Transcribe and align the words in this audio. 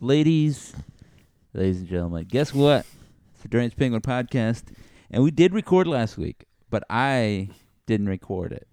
ladies, 0.00 0.74
ladies 1.52 1.78
and 1.80 1.88
gentlemen, 1.88 2.26
guess 2.28 2.52
what? 2.54 2.86
It's 3.32 3.42
the 3.42 3.48
Deranged 3.48 3.76
Penguin 3.76 4.02
podcast, 4.02 4.64
and 5.10 5.22
we 5.22 5.30
did 5.30 5.52
record 5.52 5.86
last 5.86 6.18
week, 6.18 6.46
but 6.70 6.84
I 6.90 7.48
didn't 7.86 8.08
record 8.08 8.52
it. 8.52 8.66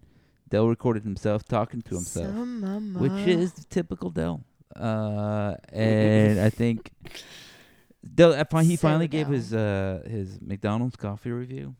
Dell 0.49 0.67
recorded 0.67 1.03
himself 1.03 1.43
talking 1.43 1.81
to 1.83 1.95
himself, 1.95 2.27
Some 2.27 2.95
which 2.99 3.27
is 3.27 3.51
typical 3.69 4.09
Dell. 4.11 4.41
Uh, 4.75 5.55
and 5.69 6.39
I 6.39 6.49
think 6.49 6.91
Dell. 8.13 8.33
He 8.33 8.75
So 8.75 8.81
finally 8.81 9.07
gave 9.07 9.27
his 9.27 9.53
uh 9.53 10.03
his 10.07 10.39
McDonald's 10.41 10.95
coffee 10.95 11.31
review. 11.31 11.75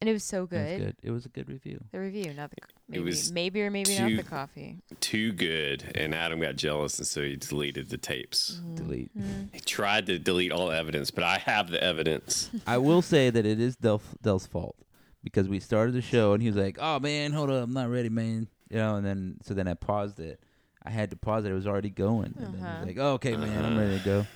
And 0.00 0.08
it 0.08 0.12
was 0.12 0.24
so 0.24 0.38
It 0.38 0.40
was 0.42 0.50
good. 0.50 0.78
good. 0.78 0.96
It 1.02 1.10
was 1.10 1.26
a 1.26 1.28
good 1.28 1.48
review. 1.48 1.80
The 1.92 1.98
review, 2.00 2.32
not 2.34 2.50
the 2.50 2.56
c- 2.60 2.74
maybe, 2.88 3.02
was 3.04 3.32
maybe 3.32 3.62
or 3.62 3.70
maybe 3.70 3.96
not 3.98 4.10
the 4.16 4.22
coffee. 4.22 4.78
Too 5.00 5.32
good, 5.32 5.92
and 5.94 6.14
Adam 6.14 6.40
got 6.40 6.56
jealous, 6.56 6.98
and 6.98 7.06
so 7.06 7.22
he 7.22 7.36
deleted 7.36 7.90
the 7.90 7.98
tapes. 7.98 8.60
Delete. 8.74 9.10
He 9.52 9.60
tried 9.60 10.06
to 10.06 10.18
delete 10.18 10.52
all 10.52 10.70
evidence, 10.70 11.10
but 11.10 11.24
I 11.24 11.38
have 11.38 11.70
the 11.70 11.82
evidence. 11.82 12.50
I 12.66 12.78
will 12.78 13.02
say 13.02 13.30
that 13.30 13.44
it 13.46 13.60
is 13.60 13.76
Del- 13.76 14.02
Dell's 14.22 14.46
fault 14.46 14.76
because 15.24 15.48
we 15.48 15.58
started 15.60 15.92
the 15.94 16.02
show 16.02 16.32
and 16.32 16.42
he 16.42 16.48
was 16.48 16.56
like, 16.56 16.78
"Oh 16.80 16.98
man, 17.00 17.32
hold 17.32 17.50
up, 17.50 17.64
I'm 17.64 17.72
not 17.72 17.90
ready, 17.90 18.08
man." 18.08 18.48
You 18.70 18.76
know, 18.78 18.96
and 18.96 19.04
then 19.06 19.38
so 19.42 19.54
then 19.54 19.66
I 19.66 19.74
paused 19.74 20.20
it. 20.20 20.40
I 20.84 20.90
had 20.90 21.10
to 21.10 21.16
pause 21.16 21.44
it; 21.44 21.50
it 21.50 21.54
was 21.54 21.66
already 21.66 21.90
going. 21.90 22.34
And 22.38 22.54
then 22.54 22.60
he 22.60 22.66
Uh-huh. 22.66 22.76
was 22.78 22.86
like, 22.86 22.98
oh, 22.98 23.12
"Okay, 23.14 23.36
man, 23.36 23.64
I'm 23.64 23.72
Uh-huh. 23.72 23.80
ready 23.80 23.98
to 23.98 24.04
go." 24.04 24.26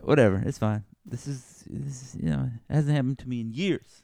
Whatever, 0.00 0.42
it's 0.44 0.58
fine. 0.58 0.84
This 1.04 1.26
is, 1.26 1.64
this 1.68 2.02
is 2.02 2.16
you 2.20 2.28
know, 2.30 2.50
it 2.68 2.72
hasn't 2.74 2.94
happened 2.94 3.18
to 3.20 3.28
me 3.28 3.40
in 3.40 3.52
years, 3.52 4.02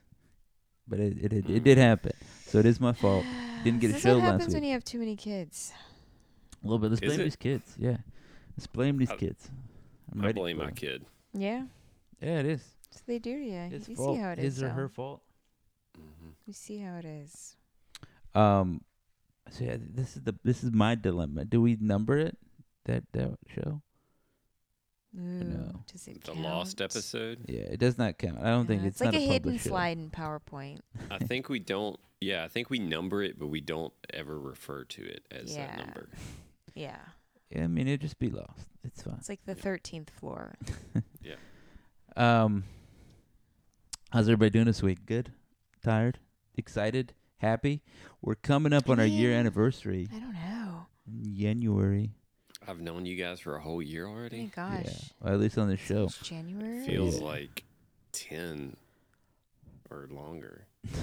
but 0.92 1.00
it 1.00 1.16
it, 1.24 1.32
it, 1.32 1.50
it 1.50 1.64
did 1.64 1.78
happen. 1.78 2.12
So 2.46 2.58
it 2.58 2.66
is 2.66 2.78
my 2.78 2.92
fault. 2.92 3.24
Didn't 3.64 3.80
get 3.80 3.90
a 3.90 3.92
this 3.94 4.02
show 4.02 4.14
what 4.16 4.24
last 4.24 4.32
happens 4.32 4.54
when 4.54 4.62
you 4.64 4.72
have 4.72 4.84
too 4.84 4.98
many 4.98 5.16
kids. 5.16 5.72
A 6.62 6.66
little 6.66 6.78
bit. 6.78 6.90
Let's 6.90 7.00
Is 7.00 7.08
blame 7.08 7.20
it? 7.20 7.24
these 7.24 7.36
kids. 7.36 7.74
Yeah, 7.78 7.96
let's 8.56 8.66
blame 8.66 8.98
these 8.98 9.10
I- 9.10 9.16
kids. 9.16 9.48
I'm 10.12 10.20
I 10.20 10.26
ready 10.26 10.40
blame 10.40 10.58
my 10.58 10.68
it. 10.68 10.76
kid. 10.76 11.06
Yeah, 11.32 11.64
Yeah, 12.20 12.40
it 12.40 12.46
is. 12.46 12.60
that's 12.90 13.00
what 13.00 13.06
they 13.06 13.18
do 13.18 13.38
to 13.38 13.44
you. 13.44 13.60
His 13.70 13.88
you 13.88 13.96
fault. 13.96 14.16
see 14.16 14.20
how 14.22 14.30
it 14.32 14.38
is. 14.38 14.44
His 14.44 14.56
is. 14.58 14.62
or 14.62 14.68
though. 14.68 14.74
her 14.74 14.88
fault. 14.88 15.22
hmm 15.96 16.30
You 16.46 16.52
see 16.52 16.78
how 16.78 16.96
it 16.98 17.06
is. 17.06 17.56
Um, 18.34 18.82
so 19.50 19.64
yeah, 19.64 19.76
this 19.80 20.16
is 20.16 20.22
the 20.22 20.34
this 20.44 20.62
is 20.62 20.70
my 20.72 20.94
dilemma. 20.94 21.46
Do 21.46 21.62
we 21.62 21.78
number 21.80 22.18
it 22.18 22.36
that 22.84 23.04
that 23.12 23.38
show? 23.48 23.80
Ooh, 25.16 25.20
know. 25.44 25.84
does 25.92 26.06
it 26.08 26.24
The 26.24 26.32
count? 26.32 26.40
lost 26.44 26.80
episode. 26.80 27.44
Yeah, 27.46 27.60
it 27.62 27.78
does 27.78 27.98
not 27.98 28.16
count. 28.18 28.38
I 28.40 28.46
don't 28.50 28.66
think 28.66 28.82
Yeah, 28.82 28.88
it's, 28.88 29.00
like 29.00 29.12
not 29.12 29.14
a, 29.14 29.18
a, 29.18 29.20
hidden 29.20 29.42
published 29.42 29.64
show. 29.64 29.70
slide 29.70 29.98
in 29.98 30.10
PowerPoint. 30.10 30.80
I 31.10 31.18
think 31.18 31.48
we 31.48 31.58
don't. 31.58 31.98
Yeah, 32.20 32.44
I 32.44 32.48
think 32.48 32.70
we 32.70 32.78
number 32.78 33.22
it, 33.22 33.38
but 33.38 33.48
we 33.48 33.60
don't 33.60 33.92
ever 34.14 34.38
refer 34.38 34.84
to 34.84 35.02
it 35.04 35.24
as 35.30 35.54
Yeah. 35.54 35.66
that 35.66 35.78
number. 35.78 36.08
Yeah, 36.74 36.96
Yeah, 37.50 37.64
I 37.64 37.66
mean 37.66 37.88
it'd 37.88 38.00
just 38.00 38.18
be 38.18 38.30
lost. 38.30 38.68
It's 38.84 39.02
fine. 39.02 39.16
it's 39.18 39.28
like 39.28 39.44
the 39.44 39.54
thirteenth 39.54 40.10
floor. 40.10 40.54
Yeah. 41.22 41.34
Um, 42.16 42.64
how's 44.10 44.26
everybody 44.28 44.50
doing 44.50 44.64
this 44.66 44.82
week? 44.82 45.04
Good, 45.06 45.32
tired, 45.84 46.18
excited, 46.56 47.12
happy. 47.38 47.82
We're 48.20 48.34
coming 48.34 48.72
up 48.72 48.88
on 48.90 48.98
our 48.98 49.06
year 49.06 49.32
anniversary 49.32 50.08
I 50.14 50.18
don't 50.18 50.32
know. 50.34 50.86
January. 51.32 52.14
I've 52.68 52.80
known 52.80 53.06
you 53.06 53.16
guys 53.16 53.40
for 53.40 53.56
a 53.56 53.60
whole 53.60 53.82
year 53.82 54.06
Oh 54.06 54.10
my 54.12 54.18
already. 54.18 54.50
gosh, 54.54 54.84
Yeah, 54.84 54.92
well, 55.20 55.34
at 55.34 55.40
least 55.40 55.58
on 55.58 55.68
this 55.68 55.80
show. 55.80 56.04
It's 56.04 56.18
January. 56.18 56.86
Feels 56.86 57.18
Yeah. 57.18 57.24
like 57.26 57.64
ten 58.12 58.76
or 59.90 60.08
longer. 60.10 60.66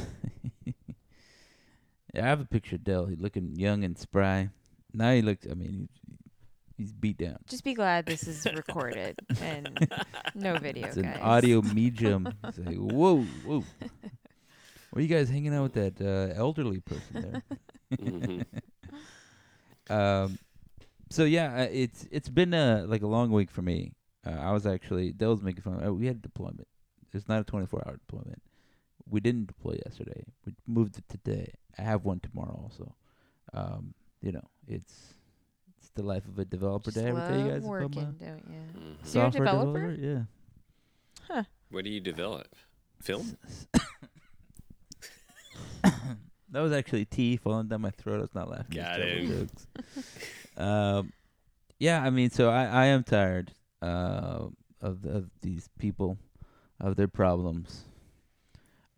Yeah, 2.12 2.26
I 2.26 2.28
have 2.30 2.42
a 2.42 2.46
picture 2.46 2.76
of 2.76 2.84
Dell. 2.84 3.06
He's 3.06 3.20
looking 3.22 3.56
young 3.56 3.84
and 3.84 3.96
spry. 3.96 4.50
Now 4.96 5.14
he 5.14 5.22
looks. 5.22 5.46
I 5.46 5.54
mean, 5.54 5.88
he's, 6.08 6.12
he's 6.76 6.92
beat 6.92 7.18
down. 7.20 7.38
Just 7.48 7.64
be 7.64 7.76
glad 7.76 8.08
this 8.08 8.28
is 8.28 8.48
recorded 8.56 9.20
and 9.40 9.88
no 10.34 10.58
video, 10.58 10.88
It's 10.88 10.98
an 10.98 11.04
guys. 11.04 11.20
audio 11.22 11.62
medium. 11.62 12.34
It's 12.46 12.58
like, 12.58 12.78
whoa, 12.78 13.22
whoa. 13.46 13.64
Where 14.90 15.04
you 15.04 15.08
guys 15.08 15.30
hanging 15.30 15.54
out 15.54 15.72
with 15.72 15.74
that 15.74 16.02
uh, 16.02 16.34
elderly 16.36 16.80
person 16.80 17.44
there? 18.00 19.96
um, 19.96 20.40
so 21.10 21.24
yeah, 21.24 21.64
uh, 21.64 21.68
it's 21.72 22.08
it's 22.12 22.30
been 22.30 22.54
uh, 22.54 22.86
like 22.88 23.02
a 23.02 23.08
long 23.08 23.32
week 23.32 23.50
for 23.50 23.62
me. 23.62 23.94
Uh, 24.26 24.32
I 24.32 24.52
was 24.52 24.66
actually 24.66 25.12
Dell 25.12 25.32
was 25.32 25.42
making 25.42 25.64
fun. 25.64 25.84
Uh, 25.84 25.92
we 25.94 26.08
had 26.08 26.18
a 26.18 26.20
deployment. 26.20 26.68
It's 27.14 27.28
not 27.28 27.42
a 27.42 27.44
24 27.44 27.84
hour 27.88 27.98
deployment. 27.98 28.42
We 29.10 29.20
didn't 29.20 29.48
deploy 29.48 29.80
yesterday. 29.86 30.24
We 30.46 30.54
moved 30.68 30.98
it 31.00 31.10
today. 31.10 31.54
I 31.78 31.82
have 31.82 32.06
one 32.06 32.20
tomorrow 32.20 32.60
also. 32.64 32.96
Um, 33.54 33.96
you 34.22 34.32
know, 34.32 34.48
it's 34.68 35.16
it's 35.80 35.90
the 35.96 36.04
life 36.04 36.28
of 36.28 36.38
a 36.38 36.46
developer. 36.46 36.86
Just 36.92 36.98
Did 36.98 37.06
I 37.06 37.10
ever 37.10 37.28
tell 37.28 37.40
you 37.40 37.52
guys 37.52 37.62
working, 37.64 38.00
a 38.00 38.26
don't 38.26 38.44
you? 38.48 38.60
Mhm. 38.80 38.96
So 39.04 39.20
you're 39.20 39.28
a 39.28 39.32
software 39.32 39.46
developer? 39.46 39.92
Yeah. 40.00 40.24
Huh. 41.28 41.44
What 41.72 41.84
do 41.86 41.90
you 41.90 42.00
develop? 42.00 42.56
Film? 43.02 43.38
that 46.52 46.60
was 46.62 46.72
actually 46.72 47.06
tea 47.06 47.38
falling 47.38 47.68
down 47.68 47.82
my 47.82 47.92
throat. 47.92 48.18
I 48.18 48.22
was 48.22 48.36
not 48.36 48.50
laughing. 48.50 48.76
Got 48.76 49.00
these 49.00 49.30
him. 49.30 49.50
terrible 50.60 50.98
um, 51.00 51.14
yeah, 51.80 52.02
I 52.04 52.10
mean, 52.10 52.30
so 52.30 52.50
I, 52.50 52.66
I 52.66 52.86
am 52.88 53.04
tired 53.04 53.54
uh, 53.82 54.48
of 54.82 55.06
of 55.06 55.30
these 55.42 55.70
people, 55.80 56.18
of 56.80 56.96
their 56.96 57.08
problems. 57.08 57.86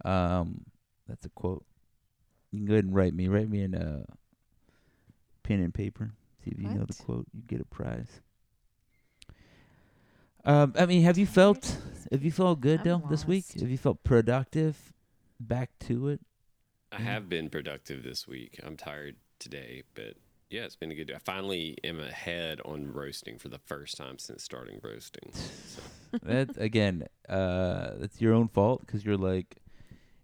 Um, 0.03 0.65
that's 1.07 1.25
a 1.25 1.29
quote. 1.29 1.63
You 2.51 2.59
can 2.59 2.65
go 2.65 2.73
ahead 2.73 2.85
and 2.85 2.95
write 2.95 3.13
me. 3.13 3.27
Write 3.27 3.49
me 3.49 3.61
in 3.61 3.75
a 3.75 4.05
pen 5.43 5.59
and 5.59 5.73
paper. 5.73 6.11
See 6.43 6.51
if 6.51 6.59
you 6.59 6.69
know 6.69 6.85
the 6.85 6.93
quote. 6.93 7.27
You 7.33 7.43
get 7.47 7.61
a 7.61 7.65
prize. 7.65 8.21
Um, 10.43 10.73
I 10.75 10.87
mean, 10.87 11.03
have 11.03 11.19
you 11.19 11.27
felt? 11.27 11.61
Tired? 11.61 11.77
Have 12.11 12.25
you 12.25 12.31
felt 12.31 12.59
good, 12.61 12.79
I'm 12.79 12.85
Dell, 12.85 13.03
this 13.09 13.27
week? 13.27 13.45
lost. 13.49 13.59
Have 13.61 13.69
you 13.69 13.77
felt 13.77 14.03
productive? 14.03 14.91
Back 15.39 15.69
to 15.81 16.09
it. 16.09 16.19
I 16.91 17.01
have 17.01 17.29
been 17.29 17.49
productive 17.49 18.03
this 18.03 18.27
week. 18.27 18.59
I'm 18.63 18.75
tired 18.75 19.15
today, 19.39 19.83
but 19.95 20.15
yeah, 20.51 20.63
it's 20.63 20.75
been 20.75 20.91
a 20.91 20.95
good 20.95 21.07
day. 21.07 21.15
I 21.15 21.19
finally 21.19 21.77
am 21.83 21.99
ahead 21.99 22.59
on 22.65 22.91
roasting 22.91 23.39
for 23.39 23.47
the 23.47 23.57
first 23.57 23.95
time 23.97 24.19
since 24.19 24.43
starting 24.43 24.81
roasting. 24.83 25.31
So, 25.33 25.81
that 26.23 26.49
again, 26.57 27.07
uh, 27.29 27.91
that's 27.97 28.19
your 28.19 28.33
own 28.33 28.49
fault 28.49 28.81
because 28.81 29.05
you're 29.05 29.17
like, 29.17 29.55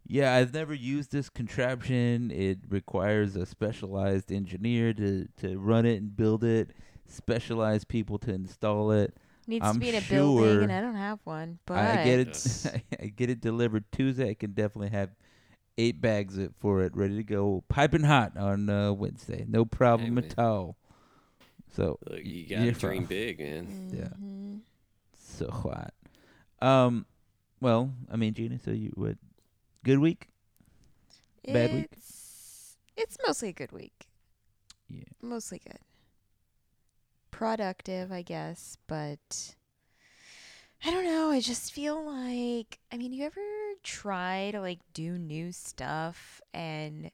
yeah, 0.06 0.36
I've 0.36 0.54
never 0.54 0.74
used 0.74 1.14
this 1.14 1.30
contraption. 1.30 2.30
It 2.32 2.60
requires 2.68 3.38
a 3.38 3.46
specialized 3.46 4.32
engineer 4.32 4.94
to 4.96 5.30
to 5.38 5.58
run 5.58 5.86
it 5.86 5.96
and 5.96 6.16
build 6.16 6.44
it, 6.44 6.72
specialized 7.08 7.88
people 7.88 8.18
to 8.20 8.34
install 8.34 8.92
it. 8.92 9.16
Needs 9.48 9.66
I'm 9.66 9.76
to 9.76 9.80
be 9.80 9.90
in 9.90 9.96
a 9.96 10.02
sure 10.02 10.18
building, 10.18 10.64
and 10.64 10.72
I 10.74 10.82
don't 10.82 10.96
have 10.96 11.20
one. 11.24 11.60
But 11.66 11.78
I 11.78 12.04
get 12.04 12.20
it. 12.20 12.28
Yes. 12.28 12.68
I 13.02 13.06
get 13.06 13.30
it 13.30 13.40
delivered 13.40 13.86
Tuesday. 13.94 14.32
I 14.32 14.34
can 14.34 14.52
definitely 14.52 14.90
have 14.90 15.12
eight 15.78 16.02
bags 16.02 16.38
it 16.38 16.54
for 16.60 16.82
it 16.84 16.96
ready 16.96 17.16
to 17.16 17.24
go, 17.24 17.64
piping 17.70 18.04
hot 18.04 18.36
on 18.38 18.70
uh, 18.70 18.92
Wednesday. 18.94 19.46
No 19.48 19.66
problem 19.66 20.16
man. 20.16 20.26
at 20.26 20.40
all. 20.40 20.78
So 21.76 22.00
look, 22.10 22.24
you 22.24 22.48
got 22.48 22.64
to 22.64 22.74
fine. 22.74 22.90
dream 22.90 23.06
big, 23.06 23.40
man. 23.40 23.90
Yeah. 23.94 24.10
Mhm. 24.20 24.60
so 25.16 25.52
hot. 25.52 25.94
Um, 26.60 27.06
well, 27.62 27.92
I 28.12 28.16
mean, 28.16 28.34
Gina, 28.34 28.58
so 28.60 28.72
you 28.72 28.92
would 28.96 29.18
good 29.84 30.00
week? 30.00 30.30
Bad 31.46 31.74
week? 31.74 31.88
It's 31.92 32.78
it's 32.96 33.18
mostly 33.26 33.50
a 33.50 33.54
good 33.54 33.72
week. 33.72 34.08
Yeah. 34.90 35.04
Mostly 35.22 35.60
good. 35.60 35.80
Productive, 37.32 38.12
I 38.12 38.24
guess, 38.24 38.78
but 38.88 39.56
I 40.84 40.92
don't 40.92 41.04
know. 41.06 41.30
I 41.32 41.40
just 41.40 41.72
feel 41.74 42.04
like 42.04 42.80
I 42.92 42.98
mean, 42.98 43.14
you 43.14 43.26
ever 43.26 43.42
try 43.84 44.50
to 44.52 44.62
like 44.62 44.80
do 44.94 45.18
new 45.18 45.52
stuff 45.52 46.42
and 46.54 47.12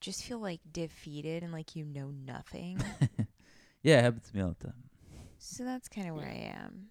just 0.00 0.24
feel 0.24 0.40
like 0.40 0.60
defeated 0.72 1.42
and 1.44 1.52
like 1.52 1.76
you 1.76 1.84
know 1.84 2.10
nothing? 2.10 2.96
Yeah, 3.82 3.98
it 3.98 4.02
happens 4.04 4.28
to 4.30 4.36
me 4.36 4.42
all 4.42 4.54
the 4.58 4.66
time. 4.66 4.90
so 5.38 5.64
that's 5.64 5.88
kind 5.88 6.08
of 6.08 6.14
where 6.14 6.26
I 6.28 6.52
am. 6.56 6.90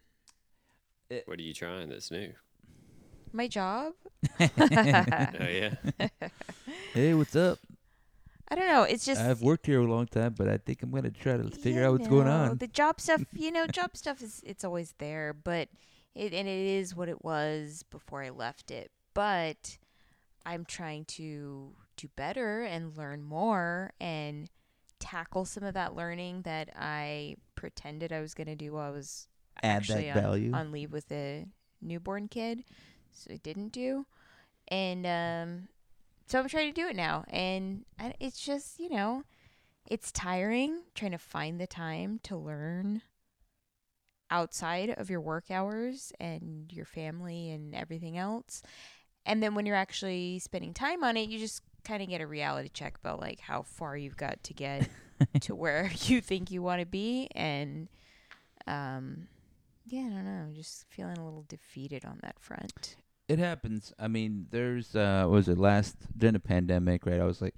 What 1.25 1.39
are 1.39 1.43
you 1.43 1.53
trying 1.53 1.89
that's 1.89 2.09
new? 2.11 2.33
My 3.33 3.47
job? 3.47 3.93
Oh, 5.39 5.47
yeah. 5.47 5.75
Hey, 6.93 7.13
what's 7.13 7.35
up? 7.35 7.59
I 8.49 8.55
don't 8.55 8.67
know. 8.67 8.83
It's 8.83 9.05
just 9.05 9.25
I've 9.25 9.41
worked 9.41 9.65
here 9.67 9.81
a 9.81 9.85
long 9.87 10.07
time, 10.07 10.33
but 10.37 10.47
I 10.47 10.57
think 10.57 10.83
I'm 10.83 10.91
gonna 10.91 11.11
try 11.11 11.37
to 11.37 11.49
figure 11.51 11.83
Yeah, 11.83 11.85
out 11.85 11.93
what's 11.93 12.07
going 12.07 12.27
on. 12.27 12.59
The 12.59 12.67
job 12.67 13.01
stuff, 13.01 13.25
you 13.33 13.51
know, 13.51 13.67
job 13.67 13.95
stuff 13.97 14.21
is 14.21 14.41
it's 14.45 14.63
always 14.63 14.93
there, 14.97 15.33
but 15.33 15.69
it 16.15 16.33
and 16.33 16.47
it 16.47 16.67
is 16.67 16.95
what 16.95 17.09
it 17.09 17.23
was 17.23 17.83
before 17.89 18.23
I 18.23 18.29
left 18.29 18.71
it. 18.71 18.91
But 19.13 19.77
I'm 20.45 20.65
trying 20.65 21.05
to 21.05 21.73
do 21.97 22.09
better 22.15 22.63
and 22.63 22.97
learn 22.97 23.23
more 23.23 23.91
and 23.99 24.49
tackle 24.99 25.45
some 25.45 25.63
of 25.63 25.73
that 25.73 25.95
learning 25.95 26.43
that 26.43 26.69
I 26.75 27.35
pretended 27.55 28.11
I 28.11 28.21
was 28.21 28.33
going 28.33 28.47
to 28.47 28.55
do 28.55 28.73
while 28.73 28.87
I 28.87 28.91
was 28.91 29.27
Add 29.63 29.77
actually 29.77 30.05
that 30.11 30.25
on, 30.25 30.53
on 30.53 30.71
leave 30.71 30.91
with 30.91 31.11
a 31.11 31.45
newborn 31.81 32.27
kid. 32.27 32.63
So 33.11 33.33
I 33.33 33.37
didn't 33.37 33.69
do. 33.69 34.05
And 34.67 35.05
um 35.05 35.67
so 36.27 36.39
I'm 36.39 36.47
trying 36.47 36.73
to 36.73 36.81
do 36.81 36.87
it 36.87 36.95
now 36.95 37.25
and 37.29 37.83
it's 38.19 38.39
just, 38.39 38.79
you 38.79 38.89
know, 38.89 39.23
it's 39.89 40.11
tiring 40.11 40.83
trying 40.95 41.11
to 41.11 41.17
find 41.17 41.59
the 41.59 41.67
time 41.67 42.19
to 42.23 42.37
learn. 42.37 43.01
Outside 44.31 44.89
of 44.97 45.09
your 45.09 45.21
work 45.21 45.51
hours 45.51 46.11
and 46.19 46.71
your 46.71 46.85
family 46.85 47.51
and 47.51 47.75
everything 47.75 48.17
else. 48.17 48.63
And 49.25 49.43
then 49.43 49.53
when 49.53 49.65
you're 49.65 49.75
actually 49.75 50.39
spending 50.39 50.73
time 50.73 51.03
on 51.03 51.17
it, 51.17 51.29
you 51.29 51.37
just 51.37 51.61
kind 51.83 52.01
of 52.01 52.09
get 52.09 52.21
a 52.21 52.27
reality 52.27 52.69
check 52.73 52.97
about 52.97 53.19
like 53.19 53.39
how 53.39 53.61
far 53.61 53.97
you've 53.97 54.17
got 54.17 54.43
to 54.43 54.53
get 54.53 54.89
to 55.41 55.53
where 55.53 55.91
you 56.05 56.21
think 56.21 56.49
you 56.49 56.61
want 56.61 56.79
to 56.79 56.85
be 56.85 57.27
and 57.35 57.87
um 58.67 59.27
yeah, 59.85 60.01
I 60.01 60.09
don't 60.09 60.25
know, 60.25 60.53
just 60.53 60.85
feeling 60.89 61.17
a 61.17 61.25
little 61.25 61.43
defeated 61.49 62.05
on 62.05 62.19
that 62.21 62.39
front. 62.39 62.95
It 63.27 63.39
happens. 63.39 63.91
I 63.97 64.07
mean, 64.07 64.45
there's 64.51 64.95
uh, 64.95 65.23
what 65.23 65.35
was 65.35 65.49
it 65.49 65.57
last 65.57 65.97
during 66.17 66.33
the 66.33 66.39
pandemic, 66.39 67.05
right? 67.05 67.19
I 67.19 67.25
was 67.25 67.41
like, 67.41 67.55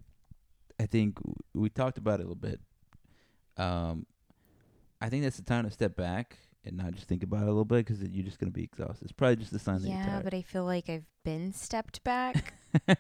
I 0.80 0.86
think 0.86 1.20
we 1.54 1.70
talked 1.70 1.98
about 1.98 2.22
it 2.22 2.26
a 2.26 2.28
little 2.30 2.36
bit. 2.36 2.62
Um, 3.58 4.06
I 5.02 5.10
think 5.10 5.24
that's 5.24 5.36
the 5.36 5.44
time 5.44 5.66
to 5.66 5.72
step 5.72 5.96
back 5.98 6.38
and 6.66 6.78
not 6.78 6.94
just 6.94 7.08
think 7.08 7.24
about 7.24 7.42
it 7.42 7.44
a 7.44 7.48
little 7.48 7.66
bit 7.66 7.86
because 7.86 8.02
you're 8.02 8.26
just 8.26 8.40
gonna 8.40 8.52
be 8.52 8.64
exhausted. 8.64 9.04
It's 9.04 9.12
probably 9.12 9.38
just 9.38 9.54
a 9.54 9.60
sign 9.60 9.82
that 9.82 9.88
you're 9.88 9.98
Yeah, 9.98 10.22
but 10.24 10.34
I 10.34 10.42
feel 10.42 10.66
like 10.66 10.90
I've 10.90 11.06
been 11.24 11.54
stepped 11.54 12.04
back, 12.04 12.54
and 12.88 12.98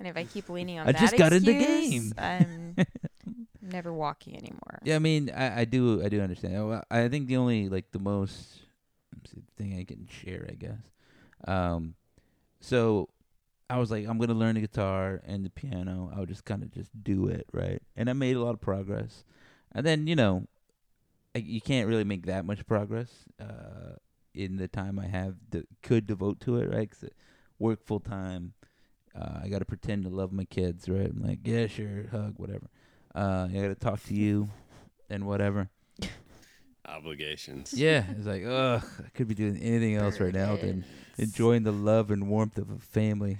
if 0.00 0.16
I 0.16 0.24
keep 0.24 0.48
leaning 0.48 0.78
on 0.78 0.86
that, 0.86 0.96
I 0.96 0.98
that 0.98 1.00
just 1.00 1.16
got 1.16 1.32
in 1.32 1.44
the 1.44 1.52
game. 1.52 2.12
I'm 2.16 2.76
never 3.62 3.92
walking 3.92 4.36
anymore. 4.36 4.80
Yeah, 4.84 4.96
I 4.96 5.00
mean, 5.00 5.30
I, 5.34 5.60
I 5.60 5.64
do, 5.64 6.02
I 6.04 6.08
do 6.08 6.20
understand. 6.20 6.68
Well, 6.68 6.84
I 6.90 7.08
think 7.08 7.28
the 7.28 7.36
only 7.36 7.68
like 7.68 7.90
the 7.90 7.98
most 7.98 8.60
thing 9.56 9.78
I 9.78 9.84
can 9.84 10.08
share, 10.08 10.46
I 10.48 10.54
guess. 10.54 10.90
Um, 11.46 11.94
so 12.60 13.08
I 13.68 13.78
was 13.78 13.90
like, 13.90 14.06
I'm 14.06 14.18
gonna 14.18 14.34
learn 14.34 14.54
the 14.54 14.60
guitar 14.60 15.20
and 15.26 15.44
the 15.44 15.50
piano. 15.50 16.10
I 16.14 16.20
would 16.20 16.28
just 16.28 16.44
kind 16.44 16.62
of 16.62 16.72
just 16.72 16.90
do 17.02 17.26
it, 17.26 17.46
right? 17.52 17.82
And 17.96 18.10
I 18.10 18.12
made 18.12 18.36
a 18.36 18.42
lot 18.42 18.54
of 18.54 18.60
progress. 18.60 19.24
And 19.72 19.86
then 19.86 20.06
you 20.06 20.16
know, 20.16 20.46
I, 20.48 20.59
you 21.34 21.60
can't 21.60 21.88
really 21.88 22.04
make 22.04 22.26
that 22.26 22.44
much 22.44 22.66
progress 22.66 23.10
uh, 23.40 23.94
in 24.34 24.56
the 24.56 24.68
time 24.68 24.98
I 24.98 25.06
have 25.06 25.36
that 25.50 25.66
could 25.82 26.06
devote 26.06 26.40
to 26.40 26.56
it, 26.56 26.68
right? 26.70 26.90
'Cause 26.90 27.04
I 27.04 27.08
work 27.58 27.84
full 27.84 28.00
time. 28.00 28.54
Uh, 29.14 29.40
I 29.42 29.48
got 29.48 29.58
to 29.58 29.64
pretend 29.64 30.04
to 30.04 30.08
love 30.10 30.32
my 30.32 30.44
kids, 30.44 30.88
right? 30.88 31.10
I'm 31.10 31.22
like, 31.22 31.40
yeah, 31.44 31.66
sure, 31.66 32.06
hug, 32.10 32.34
whatever. 32.38 32.68
Uh, 33.14 33.48
I 33.50 33.54
got 33.54 33.68
to 33.68 33.74
talk 33.74 34.02
to 34.04 34.14
you 34.14 34.48
and 35.08 35.26
whatever. 35.26 35.68
Obligations. 36.86 37.74
Yeah, 37.74 38.04
it's 38.16 38.26
like, 38.26 38.44
ugh, 38.44 38.82
I 39.04 39.08
could 39.10 39.28
be 39.28 39.34
doing 39.34 39.56
anything 39.58 39.96
else 39.96 40.18
right 40.18 40.32
now 40.32 40.56
than 40.56 40.84
enjoying 41.18 41.62
the 41.62 41.72
love 41.72 42.10
and 42.10 42.28
warmth 42.28 42.56
of 42.58 42.70
a 42.70 42.78
family. 42.78 43.38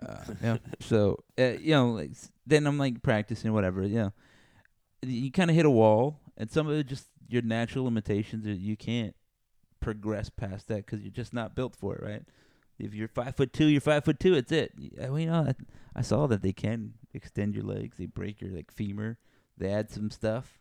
Uh, 0.00 0.24
yeah. 0.42 0.56
So, 0.80 1.24
uh, 1.38 1.54
you 1.60 1.70
know, 1.72 1.90
like, 1.92 2.10
then 2.46 2.66
I'm 2.66 2.78
like 2.78 3.02
practicing 3.02 3.52
whatever. 3.52 3.82
You 3.82 3.94
know, 3.96 4.12
you 5.02 5.30
kind 5.32 5.50
of 5.50 5.56
hit 5.56 5.64
a 5.66 5.70
wall, 5.70 6.20
and 6.38 6.50
some 6.50 6.66
of 6.68 6.78
it 6.78 6.86
just 6.86 7.08
your 7.28 7.42
natural 7.42 7.84
limitations. 7.84 8.46
You 8.46 8.76
can't 8.76 9.14
progress 9.80 10.30
past 10.30 10.68
that 10.68 10.86
because 10.86 11.02
you're 11.02 11.10
just 11.10 11.34
not 11.34 11.54
built 11.54 11.76
for 11.76 11.96
it, 11.96 12.02
right? 12.02 12.22
If 12.78 12.94
you're 12.94 13.08
five 13.08 13.36
foot 13.36 13.52
two, 13.52 13.66
you're 13.66 13.80
five 13.80 14.04
foot 14.04 14.20
two. 14.20 14.34
It's 14.34 14.52
it. 14.52 14.72
I 15.02 15.08
mean, 15.08 15.22
you 15.22 15.26
know, 15.26 15.46
I, 15.48 15.54
I 15.96 16.02
saw 16.02 16.26
that 16.28 16.42
they 16.42 16.52
can 16.52 16.94
extend 17.12 17.54
your 17.54 17.64
legs. 17.64 17.98
They 17.98 18.06
break 18.06 18.40
your 18.40 18.52
like 18.52 18.70
femur. 18.70 19.18
They 19.58 19.68
add 19.70 19.90
some 19.90 20.10
stuff, 20.10 20.60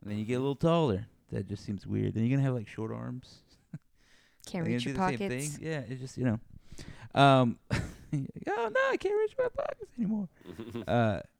and 0.00 0.10
then 0.10 0.18
you 0.18 0.24
get 0.24 0.34
a 0.34 0.38
little 0.38 0.54
taller. 0.54 1.06
That 1.32 1.48
just 1.48 1.64
seems 1.64 1.84
weird. 1.84 2.14
Then 2.14 2.24
you're 2.24 2.36
gonna 2.36 2.46
have 2.46 2.54
like 2.54 2.68
short 2.68 2.92
arms. 2.92 3.40
Can't 4.46 4.64
reach 4.64 4.84
your 4.84 4.94
the 4.94 5.00
same 5.00 5.18
pockets. 5.18 5.56
thing? 5.56 5.66
Yeah, 5.66 5.82
it's 5.88 6.00
just 6.00 6.16
you 6.16 6.24
know. 6.24 6.40
Um, 7.20 7.58
oh 7.72 7.78
no, 8.12 8.80
I 8.90 8.96
can't 8.98 9.14
reach 9.18 9.34
my 9.38 9.48
pockets 9.48 9.90
anymore. 9.98 10.28
uh, 10.86 11.20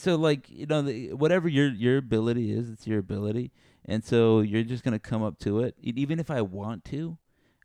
so 0.00 0.16
like 0.16 0.48
you 0.48 0.66
know, 0.66 0.82
the, 0.82 1.12
whatever 1.14 1.48
your 1.48 1.68
your 1.68 1.98
ability 1.98 2.52
is, 2.52 2.70
it's 2.70 2.86
your 2.86 2.98
ability, 2.98 3.52
and 3.84 4.04
so 4.04 4.40
you're 4.40 4.62
just 4.62 4.84
gonna 4.84 4.98
come 4.98 5.22
up 5.22 5.38
to 5.40 5.60
it. 5.60 5.74
Even 5.80 6.18
if 6.18 6.30
I 6.30 6.42
want 6.42 6.84
to, 6.86 7.18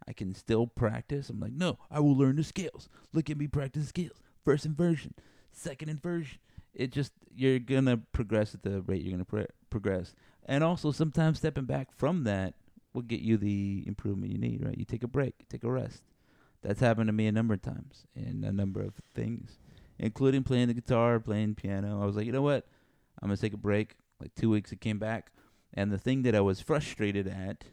I 0.07 0.13
can 0.13 0.33
still 0.35 0.67
practice. 0.67 1.29
I'm 1.29 1.39
like, 1.39 1.53
no, 1.53 1.77
I 1.89 1.99
will 1.99 2.15
learn 2.15 2.35
the 2.35 2.43
scales. 2.43 2.89
Look 3.13 3.29
at 3.29 3.37
me 3.37 3.47
practice 3.47 3.87
scales. 3.87 4.21
First 4.43 4.65
inversion, 4.65 5.13
second 5.51 5.89
inversion. 5.89 6.39
It 6.73 6.91
just 6.91 7.13
you're 7.35 7.59
gonna 7.59 7.97
progress 7.97 8.53
at 8.53 8.63
the 8.63 8.81
rate 8.81 9.01
you're 9.01 9.11
gonna 9.11 9.25
pro- 9.25 9.45
progress, 9.69 10.15
and 10.45 10.63
also 10.63 10.91
sometimes 10.91 11.37
stepping 11.39 11.65
back 11.65 11.89
from 11.95 12.23
that 12.23 12.55
will 12.93 13.01
get 13.01 13.21
you 13.21 13.37
the 13.37 13.83
improvement 13.87 14.31
you 14.31 14.37
need. 14.37 14.63
Right? 14.65 14.77
You 14.77 14.85
take 14.85 15.03
a 15.03 15.07
break, 15.07 15.47
take 15.49 15.63
a 15.63 15.71
rest. 15.71 16.03
That's 16.63 16.79
happened 16.79 17.07
to 17.07 17.13
me 17.13 17.27
a 17.27 17.31
number 17.31 17.53
of 17.53 17.61
times 17.61 18.07
in 18.15 18.43
a 18.45 18.51
number 18.51 18.81
of 18.81 18.93
things, 19.13 19.57
including 20.03 20.43
playing 20.43 20.67
the 20.67 20.73
guitar, 20.73 21.17
playing 21.17 21.55
piano. 21.55 22.01
I 22.01 22.05
was 22.05 22.17
like, 22.17 22.25
you 22.25 22.33
know 22.33 22.41
what? 22.41 22.67
I'm 23.21 23.29
gonna 23.29 23.37
take 23.37 23.53
a 23.53 23.57
break. 23.57 23.95
Like 24.19 24.35
two 24.35 24.49
weeks, 24.49 24.71
it 24.71 24.81
came 24.81 24.99
back, 24.99 25.31
and 25.73 25.91
the 25.91 25.97
thing 25.97 26.23
that 26.23 26.35
I 26.35 26.41
was 26.41 26.59
frustrated 26.61 27.27
at, 27.27 27.63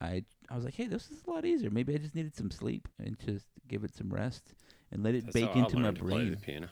I 0.00 0.24
I 0.48 0.56
was 0.56 0.64
like, 0.64 0.74
hey, 0.74 0.86
this 0.86 1.10
is 1.10 1.22
a 1.26 1.30
lot 1.30 1.44
easier. 1.44 1.70
Maybe 1.70 1.94
I 1.94 1.98
just 1.98 2.14
needed 2.14 2.34
some 2.34 2.50
sleep 2.50 2.88
and 2.98 3.18
just 3.18 3.46
give 3.68 3.84
it 3.84 3.94
some 3.94 4.08
rest 4.08 4.54
and 4.90 5.02
let 5.02 5.14
it 5.14 5.26
That's 5.26 5.34
bake 5.34 5.54
into 5.56 5.76
my 5.76 5.90
to 5.90 5.92
play 5.92 6.24
the 6.24 6.36
brain. 6.36 6.36
piano. 6.36 6.68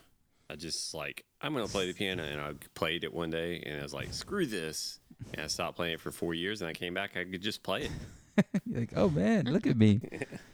I 0.48 0.56
just 0.56 0.94
like 0.94 1.24
I'm 1.42 1.52
gonna 1.52 1.68
play 1.68 1.86
the 1.86 1.94
piano, 1.94 2.22
and 2.22 2.40
I 2.40 2.52
played 2.74 3.04
it 3.04 3.12
one 3.12 3.30
day, 3.30 3.62
and 3.66 3.80
I 3.80 3.82
was 3.82 3.94
like, 3.94 4.12
"Screw 4.14 4.46
this!" 4.46 4.98
And 5.32 5.42
I 5.42 5.46
stopped 5.46 5.76
playing 5.76 5.94
it 5.94 6.00
for 6.00 6.10
four 6.10 6.32
years, 6.32 6.62
and 6.62 6.68
I 6.68 6.72
came 6.72 6.94
back. 6.94 7.16
I 7.16 7.24
could 7.24 7.42
just 7.42 7.62
play 7.62 7.82
it. 8.36 8.46
You're 8.66 8.80
like, 8.80 8.92
oh 8.96 9.10
man, 9.10 9.44
look 9.44 9.66
at 9.66 9.76
me. 9.76 10.00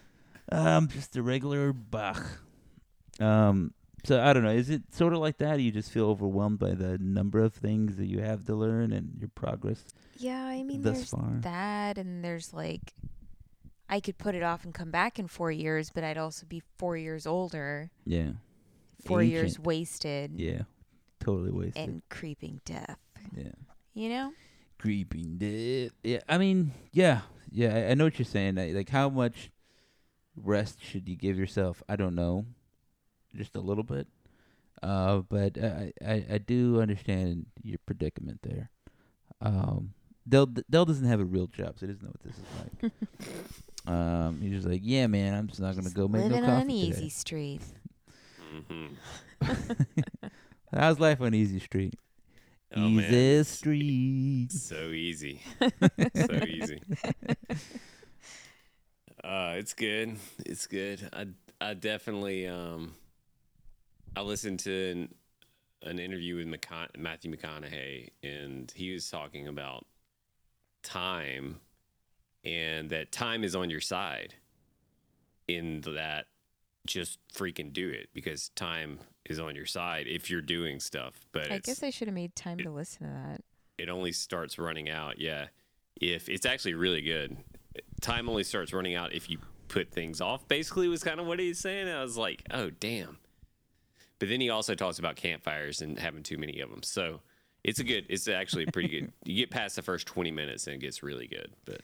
I'm 0.53 0.89
just 0.89 1.17
a 1.17 1.23
regular 1.23 1.73
Bach. 1.73 2.25
Um, 3.21 3.75
so 4.05 4.21
I 4.21 4.33
don't 4.33 4.43
know. 4.43 4.51
Is 4.51 4.71
it 4.71 4.83
sort 4.95 5.13
of 5.13 5.19
like 5.21 5.39
that? 5.39 5.61
You 5.61 5.71
just 5.71 5.91
feel 5.91 6.07
overwhelmed 6.07 6.59
by 6.59 6.71
the 6.71 6.97
number 6.99 7.39
of 7.41 7.53
things 7.55 7.97
that 7.97 8.07
you 8.07 8.21
have 8.21 8.45
to 8.47 8.55
learn 8.55 8.93
and 8.93 9.13
your 9.19 9.29
progress 9.35 9.85
Yeah, 10.17 10.43
I 10.43 10.63
mean, 10.63 10.83
there's 10.83 11.11
far? 11.11 11.29
that, 11.43 11.99
and 11.99 12.25
there's 12.25 12.55
like, 12.55 12.95
I 13.91 14.01
could 14.01 14.17
put 14.17 14.35
it 14.35 14.43
off 14.43 14.65
and 14.65 14.73
come 14.73 14.91
back 14.91 15.19
in 15.19 15.27
four 15.29 15.51
years, 15.53 15.91
but 15.91 16.03
I'd 16.03 16.17
also 16.17 16.47
be 16.47 16.63
four 16.79 16.97
years 16.97 17.27
older, 17.27 17.91
Yeah, 18.07 18.31
four 19.05 19.23
years 19.23 19.59
wasted, 19.59 20.33
yeah, 20.41 20.63
totally 21.19 21.51
wasted. 21.51 21.77
and 21.89 22.03
creeping 22.09 22.61
death. 22.65 22.99
yeah, 23.37 23.53
You 23.93 24.09
know? 24.09 24.33
creeping 24.79 25.37
death. 25.37 25.93
Yeah, 26.03 26.21
I 26.27 26.39
mean, 26.39 26.73
yeah, 26.93 27.21
yeah. 27.51 27.75
I, 27.75 27.91
I 27.91 27.95
know 27.95 28.05
what 28.05 28.19
you're 28.19 28.25
saying. 28.25 28.55
Like, 28.55 28.73
like, 28.75 28.89
how 28.89 29.11
much 29.11 29.51
rest 30.37 30.79
should 30.83 31.07
you 31.07 31.17
give 31.17 31.37
yourself? 31.39 31.83
I 31.89 31.97
don't 31.97 32.15
know, 32.15 32.47
just 33.37 33.57
a 33.57 33.61
little 33.61 33.85
bit. 33.85 34.07
Uh, 34.83 35.19
but 35.29 35.59
I, 35.59 35.93
I, 36.07 36.25
I 36.33 36.39
do 36.39 36.81
understand 36.81 37.47
your 37.63 37.79
predicament 37.87 38.41
there. 38.43 38.71
Um, 39.41 39.95
Dell, 40.29 40.47
Dell 40.47 40.85
doesn't 40.85 41.07
have 41.07 41.21
a 41.21 41.25
real 41.25 41.47
job, 41.47 41.79
so 41.79 41.87
he 41.87 41.93
doesn't 41.93 42.03
know 42.05 42.13
what 42.13 42.23
this 42.23 42.37
is 42.39 42.51
like. 42.53 42.93
um, 43.87 44.41
he's 44.41 44.53
just 44.53 44.69
like, 44.69 44.81
yeah, 44.85 45.07
man, 45.07 45.35
I'm 45.35 45.49
just 45.49 45.61
not 45.61 45.75
gonna 45.77 45.83
Just 45.85 45.97
go 45.97 46.09
make 46.09 46.27
no 46.27 46.35
living 46.35 46.45
coffee 46.45 46.55
on 46.55 46.71
easy 46.71 46.95
today. 47.05 47.09
street. 47.09 47.61
hmm 48.63 48.87
How's 50.73 51.01
life 51.01 51.21
on 51.21 51.35
Easy 51.35 51.59
Street? 51.59 51.95
Oh, 52.75 52.89
man. 52.89 53.13
Easy 53.13 53.45
Street. 53.45 54.53
So 54.53 54.89
easy, 54.91 55.41
so 56.15 56.35
easy. 56.47 56.83
Uh, 59.23 59.55
it's 59.57 59.75
good. 59.75 60.17
It's 60.47 60.67
good. 60.67 61.09
I 61.13 61.27
I 61.61 61.75
definitely 61.75 62.47
um, 62.47 62.95
I 64.17 64.23
listened 64.23 64.59
to 64.61 64.91
an, 64.91 65.15
an 65.83 65.99
interview 65.99 66.37
with 66.37 66.47
McCon- 66.47 66.97
Matthew 66.99 67.35
McConaughey, 67.35 68.09
and 68.23 68.71
he 68.75 68.93
was 68.93 69.09
talking 69.09 69.49
about 69.49 69.87
time, 70.83 71.61
and 72.45 72.91
that 72.91 73.13
time 73.13 73.45
is 73.45 73.55
on 73.55 73.71
your 73.71 73.81
side. 73.81 74.35
In 75.49 75.81
that, 75.95 76.27
just 76.87 77.19
freaking 77.35 77.73
do 77.73 77.89
it 77.89 78.09
because 78.15 78.51
time 78.51 79.01
is 79.27 79.41
on 79.41 79.57
your 79.57 79.67
side 79.67 80.07
if 80.07 80.31
you're 80.31 80.41
doing 80.41 80.79
stuff. 80.79 81.15
But 81.33 81.51
I 81.51 81.59
guess 81.59 81.83
I 81.83 81.91
should 81.91 82.07
have 82.07 82.15
made 82.15 82.37
time 82.37 82.59
to 82.59 82.71
listen 82.71 83.07
to 83.07 83.13
that. 83.13 83.43
it 83.77 83.89
only 83.89 84.13
starts 84.13 84.59
running 84.59 84.89
out. 84.89 85.21
Yeah. 85.21 85.47
If 86.01 86.29
it's 86.29 86.47
actually 86.47 86.75
really 86.75 87.03
good. 87.03 87.37
Time 88.01 88.29
only 88.29 88.45
starts 88.45 88.73
running 88.73 88.95
out 88.95 89.13
if 89.13 89.29
you 89.29 89.39
put 89.69 89.91
things 89.91 90.21
off, 90.21 90.47
basically, 90.49 90.87
was 90.89 91.03
kind 91.03 91.19
of 91.21 91.27
what 91.27 91.39
he's 91.39 91.59
saying. 91.59 91.89
I 91.89 92.01
was 92.03 92.17
like, 92.17 92.43
oh, 92.51 92.71
damn. 92.71 93.19
But 94.21 94.29
then 94.29 94.41
he 94.41 94.51
also 94.51 94.75
talks 94.77 95.01
about 95.01 95.17
campfires 95.17 95.81
and 95.83 95.99
having 95.99 96.23
too 96.23 96.39
many 96.39 96.61
of 96.61 96.71
them. 96.71 96.83
So 96.85 97.21
it's 97.65 97.81
a 97.81 97.85
good, 97.85 98.07
it's 98.09 98.29
actually 98.29 98.67
pretty 98.67 98.89
good. 98.89 99.13
You 99.25 99.35
get 99.37 99.51
past 99.51 99.75
the 99.77 99.83
first 99.83 100.07
20 100.07 100.31
minutes 100.31 100.67
and 100.69 100.77
it 100.77 100.81
gets 100.81 101.03
really 101.03 101.27
good. 101.27 101.51
But 101.65 101.81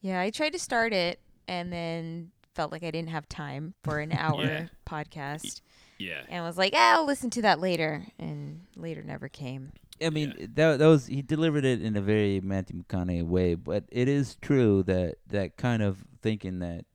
Yeah, 0.00 0.20
I 0.20 0.30
tried 0.30 0.54
to 0.54 0.58
start 0.58 0.92
it 0.94 1.20
and 1.48 1.70
then 1.72 2.30
felt 2.54 2.72
like 2.72 2.82
I 2.84 2.90
didn't 2.90 3.10
have 3.10 3.28
time 3.28 3.74
for 3.82 3.98
an 3.98 4.12
hour 4.16 4.44
Yeah. 4.44 4.66
podcast 4.88 5.60
yeah. 5.98 6.22
and 6.28 6.44
was 6.44 6.56
like, 6.56 6.72
"Ah, 6.74 6.94
I'll 6.94 7.04
listen 7.06 7.30
to 7.30 7.42
that 7.42 7.60
later. 7.60 8.06
And 8.18 8.60
later 8.76 9.02
never 9.02 9.28
came. 9.28 9.72
I 10.04 10.10
mean, 10.10 10.34
that 10.54 10.78
that 10.80 10.86
was 10.86 11.06
he 11.06 11.22
delivered 11.22 11.64
it 11.64 11.80
in 11.80 11.96
a 11.96 12.00
very 12.00 12.40
Matthew 12.40 12.82
McConaughey 12.82 13.24
way, 13.24 13.54
but 13.54 13.84
it 13.90 14.08
is 14.08 14.36
true 14.40 14.82
that 14.84 15.16
that 15.28 15.56
kind 15.56 15.80
of 15.82 15.98
thinking 16.20 16.58
that 16.58 16.86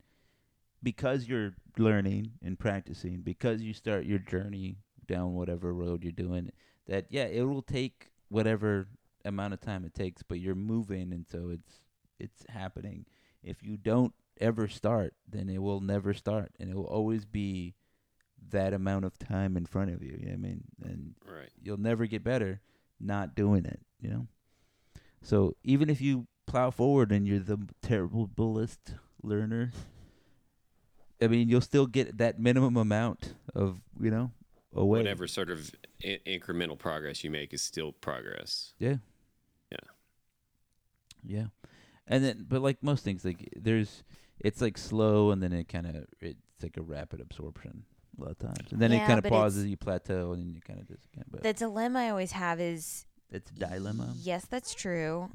because 0.83 1.27
you're 1.27 1.53
learning 1.79 2.31
and 2.43 2.57
practicing, 2.59 3.21
because 3.21 3.61
you 3.61 3.73
start 3.73 4.05
your 4.05 4.19
journey 4.19 4.77
down 5.05 5.33
whatever 5.33 5.73
road 5.73 6.03
you're 6.03 6.11
doing, 6.11 6.51
that 6.87 7.05
yeah, 7.09 7.25
it 7.25 7.43
will 7.43 7.61
take 7.61 8.11
whatever 8.29 8.87
amount 9.25 9.53
of 9.53 9.61
time 9.61 9.85
it 9.85 9.93
takes, 9.93 10.23
but 10.23 10.39
you're 10.39 10.55
moving, 10.55 11.13
and 11.13 11.25
so 11.27 11.49
it's 11.49 11.81
it's 12.19 12.45
happening. 12.49 13.05
If 13.43 13.63
you 13.63 13.77
don't 13.77 14.13
ever 14.39 14.67
start, 14.67 15.13
then 15.27 15.49
it 15.49 15.61
will 15.61 15.81
never 15.81 16.13
start, 16.13 16.51
and 16.59 16.69
it 16.69 16.75
will 16.75 16.85
always 16.85 17.25
be 17.25 17.75
that 18.49 18.73
amount 18.73 19.05
of 19.05 19.17
time 19.17 19.57
in 19.57 19.65
front 19.65 19.91
of 19.91 20.01
you. 20.01 20.17
You 20.19 20.27
know 20.27 20.33
I 20.33 20.37
mean? 20.37 20.63
And 20.83 21.15
Right. 21.25 21.49
you'll 21.61 21.77
never 21.79 22.05
get 22.05 22.23
better 22.23 22.61
not 22.99 23.35
doing 23.35 23.65
it. 23.65 23.81
You 23.99 24.09
know. 24.09 24.27
So 25.21 25.55
even 25.63 25.89
if 25.89 26.01
you 26.01 26.27
plow 26.45 26.71
forward 26.71 27.11
and 27.11 27.27
you're 27.27 27.39
the 27.39 27.67
terriblest 27.81 28.93
learner, 29.21 29.71
I 31.21 31.27
mean, 31.27 31.49
you'll 31.49 31.61
still 31.61 31.87
get 31.87 32.17
that 32.19 32.39
minimum 32.39 32.77
amount 32.77 33.33
of 33.55 33.79
you 33.99 34.11
know 34.11 34.31
away. 34.73 34.99
Whatever 34.99 35.27
sort 35.27 35.49
of 35.49 35.71
I- 36.03 36.19
incremental 36.27 36.77
progress 36.77 37.23
you 37.23 37.29
make 37.31 37.53
is 37.53 37.61
still 37.61 37.91
progress. 37.91 38.73
Yeah. 38.79 38.97
Yeah. 39.71 39.77
Yeah. 41.25 41.45
And 42.07 42.23
then 42.23 42.45
but 42.47 42.61
like 42.61 42.81
most 42.83 43.03
things 43.03 43.25
like 43.25 43.49
there's 43.55 44.03
it's 44.39 44.61
like 44.61 44.77
slow 44.77 45.31
and 45.31 45.41
then 45.41 45.51
it 45.53 45.67
kind 45.67 45.87
of 45.87 46.05
it's 46.21 46.39
like 46.63 46.77
a 46.77 46.81
rapid 46.81 47.19
absorption 47.21 47.83
a 48.17 48.21
lot 48.23 48.31
of 48.31 48.39
times. 48.39 48.71
And 48.71 48.79
then 48.79 48.91
it 48.91 48.99
kind 48.99 49.13
of 49.19 49.23
but 49.23 49.27
it's- 49.29 49.41
pauses, 49.41 49.65
you 49.65 49.77
plateau 49.77 50.31
and 50.33 50.41
then 50.41 50.49
you 50.53 50.61
kind 50.61 50.79
of 50.79 50.87
just 50.87 51.11
kind 51.13 51.25
of 51.33 51.41
The 51.41 51.53
dilemma 51.53 51.99
I 51.99 52.09
always 52.09 52.31
have 52.33 52.59
is 52.61 53.05
it's 53.31 53.51
a 53.51 53.53
dilemma. 53.55 54.13
Yes, 54.21 54.45
that's 54.45 54.73
true. 54.73 55.31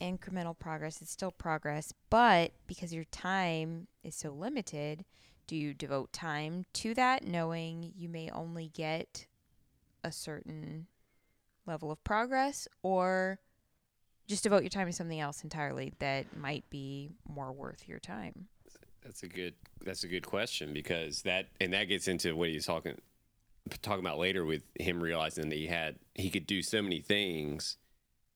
Incremental 0.00 0.58
progress 0.58 1.00
is 1.02 1.08
still 1.08 1.30
progress, 1.30 1.92
but 2.10 2.52
because 2.66 2.92
your 2.92 3.04
time 3.04 3.86
is 4.02 4.14
so 4.14 4.30
limited, 4.30 5.04
do 5.46 5.56
you 5.56 5.74
devote 5.74 6.12
time 6.12 6.64
to 6.74 6.94
that 6.94 7.26
knowing 7.26 7.92
you 7.96 8.08
may 8.08 8.30
only 8.30 8.68
get 8.68 9.26
a 10.02 10.12
certain 10.12 10.86
level 11.66 11.90
of 11.90 12.02
progress 12.04 12.68
or 12.82 13.38
just 14.26 14.42
devote 14.42 14.62
your 14.62 14.70
time 14.70 14.86
to 14.86 14.92
something 14.92 15.20
else 15.20 15.44
entirely 15.44 15.92
that 15.98 16.36
might 16.36 16.68
be 16.70 17.10
more 17.28 17.52
worth 17.52 17.88
your 17.88 17.98
time? 17.98 18.46
That's 19.02 19.22
a 19.22 19.28
good. 19.28 19.54
That's 19.84 20.04
a 20.04 20.08
good 20.08 20.26
question 20.26 20.72
because 20.72 21.22
that 21.22 21.48
and 21.60 21.74
that 21.74 21.84
gets 21.84 22.08
into 22.08 22.34
what 22.34 22.48
he's 22.48 22.64
talking 22.64 22.98
talking 23.82 24.04
about 24.04 24.18
later 24.18 24.44
with 24.44 24.62
him 24.78 25.02
realizing 25.02 25.50
that 25.50 25.56
he 25.56 25.66
had 25.66 25.96
he 26.14 26.30
could 26.30 26.46
do 26.46 26.62
so 26.62 26.80
many 26.80 27.00
things, 27.00 27.76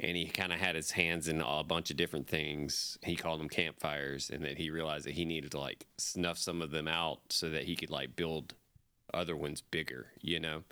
and 0.00 0.16
he 0.16 0.26
kind 0.26 0.52
of 0.52 0.60
had 0.60 0.76
his 0.76 0.92
hands 0.92 1.28
in 1.28 1.40
a 1.40 1.64
bunch 1.64 1.90
of 1.90 1.96
different 1.96 2.28
things. 2.28 2.98
He 3.02 3.16
called 3.16 3.40
them 3.40 3.48
campfires, 3.48 4.30
and 4.30 4.44
that 4.44 4.58
he 4.58 4.70
realized 4.70 5.06
that 5.06 5.14
he 5.14 5.24
needed 5.24 5.50
to 5.52 5.60
like 5.60 5.86
snuff 5.96 6.38
some 6.38 6.62
of 6.62 6.70
them 6.70 6.88
out 6.88 7.20
so 7.30 7.50
that 7.50 7.64
he 7.64 7.76
could 7.76 7.90
like 7.90 8.16
build 8.16 8.54
other 9.12 9.36
ones 9.36 9.60
bigger. 9.60 10.06
You 10.20 10.40
know, 10.40 10.62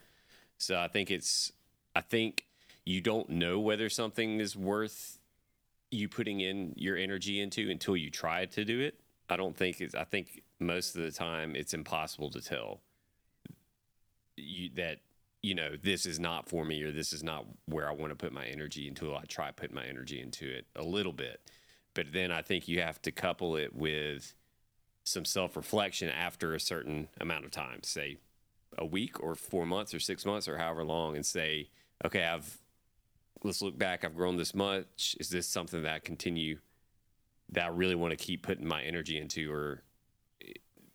so 0.58 0.78
I 0.78 0.88
think 0.88 1.10
it's 1.10 1.52
I 1.94 2.00
think 2.02 2.46
you 2.84 3.00
don't 3.00 3.28
know 3.28 3.58
whether 3.58 3.88
something 3.88 4.38
is 4.38 4.56
worth 4.56 5.18
you 5.90 6.08
putting 6.08 6.40
in 6.40 6.72
your 6.76 6.96
energy 6.96 7.40
into 7.40 7.70
until 7.70 7.96
you 7.96 8.10
try 8.10 8.46
to 8.46 8.64
do 8.64 8.80
it. 8.80 9.00
I 9.28 9.36
don't 9.36 9.56
think 9.56 9.80
it's. 9.80 9.94
I 9.94 10.04
think 10.04 10.42
most 10.60 10.94
of 10.94 11.02
the 11.02 11.10
time 11.10 11.56
it's 11.56 11.74
impossible 11.74 12.30
to 12.30 12.40
tell 12.40 12.80
you 14.36 14.70
that 14.76 14.98
you 15.46 15.54
know 15.54 15.76
this 15.80 16.06
is 16.06 16.18
not 16.18 16.48
for 16.48 16.64
me 16.64 16.82
or 16.82 16.90
this 16.90 17.12
is 17.12 17.22
not 17.22 17.46
where 17.66 17.88
I 17.88 17.92
want 17.92 18.10
to 18.10 18.16
put 18.16 18.32
my 18.32 18.46
energy 18.46 18.88
until 18.88 19.16
I 19.16 19.22
try 19.28 19.52
putting 19.52 19.76
my 19.76 19.86
energy 19.86 20.20
into 20.20 20.50
it 20.50 20.66
a 20.74 20.82
little 20.82 21.12
bit. 21.12 21.40
But 21.94 22.06
then 22.12 22.32
I 22.32 22.42
think 22.42 22.66
you 22.66 22.80
have 22.82 23.00
to 23.02 23.12
couple 23.12 23.54
it 23.54 23.72
with 23.72 24.34
some 25.04 25.24
self 25.24 25.56
reflection 25.56 26.08
after 26.08 26.52
a 26.52 26.58
certain 26.58 27.06
amount 27.20 27.44
of 27.44 27.52
time, 27.52 27.84
say 27.84 28.16
a 28.76 28.84
week 28.84 29.22
or 29.22 29.36
four 29.36 29.64
months 29.66 29.94
or 29.94 30.00
six 30.00 30.26
months 30.26 30.48
or 30.48 30.58
however 30.58 30.82
long, 30.82 31.14
and 31.14 31.24
say, 31.24 31.70
okay, 32.04 32.24
I've 32.24 32.58
let's 33.44 33.62
look 33.62 33.78
back. 33.78 34.04
I've 34.04 34.16
grown 34.16 34.36
this 34.36 34.52
much. 34.52 35.16
Is 35.20 35.28
this 35.28 35.46
something 35.46 35.82
that 35.82 35.94
I 35.94 35.98
continue 36.00 36.58
that 37.50 37.66
I 37.66 37.68
really 37.68 37.94
want 37.94 38.10
to 38.10 38.16
keep 38.16 38.42
putting 38.42 38.66
my 38.66 38.82
energy 38.82 39.16
into, 39.16 39.52
or 39.52 39.84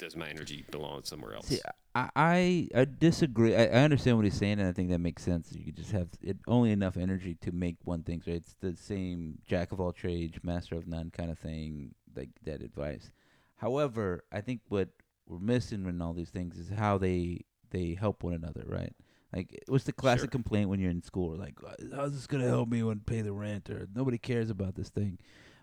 does 0.02 0.16
my 0.16 0.28
energy 0.28 0.66
belong 0.72 1.04
somewhere 1.04 1.36
else? 1.36 1.48
See, 1.48 1.60
I, 1.94 2.10
I 2.16 2.68
I 2.76 2.86
disagree. 2.86 3.56
I, 3.56 3.66
I 3.66 3.84
understand 3.84 4.18
what 4.18 4.26
he's 4.26 4.34
saying, 4.34 4.60
and 4.60 4.68
I 4.68 4.74
think 4.74 4.90
that 4.90 5.00
makes 5.00 5.24
sense. 5.24 5.54
You 5.54 5.64
could 5.64 5.78
just 5.78 5.92
have 5.92 6.10
it 6.22 6.38
only 6.48 6.72
enough 6.72 6.98
energy 6.98 7.36
to 7.42 7.52
make 7.52 7.78
one 7.84 8.02
thing. 8.04 8.22
Right? 8.26 8.38
It's 8.38 8.56
the 8.60 8.76
same 8.76 9.38
jack 9.48 9.72
of 9.72 9.80
all 9.80 9.94
trades, 9.94 10.40
master 10.44 10.76
of 10.76 10.88
none 10.88 11.12
kind 11.12 11.30
of 11.30 11.40
thing. 11.40 11.94
Like 12.16 12.30
that 12.44 12.62
advice. 12.62 13.12
However, 13.56 14.26
I 14.32 14.42
think 14.42 14.62
what 14.68 14.90
we're 15.28 15.40
missing 15.40 15.86
in 15.86 16.02
all 16.02 16.14
these 16.14 16.32
things 16.32 16.58
is 16.58 16.70
how 16.70 16.98
they 16.98 17.46
they 17.70 17.96
help 17.98 18.24
one 18.24 18.34
another. 18.34 18.64
Right? 18.66 18.94
Like 19.34 19.64
what's 19.68 19.86
the 19.86 19.94
classic 19.94 20.22
Sure. 20.24 20.32
complaint 20.32 20.70
when 20.70 20.80
you're 20.80 20.92
in 20.92 21.04
school? 21.04 21.38
Like, 21.38 21.60
oh, 21.64 21.96
how's 21.96 22.14
this 22.14 22.28
gonna 22.28 22.48
help 22.48 22.70
me 22.70 22.82
when 22.82 23.02
I 23.08 23.10
pay 23.10 23.22
the 23.22 23.34
rent? 23.34 23.70
Or 23.70 23.88
nobody 23.96 24.18
cares 24.18 24.50
about 24.50 24.74
this 24.76 24.90
thing. 24.90 25.20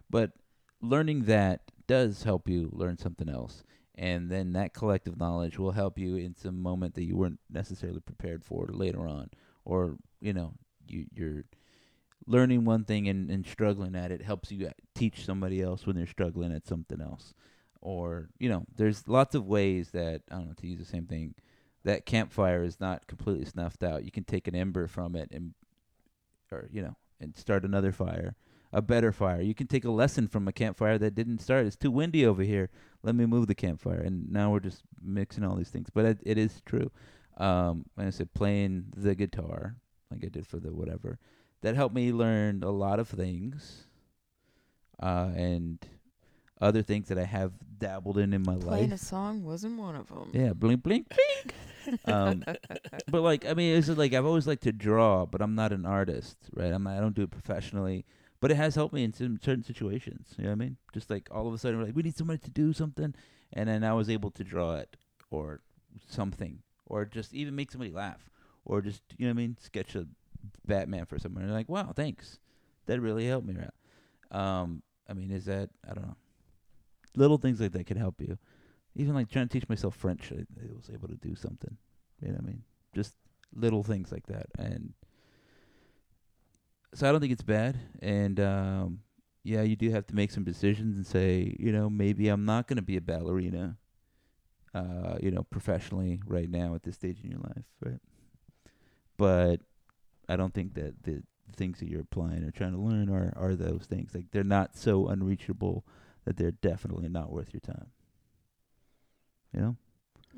But 0.08 0.30
learning 0.80 1.24
that 1.24 1.62
does 1.88 2.22
help 2.22 2.48
you 2.48 2.70
learn 2.72 2.96
something 2.98 3.28
else 3.28 3.64
and 3.98 4.30
then 4.30 4.52
that 4.52 4.72
collective 4.72 5.18
knowledge 5.18 5.58
will 5.58 5.72
help 5.72 5.98
you 5.98 6.14
in 6.14 6.36
some 6.36 6.62
moment 6.62 6.94
that 6.94 7.02
you 7.02 7.16
weren't 7.16 7.40
necessarily 7.50 7.98
prepared 7.98 8.44
for 8.44 8.68
later 8.70 9.08
on. 9.08 9.28
Or 9.64 9.96
you 10.20 10.32
know 10.32 10.54
you 10.86 11.06
you're 11.12 11.44
learning 12.26 12.64
one 12.64 12.84
thing 12.84 13.08
and, 13.08 13.28
and 13.28 13.44
struggling 13.44 13.96
at 13.96 14.12
it 14.12 14.22
helps 14.22 14.52
you 14.52 14.70
teach 14.94 15.24
somebody 15.24 15.60
else 15.60 15.84
when 15.84 15.96
they're 15.96 16.06
struggling 16.06 16.52
at 16.52 16.66
something 16.66 17.00
else. 17.00 17.34
Or 17.80 18.28
you 18.38 18.48
know 18.48 18.64
there's 18.76 19.08
lots 19.08 19.34
of 19.34 19.46
ways 19.46 19.90
that 19.90 20.22
i 20.30 20.36
don't 20.36 20.46
know 20.46 20.54
to 20.54 20.66
use 20.68 20.78
the 20.78 20.84
same 20.84 21.06
thing 21.06 21.34
that 21.84 22.06
campfire 22.06 22.62
is 22.62 22.80
not 22.80 23.06
completely 23.08 23.46
snuffed 23.46 23.82
out. 23.82 24.04
You 24.04 24.10
can 24.12 24.24
take 24.24 24.46
an 24.46 24.54
ember 24.54 24.86
from 24.86 25.16
it 25.16 25.30
and 25.32 25.54
or 26.52 26.68
you 26.72 26.82
know 26.82 26.94
and 27.20 27.36
start 27.36 27.64
another 27.64 27.90
fire 27.90 28.36
a 28.72 28.82
better 28.82 29.12
fire. 29.12 29.40
You 29.40 29.54
can 29.54 29.66
take 29.66 29.84
a 29.84 29.90
lesson 29.90 30.28
from 30.28 30.46
a 30.48 30.52
campfire 30.52 30.98
that 30.98 31.14
didn't 31.14 31.38
start. 31.40 31.66
It's 31.66 31.76
too 31.76 31.90
windy 31.90 32.26
over 32.26 32.42
here. 32.42 32.68
Let 33.02 33.14
me 33.14 33.24
move 33.26 33.46
the 33.46 33.54
campfire. 33.54 34.00
And 34.00 34.30
now 34.30 34.50
we're 34.52 34.60
just 34.60 34.82
mixing 35.02 35.44
all 35.44 35.56
these 35.56 35.70
things. 35.70 35.88
But 35.92 36.04
it, 36.04 36.18
it 36.24 36.38
is 36.38 36.60
true. 36.66 36.90
Um 37.38 37.84
like 37.96 38.08
i 38.08 38.10
said 38.10 38.34
playing 38.34 38.86
the 38.96 39.14
guitar 39.14 39.76
like 40.10 40.24
i 40.24 40.28
did 40.28 40.44
for 40.44 40.58
the 40.58 40.74
whatever 40.74 41.18
that 41.62 41.76
helped 41.76 41.94
me 41.94 42.10
learn 42.12 42.64
a 42.64 42.70
lot 42.70 42.98
of 42.98 43.08
things 43.08 43.86
uh 45.00 45.30
and 45.36 45.78
other 46.60 46.82
things 46.82 47.06
that 47.08 47.16
i 47.18 47.22
have 47.24 47.52
dabbled 47.78 48.18
in 48.18 48.32
in 48.34 48.42
my 48.42 48.54
Playing 48.54 48.60
life. 48.66 48.76
Playing 48.78 48.92
a 48.92 48.98
song 48.98 49.44
wasn't 49.44 49.78
one 49.78 49.94
of 49.94 50.08
them. 50.08 50.30
yeah 50.32 50.52
blink 50.52 50.82
blink 50.82 51.06
blink. 51.08 51.54
Um 52.06 52.44
but 53.08 53.22
like 53.22 53.46
i 53.46 53.54
mean 53.54 53.78
it's 53.78 53.88
like 53.88 54.12
i've 54.14 54.26
always 54.26 54.46
liked 54.48 54.64
to 54.64 54.72
draw 54.72 55.24
but 55.24 55.40
i'm 55.40 55.54
not 55.54 55.72
an 55.72 55.86
artist 55.86 56.36
right? 56.54 56.72
I'm 56.72 56.82
not, 56.82 56.96
i 56.96 57.00
don't 57.00 57.14
do 57.14 57.22
it 57.22 57.30
professionally 57.30 58.04
but 58.40 58.50
it 58.50 58.56
has 58.56 58.74
helped 58.74 58.94
me 58.94 59.04
in 59.04 59.12
some 59.12 59.38
certain 59.42 59.64
situations 59.64 60.34
you 60.36 60.44
know 60.44 60.50
what 60.50 60.54
i 60.54 60.58
mean? 60.58 60.76
Just 60.92 61.10
like 61.10 61.28
all 61.30 61.46
of 61.46 61.54
a 61.54 61.58
sudden 61.58 61.78
we're 61.78 61.86
like 61.86 61.96
we 61.96 62.02
need 62.02 62.16
somebody 62.16 62.38
to 62.38 62.50
do 62.50 62.72
something 62.72 63.14
and 63.52 63.68
then 63.68 63.84
i 63.84 63.92
was 63.92 64.10
able 64.10 64.30
to 64.30 64.44
draw 64.44 64.74
it 64.76 64.96
or 65.30 65.60
something 66.08 66.60
or 66.86 67.04
just 67.04 67.34
even 67.34 67.54
make 67.56 67.70
somebody 67.70 67.92
laugh 67.92 68.30
or 68.64 68.80
just 68.80 69.02
you 69.16 69.26
know 69.26 69.32
what 69.32 69.40
i 69.40 69.42
mean 69.42 69.56
sketch 69.60 69.94
a 69.94 70.06
batman 70.66 71.04
for 71.04 71.18
someone. 71.18 71.42
And 71.42 71.52
like 71.52 71.68
wow 71.68 71.92
thanks. 71.94 72.38
That 72.86 73.00
really 73.00 73.26
helped 73.26 73.46
me 73.46 73.54
out 73.60 73.74
um 74.36 74.82
i 75.08 75.12
mean 75.12 75.30
is 75.30 75.46
that 75.46 75.70
i 75.88 75.94
don't 75.94 76.06
know. 76.06 76.16
Little 77.16 77.38
things 77.38 77.60
like 77.60 77.72
that 77.72 77.86
can 77.86 77.96
help 77.96 78.20
you. 78.20 78.38
Even 78.94 79.14
like 79.14 79.30
trying 79.30 79.48
to 79.48 79.52
teach 79.52 79.68
myself 79.68 79.94
french 79.94 80.32
i, 80.32 80.40
I 80.40 80.66
was 80.76 80.90
able 80.92 81.08
to 81.08 81.16
do 81.16 81.34
something 81.34 81.76
you 82.20 82.28
know 82.28 82.34
what 82.34 82.44
i 82.44 82.46
mean? 82.46 82.62
Just 82.94 83.14
little 83.54 83.82
things 83.82 84.12
like 84.12 84.26
that 84.26 84.46
and 84.58 84.92
so 86.94 87.08
I 87.08 87.12
don't 87.12 87.20
think 87.20 87.32
it's 87.32 87.42
bad. 87.42 87.78
And 88.00 88.40
um, 88.40 89.00
yeah, 89.44 89.62
you 89.62 89.76
do 89.76 89.90
have 89.90 90.06
to 90.06 90.14
make 90.14 90.30
some 90.30 90.44
decisions 90.44 90.96
and 90.96 91.06
say, 91.06 91.54
you 91.58 91.72
know, 91.72 91.88
maybe 91.88 92.28
I'm 92.28 92.44
not 92.44 92.66
going 92.66 92.76
to 92.76 92.82
be 92.82 92.96
a 92.96 93.00
ballerina, 93.00 93.76
uh, 94.74 95.16
you 95.20 95.30
know, 95.30 95.42
professionally 95.44 96.20
right 96.26 96.50
now 96.50 96.74
at 96.74 96.82
this 96.82 96.96
stage 96.96 97.18
in 97.22 97.30
your 97.30 97.40
life, 97.40 97.64
right? 97.80 98.00
But 99.16 99.60
I 100.28 100.36
don't 100.36 100.54
think 100.54 100.74
that 100.74 101.02
the 101.02 101.22
things 101.56 101.80
that 101.80 101.88
you're 101.88 102.02
applying 102.02 102.44
or 102.44 102.50
trying 102.50 102.72
to 102.72 102.78
learn 102.78 103.08
are 103.08 103.32
are 103.36 103.54
those 103.54 103.86
things. 103.88 104.14
Like 104.14 104.30
they're 104.30 104.44
not 104.44 104.76
so 104.76 105.08
unreachable 105.08 105.84
that 106.24 106.36
they're 106.36 106.50
definitely 106.50 107.08
not 107.08 107.32
worth 107.32 107.52
your 107.52 107.60
time. 107.60 107.90
You 109.52 109.60
know? 109.60 109.76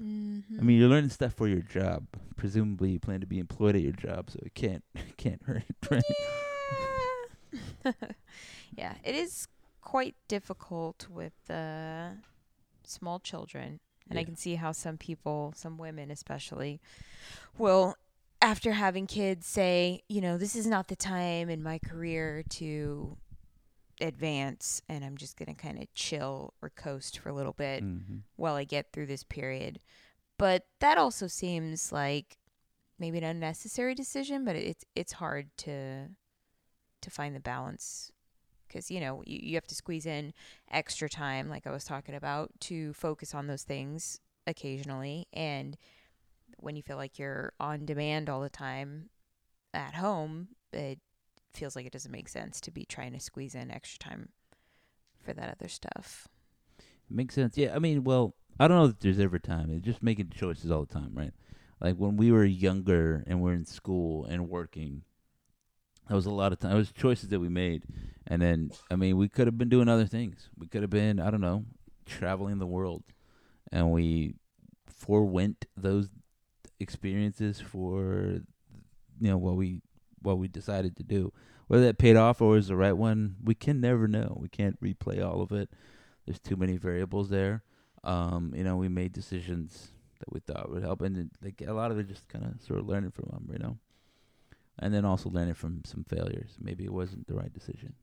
Mm-hmm. 0.03 0.59
I 0.59 0.63
mean, 0.63 0.79
you're 0.79 0.89
learning 0.89 1.11
stuff 1.11 1.35
for 1.35 1.47
your 1.47 1.61
job. 1.61 2.07
Presumably, 2.37 2.91
you 2.91 3.01
plan 3.01 3.21
to 3.21 3.27
be 3.27 3.39
employed 3.39 3.77
at 3.77 3.83
your 3.83 3.93
job, 3.93 4.31
so 4.31 4.39
it 4.43 4.55
can't 4.55 4.85
can't 5.17 5.43
hurt, 5.45 5.65
right? 5.91 6.03
Yeah. 7.85 7.93
yeah, 8.77 8.95
it 9.05 9.15
is 9.15 9.49
quite 9.81 10.15
difficult 10.29 11.07
with 11.11 11.33
uh, 11.51 12.11
small 12.85 13.19
children. 13.19 13.81
And 14.09 14.19
I 14.19 14.25
can 14.25 14.35
see 14.35 14.57
how 14.57 14.73
some 14.73 14.97
people, 14.99 15.53
some 15.55 15.79
women 15.79 16.11
especially, 16.11 16.81
will, 17.57 17.95
after 18.43 18.73
having 18.73 19.07
kids, 19.07 19.47
say, 19.47 20.03
you 20.09 20.21
know, 20.21 20.37
this 20.37 20.57
is 20.57 20.67
not 20.67 20.89
the 20.89 20.97
time 20.97 21.49
in 21.49 21.63
my 21.63 21.79
career 21.79 22.43
to 22.51 23.17
advance, 24.01 24.83
and 24.89 25.05
I'm 25.05 25.17
just 25.17 25.37
going 25.37 25.55
to 25.55 25.61
kind 25.61 25.79
of 25.83 25.93
chill 25.95 26.55
or 26.63 26.71
coast 26.71 27.19
for 27.19 27.29
a 27.29 27.35
little 27.35 27.53
bit 27.53 27.83
Mm-hmm. 27.85 28.19
while 28.37 28.55
I 28.55 28.65
get 28.65 28.93
through 28.93 29.07
this 29.07 29.25
period. 29.25 29.81
But 30.39 30.65
that 30.81 30.97
also 30.99 31.27
seems 31.27 31.93
like 31.93 32.39
maybe 32.99 33.19
an 33.19 33.25
unnecessary 33.25 33.95
decision, 33.95 34.45
but 34.45 34.57
it's 34.57 34.85
it's 34.95 35.13
hard 35.15 35.51
to 35.59 36.09
to 37.03 37.11
find 37.11 37.35
the 37.35 37.41
balance 37.41 38.13
because 38.69 38.91
you 38.91 39.01
know 39.01 39.23
you, 39.27 39.41
you 39.43 39.55
have 39.57 39.67
to 39.67 39.75
squeeze 39.75 40.07
in 40.07 40.33
extra 40.71 41.09
time, 41.09 41.49
like 41.49 41.67
I 41.67 41.71
was 41.71 41.85
talking 41.85 42.15
about, 42.15 42.51
to 42.61 42.93
focus 42.95 43.35
on 43.35 43.47
those 43.47 43.63
things 43.65 44.21
occasionally. 44.47 45.27
And 45.33 45.77
when 46.59 46.77
you 46.77 46.83
feel 46.83 46.97
like 46.97 47.19
you're 47.19 47.53
on 47.61 47.85
demand 47.87 48.29
all 48.31 48.41
the 48.41 48.51
time 48.51 49.11
at 49.75 49.95
home, 49.95 50.49
it 50.73 50.99
feels 51.53 51.77
like 51.77 51.87
it 51.87 51.93
doesn't 51.93 52.13
make 52.13 52.29
sense 52.29 52.61
to 52.63 52.71
be 52.71 52.85
trying 52.85 53.13
to 53.13 53.21
squeeze 53.21 53.55
in 53.55 53.71
extra 53.71 53.99
time 53.99 54.29
for 55.23 55.33
that 55.33 55.51
other 55.51 55.69
stuff. 55.69 56.29
Makes 57.09 57.35
sense. 57.35 57.59
Yeah, 57.59 57.75
I 57.75 57.79
mean, 57.79 58.05
well, 58.05 58.35
I 58.59 58.69
don't 58.69 58.77
know 58.77 58.87
that 58.89 59.01
there's 59.01 59.19
ever 59.19 59.39
time. 59.39 59.71
It's 59.71 59.85
just 59.85 60.03
making 60.03 60.31
choices 60.31 60.71
all 60.71 60.85
the 60.85 60.93
time, 60.93 61.11
right? 61.15 61.33
Like 61.81 61.97
when 61.97 62.17
we 62.17 62.31
were 62.31 62.45
younger 62.45 63.25
and 63.27 63.41
we're 63.41 63.55
in 63.55 63.65
school 63.65 64.27
and 64.27 64.49
working, 64.49 65.03
that 66.09 66.15
was 66.15 66.27
a 66.27 66.31
lot 66.31 66.53
of 66.53 66.59
time. 66.59 66.73
It 66.73 66.79
was 66.79 66.93
choices 66.93 67.29
that 67.31 67.41
we 67.41 67.49
made, 67.49 67.85
and 68.27 68.43
then 68.43 68.71
I 68.91 68.97
mean, 68.97 69.17
we 69.17 69.29
could 69.29 69.47
have 69.47 69.57
been 69.57 69.69
doing 69.69 69.89
other 69.89 70.07
things. 70.07 70.51
We 70.59 70.67
could 70.67 70.83
have 70.83 70.91
been, 70.91 71.21
I 71.21 71.31
don't 71.31 71.41
know, 71.41 71.65
traveling 72.05 72.59
the 72.59 72.67
world, 72.67 73.05
and 73.73 73.93
we 73.93 74.35
forewent 74.87 75.67
those 75.77 76.09
experiences 76.79 77.61
for 77.61 78.41
you 79.21 79.31
know 79.31 79.39
what 79.39 79.57
we 79.57 79.81
what 80.23 80.39
we 80.39 80.49
decided 80.49 80.97
to 80.97 81.03
do. 81.03 81.33
Whether 81.67 81.85
that 81.85 81.99
paid 81.99 82.17
off 82.17 82.41
or 82.41 82.51
was 82.51 82.69
the 82.69 82.77
right 82.77 82.97
one, 82.97 83.37
we 83.45 83.55
can 83.55 83.81
never 83.81 84.09
know. 84.09 84.37
We 84.41 84.49
can't 84.49 84.81
replay 84.83 85.25
all 85.25 85.41
of 85.41 85.53
it. 85.53 85.71
There's 86.27 86.41
too 86.41 86.57
many 86.57 86.77
variables 86.77 87.29
there. 87.29 87.63
Um, 88.03 88.53
you 88.57 88.65
know, 88.65 88.77
we 88.77 88.89
made 88.89 89.13
decisions 89.13 89.93
that 90.19 90.33
we 90.33 90.41
thought 90.41 90.71
would 90.71 90.83
help, 90.83 91.03
and 91.03 91.31
like 91.43 91.63
a 91.67 91.73
lot 91.73 91.91
of 91.91 91.99
it 91.99 92.09
just 92.09 92.29
kind 92.29 92.45
of 92.45 92.63
sort 92.63 92.81
of 92.81 92.87
learning 92.87 93.11
from 93.11 93.29
them, 93.31 93.49
you 93.53 93.59
know, 93.59 93.79
and 94.79 94.93
then 94.95 95.05
also 95.05 95.31
learning 95.31 95.55
from 95.55 95.83
some 95.85 96.05
failures. 96.05 96.57
Maybe 96.61 96.85
it 96.85 96.93
wasn't 96.93 97.27
the 97.27 97.35
right 97.35 97.53
decision, 97.53 97.95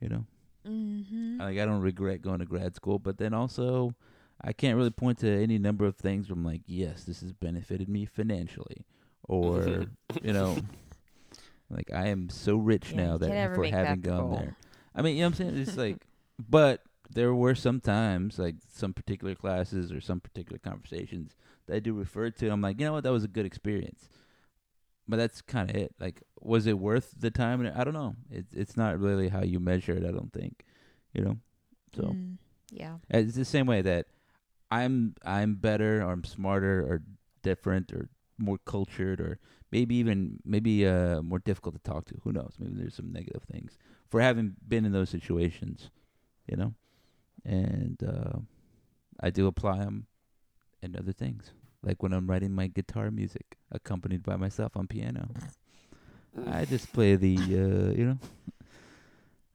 you 0.00 0.08
know. 0.08 0.24
Mm-hmm. 0.66 1.40
Like 1.40 1.58
I 1.58 1.64
don't 1.64 1.80
regret 1.80 2.22
going 2.22 2.40
to 2.40 2.44
grad 2.44 2.74
school, 2.76 2.98
but 2.98 3.18
then 3.18 3.34
also 3.34 3.94
I 4.40 4.52
can't 4.52 4.76
really 4.76 4.90
point 4.90 5.18
to 5.18 5.30
any 5.30 5.58
number 5.58 5.86
of 5.86 5.96
things 5.96 6.28
where 6.28 6.34
I'm 6.34 6.44
like, 6.44 6.62
yes, 6.66 7.04
this 7.04 7.20
has 7.20 7.32
benefited 7.32 7.88
me 7.88 8.04
financially, 8.06 8.84
or 9.24 9.86
you 10.22 10.32
know, 10.32 10.56
like 11.70 11.92
I 11.92 12.08
am 12.08 12.28
so 12.28 12.56
rich 12.56 12.92
Yeah, 12.92 13.04
now 13.06 13.18
that 13.18 13.28
for 13.54 13.64
having 13.66 14.00
gone 14.00 14.30
goal. 14.30 14.38
there. 14.38 14.56
I 14.94 15.02
mean, 15.02 15.16
you 15.16 15.22
know 15.22 15.28
what 15.28 15.40
I'm 15.40 15.50
saying? 15.52 15.58
It's 15.62 15.76
like, 15.76 16.06
but 16.48 16.82
there 17.10 17.34
were 17.34 17.54
some 17.54 17.80
times, 17.80 18.38
like 18.38 18.56
some 18.72 18.92
particular 18.92 19.34
classes 19.34 19.92
or 19.92 20.00
some 20.00 20.20
particular 20.20 20.58
conversations 20.58 21.36
that 21.66 21.76
I 21.76 21.78
do 21.80 21.94
refer 21.94 22.30
to. 22.30 22.48
I'm 22.50 22.60
like, 22.60 22.78
you 22.80 22.86
know 22.86 22.92
what, 22.94 23.04
that 23.04 23.12
was 23.12 23.24
a 23.24 23.28
good 23.28 23.46
experience. 23.46 24.08
But 25.08 25.18
that's 25.18 25.40
kind 25.40 25.70
of 25.70 25.76
it. 25.76 25.94
Like, 26.00 26.22
was 26.40 26.66
it 26.66 26.78
worth 26.78 27.14
the 27.18 27.30
time? 27.30 27.70
I 27.74 27.84
don't 27.84 27.94
know. 27.94 28.16
It's 28.30 28.52
it's 28.52 28.76
not 28.76 28.98
really 28.98 29.28
how 29.28 29.42
you 29.42 29.60
measure 29.60 29.92
it. 29.92 30.04
I 30.04 30.10
don't 30.10 30.32
think, 30.32 30.64
you 31.14 31.22
know. 31.22 31.36
So 31.94 32.02
Mm, 32.02 32.38
yeah. 32.72 32.96
it's 33.08 33.36
the 33.36 33.44
same 33.44 33.66
way 33.66 33.82
that 33.82 34.06
I'm 34.70 35.14
I'm 35.24 35.54
better 35.56 36.02
or 36.02 36.10
I'm 36.10 36.24
smarter 36.24 36.80
or 36.82 37.02
different 37.42 37.92
or 37.92 38.08
more 38.36 38.58
cultured 38.58 39.20
or 39.20 39.38
maybe 39.70 39.96
even 39.96 40.38
maybe 40.44 40.86
uh 40.86 41.22
more 41.22 41.38
difficult 41.38 41.74
to 41.74 41.80
talk 41.90 42.06
to. 42.06 42.14
Who 42.24 42.32
knows? 42.32 42.54
Maybe 42.58 42.74
there's 42.76 42.94
some 42.94 43.12
negative 43.12 43.42
things 43.50 43.76
for 44.08 44.20
having 44.20 44.54
been 44.66 44.84
in 44.84 44.92
those 44.92 45.10
situations, 45.10 45.90
you 46.46 46.56
know. 46.56 46.74
And 47.44 48.02
uh, 48.02 48.38
I 49.20 49.30
do 49.30 49.46
apply 49.46 49.78
them 49.78 50.06
in 50.82 50.96
other 50.96 51.12
things, 51.12 51.50
like 51.82 52.02
when 52.02 52.12
I'm 52.12 52.26
writing 52.26 52.52
my 52.52 52.66
guitar 52.66 53.10
music, 53.10 53.56
accompanied 53.70 54.22
by 54.22 54.36
myself 54.36 54.76
on 54.76 54.86
piano. 54.86 55.28
I 56.46 56.64
just 56.64 56.92
play 56.92 57.16
the 57.16 57.36
uh, 57.36 57.92
you 57.96 58.04
know. 58.06 58.18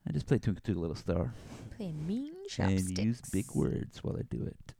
I 0.07 0.11
just 0.11 0.25
play 0.25 0.39
Twinkle 0.39 0.61
Twinkle 0.63 0.81
Little 0.81 0.95
Star 0.95 1.31
Playing 1.77 2.07
mean 2.07 2.33
chopsticks. 2.47 2.89
and 2.89 2.97
use 2.97 3.21
big 3.31 3.51
words 3.53 4.03
while 4.03 4.17
I 4.17 4.23
do 4.23 4.43
it. 4.43 4.73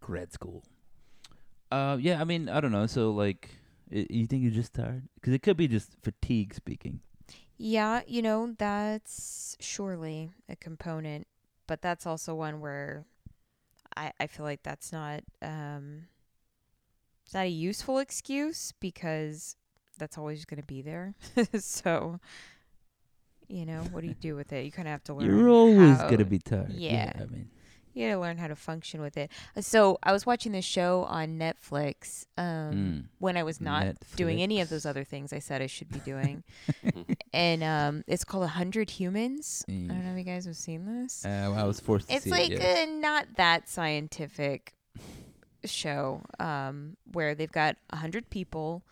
Grad 0.00 0.32
school. 0.32 0.62
Uh, 1.76 1.96
yeah, 1.96 2.20
I 2.20 2.24
mean, 2.24 2.48
I 2.48 2.60
don't 2.60 2.72
know. 2.72 2.86
So, 2.86 3.10
like, 3.10 3.50
i 3.92 4.06
you 4.10 4.26
think 4.26 4.42
you're 4.42 4.52
just 4.62 4.74
tired? 4.74 5.08
Because 5.14 5.32
it 5.34 5.42
could 5.42 5.56
be 5.56 5.68
just 5.68 5.90
fatigue 6.02 6.54
speaking. 6.54 7.00
Yeah, 7.58 8.02
you 8.06 8.22
know, 8.22 8.54
that's 8.58 9.56
surely 9.60 10.30
a 10.48 10.56
component, 10.56 11.26
but 11.66 11.80
that's 11.82 12.06
also 12.06 12.34
one 12.34 12.60
where 12.60 13.04
I, 13.96 14.12
I 14.20 14.26
feel 14.26 14.44
like 14.44 14.62
that's 14.62 14.92
not 14.92 15.22
um 15.40 16.08
it's 17.24 17.34
not 17.34 17.46
a 17.46 17.48
useful 17.48 17.98
excuse 17.98 18.72
because 18.78 19.56
that's 19.98 20.18
always 20.18 20.44
going 20.44 20.60
to 20.60 20.66
be 20.66 20.82
there. 20.82 21.14
so, 21.58 22.20
you 23.48 23.64
know, 23.66 23.80
what 23.90 24.02
do 24.02 24.08
you 24.08 24.14
do 24.14 24.36
with 24.36 24.52
it? 24.52 24.64
You 24.64 24.70
kind 24.70 24.86
of 24.86 24.92
have 24.92 25.04
to 25.04 25.14
learn. 25.18 25.26
You're 25.26 25.48
always 25.48 25.96
how- 25.96 26.08
gonna 26.10 26.24
be 26.24 26.38
tired. 26.38 26.72
yeah. 26.72 27.12
I 27.16 27.24
mean, 27.26 27.48
You 27.96 28.08
got 28.08 28.14
to 28.16 28.20
learn 28.20 28.36
how 28.36 28.46
to 28.48 28.54
function 28.56 29.00
with 29.00 29.16
it. 29.16 29.30
Uh, 29.56 29.62
So, 29.62 29.98
I 30.02 30.12
was 30.12 30.26
watching 30.26 30.52
this 30.52 30.64
show 30.66 31.04
on 31.04 31.38
Netflix 31.38 32.26
um 32.36 32.44
Mm. 32.76 33.04
when 33.18 33.36
I 33.38 33.42
was 33.42 33.58
not 33.60 33.96
doing 34.16 34.42
any 34.42 34.60
of 34.60 34.68
those 34.68 34.84
other 34.84 35.02
things 35.02 35.32
I 35.32 35.38
said 35.40 35.62
I 35.62 35.66
should 35.66 35.88
be 35.90 36.00
doing. 36.00 36.44
and 37.32 37.62
um, 37.62 38.04
it's 38.06 38.22
called 38.24 38.44
A 38.44 38.48
Hundred 38.48 38.90
Humans. 38.90 39.64
I 39.68 39.72
don't 39.72 40.04
know 40.04 40.12
if 40.12 40.18
you 40.18 40.24
guys 40.24 40.44
have 40.44 40.56
seen 40.56 40.84
this. 40.84 41.24
uh, 41.24 41.54
I 41.56 41.64
was 41.64 41.80
forced 41.80 42.08
to 42.08 42.14
It's 42.14 42.24
see 42.24 42.30
like 42.30 42.50
it. 42.50 42.60
yes. 42.60 42.86
a 42.88 42.90
not 43.00 43.26
that 43.36 43.68
scientific 43.68 44.74
show 45.64 46.22
um, 46.38 46.96
where 47.12 47.34
they've 47.34 47.50
got 47.52 47.76
a 47.90 47.96
hundred 47.96 48.28
people, 48.30 48.82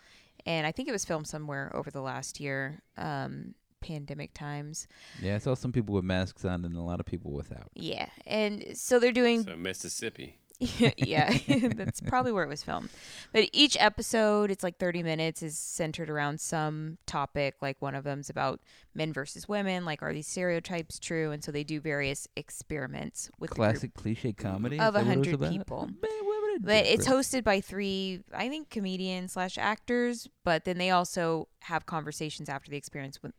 and 0.46 0.66
I 0.66 0.72
think 0.72 0.88
it 0.88 0.92
was 0.92 1.04
filmed 1.04 1.26
somewhere 1.26 1.70
over 1.74 1.90
the 1.90 2.00
last 2.00 2.40
year, 2.40 2.80
um, 2.96 3.54
pandemic 3.85 4.35
times. 4.35 4.88
yeah, 5.20 5.35
I 5.35 5.38
saw 5.38 5.55
some 5.55 5.73
people 5.73 5.94
with 5.94 6.05
masks 6.05 6.44
on 6.44 6.64
and 6.64 6.77
a 6.77 6.81
lot 6.81 7.01
of 7.01 7.07
people 7.07 7.33
without. 7.33 7.70
Yeah, 7.75 8.09
and 8.27 8.64
so 8.75 8.99
they're 8.99 9.12
doing 9.12 9.44
So 9.44 9.57
Mississippi. 9.57 10.38
yeah, 10.97 11.37
that's 11.75 12.01
probably 12.01 12.31
where 12.31 12.44
it 12.44 12.49
was 12.49 12.62
filmed. 12.62 12.88
But 13.33 13.49
each 13.53 13.77
episode, 13.81 14.51
it's 14.51 14.62
like 14.62 14.79
30 14.79 15.03
minutes, 15.03 15.42
is 15.42 15.59
centered 15.59 16.09
around 16.09 16.40
some 16.40 16.99
topic. 17.07 17.57
Like 17.61 17.83
one 17.83 17.94
of 17.94 18.05
them's 18.05 18.31
about 18.31 18.61
men 18.94 19.12
versus 19.12 19.49
women. 19.49 19.85
Like, 19.85 20.03
are 20.03 20.12
these 20.12 20.29
stereotypes 20.29 20.99
true? 21.01 21.33
And 21.33 21.42
so 21.42 21.51
they 21.51 21.64
do 21.64 21.81
various 21.81 22.29
experiments 22.37 23.31
with 23.38 23.51
the 23.51 23.57
Classic 23.57 23.92
cliche 23.94 24.33
comedy 24.33 24.79
of 24.79 24.94
a 24.94 24.99
that 24.99 25.07
what 25.07 25.16
it 25.16 25.38
was 25.38 25.49
hundred 25.49 25.59
people. 25.59 25.87
Man, 25.87 26.25
what 26.25 26.42
would 26.42 26.64
But 26.64 26.87
it's 26.87 27.09
hosted 27.09 27.42
by 27.42 27.61
three, 27.61 28.23
I 28.33 28.49
think, 28.49 28.70
comedians 28.70 29.33
slash 29.33 29.59
actors. 29.59 30.29
But 30.44 30.64
then 30.64 30.79
they 30.79 30.90
also 30.90 31.49
have 31.62 31.85
conversations 31.85 32.49
after 32.49 32.70
the 32.70 32.77
experience 32.77 33.23
with 33.23 33.33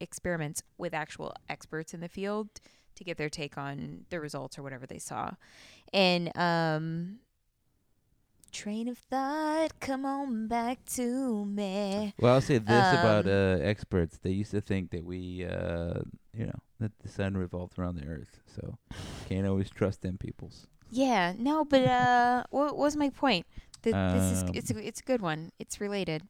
experiments 0.00 0.62
with 0.78 0.94
actual 0.94 1.34
experts 1.48 1.92
in 1.94 2.00
the 2.00 2.08
field 2.08 2.48
to 2.96 3.04
get 3.04 3.16
their 3.18 3.28
take 3.30 3.56
on 3.56 4.04
the 4.10 4.20
results 4.20 4.58
or 4.58 4.62
whatever 4.62 4.86
they 4.86 4.98
saw. 4.98 5.32
And 5.92 6.36
um 6.36 7.18
train 8.52 8.88
of 8.88 8.98
thought, 8.98 9.78
come 9.78 10.04
on 10.04 10.48
back 10.48 10.84
to 10.84 11.44
me. 11.44 12.12
Well, 12.18 12.34
I'll 12.34 12.40
say 12.40 12.58
this 12.58 12.92
about 12.94 13.26
Um, 13.26 13.32
uh, 13.32 13.62
experts: 13.64 14.18
they 14.18 14.32
used 14.32 14.50
to 14.50 14.60
think 14.60 14.90
that 14.90 15.04
we, 15.04 15.44
uh, 15.44 16.00
you 16.34 16.46
know, 16.46 16.58
that 16.80 16.90
the 16.98 17.08
sun 17.08 17.36
revolved 17.36 17.78
around 17.78 17.94
the 17.96 18.06
earth, 18.06 18.40
so 18.46 18.76
can't 19.28 19.46
always 19.46 19.70
trust 19.70 20.02
them 20.02 20.18
peoples. 20.18 20.66
Yeah, 20.90 21.34
no, 21.38 21.64
but 21.64 21.84
uh 21.86 22.44
what 22.50 22.76
was 22.76 22.96
my 22.96 23.10
point? 23.10 23.46
Th- 23.82 23.94
this 23.94 24.32
is 24.32 24.42
Um, 24.42 24.50
it's 24.54 24.70
a, 24.72 24.86
it's 24.88 25.00
a 25.00 25.04
good 25.04 25.22
one. 25.22 25.52
It's 25.60 25.80
related. 25.80 26.22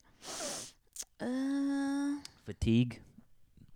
Uh 1.20 2.18
Fatigue. 2.44 3.00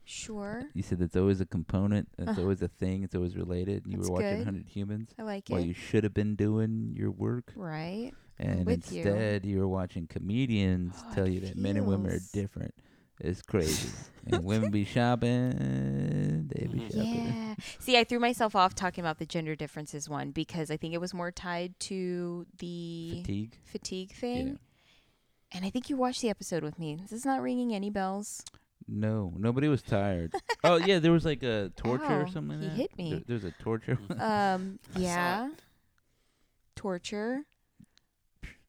Sure. 0.04 0.64
You 0.74 0.82
said 0.82 0.98
that's 0.98 1.16
always 1.16 1.40
a 1.40 1.46
component. 1.46 2.08
That's 2.16 2.38
Uh, 2.38 2.42
always 2.42 2.62
a 2.62 2.68
thing. 2.68 3.02
It's 3.02 3.14
always 3.14 3.36
related. 3.36 3.84
You 3.86 3.98
were 3.98 4.10
watching 4.10 4.28
good. 4.28 4.46
100 4.46 4.68
Humans 4.68 5.10
I 5.18 5.22
like 5.22 5.48
while 5.48 5.60
it. 5.60 5.66
you 5.66 5.74
should 5.74 6.04
have 6.04 6.14
been 6.14 6.36
doing 6.36 6.92
your 6.96 7.10
work, 7.10 7.52
right. 7.56 8.12
and 8.38 8.66
with 8.66 8.90
you. 8.92 9.02
instead 9.02 9.44
you. 9.46 9.60
were 9.60 9.68
watching 9.68 10.06
comedians 10.06 10.94
Oh, 10.98 11.14
tell 11.14 11.28
you 11.28 11.40
that 11.40 11.56
men 11.56 11.76
and 11.76 11.86
women 11.86 12.12
are 12.12 12.20
different. 12.32 12.74
It's 13.20 13.42
crazy. 13.42 13.90
and 14.26 14.44
women 14.44 14.70
be 14.72 14.84
shopping. 14.84 16.48
They 16.48 16.66
be 16.66 16.80
shopping. 16.88 17.26
Yeah. 17.26 17.54
See, 17.78 17.96
I 17.96 18.02
threw 18.04 18.18
myself 18.18 18.56
off 18.56 18.74
talking 18.74 19.02
about 19.04 19.18
the 19.18 19.26
gender 19.26 19.54
differences 19.54 20.08
one 20.08 20.32
because 20.32 20.70
I 20.70 20.76
think 20.76 20.94
it 20.94 21.00
was 21.00 21.14
more 21.14 21.30
tied 21.30 21.78
to 21.80 22.44
the 22.58 23.20
Fatigue. 23.22 23.58
fatigue 23.64 24.12
thing. 24.12 24.46
Yeah. 24.48 24.54
And 25.52 25.64
I 25.64 25.70
think 25.70 25.88
you 25.88 25.96
watched 25.96 26.20
the 26.22 26.28
episode 26.30 26.64
with 26.64 26.76
me. 26.80 26.96
This 27.00 27.12
is 27.12 27.24
not 27.24 27.40
ringing 27.40 27.72
any 27.72 27.88
bells. 27.88 28.42
No, 28.87 29.33
nobody 29.38 29.68
was 29.68 29.83
tired. 29.83 30.35
oh 30.64 30.77
yeah, 30.77 30.99
there 30.99 31.12
was 31.12 31.25
like 31.25 31.42
a 31.42 31.70
torture 31.77 32.05
Ow, 32.05 32.20
or 32.23 32.29
something. 32.29 32.61
Like 32.61 32.62
he 32.62 32.68
that. 32.68 32.77
hit 32.77 32.99
me. 32.99 33.11
There, 33.11 33.23
there's 33.27 33.44
a 33.44 33.51
torture. 33.62 33.99
Um, 34.18 34.79
yeah. 34.97 35.51
Torture. 36.77 37.42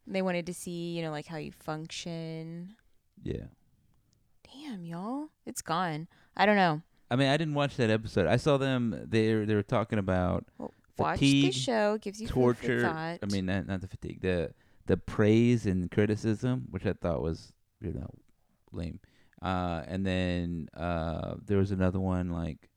They 0.08 0.22
wanted 0.22 0.46
to 0.46 0.54
see, 0.54 0.96
you 0.96 1.02
know, 1.02 1.12
like 1.12 1.26
how 1.26 1.38
you 1.38 1.52
function. 1.52 2.76
yeah. 3.24 3.46
Damn, 4.54 4.86
y'all. 4.86 5.30
It's 5.46 5.62
gone. 5.62 6.08
I 6.38 6.46
don't 6.46 6.56
know. 6.56 6.82
I 7.12 7.16
mean, 7.16 7.28
I 7.28 7.38
didn't 7.38 7.56
watch 7.56 7.76
that 7.78 7.90
episode. 7.90 8.26
I 8.28 8.38
saw 8.38 8.58
them. 8.58 8.98
They 9.08 9.34
they 9.46 9.54
were 9.56 9.64
talking 9.64 10.00
about 10.00 10.46
Watch 10.98 11.20
Fatigue, 11.20 11.54
the 11.54 11.60
show. 11.60 11.94
It 11.96 12.02
gives 12.02 12.22
you 12.22 12.28
food 12.28 12.34
torture. 12.58 12.82
thought. 12.82 13.20
I 13.22 13.26
mean, 13.32 13.46
not 13.46 13.68
not 13.68 13.82
the 13.82 13.88
fatigue. 13.88 14.22
The 14.22 14.54
the 14.86 14.98
praise 14.98 15.66
and 15.66 15.92
criticism, 15.92 16.68
which 16.70 16.86
I 16.86 16.94
thought 16.94 17.22
was 17.22 17.54
you 17.82 17.94
know 17.94 18.10
lame. 18.72 19.00
Uh, 19.46 19.84
and 19.88 20.04
then 20.04 20.68
uh, 20.76 21.36
there 21.46 21.60
was 21.60 21.70
another 21.70 22.00
one 22.00 22.32
like 22.32 22.70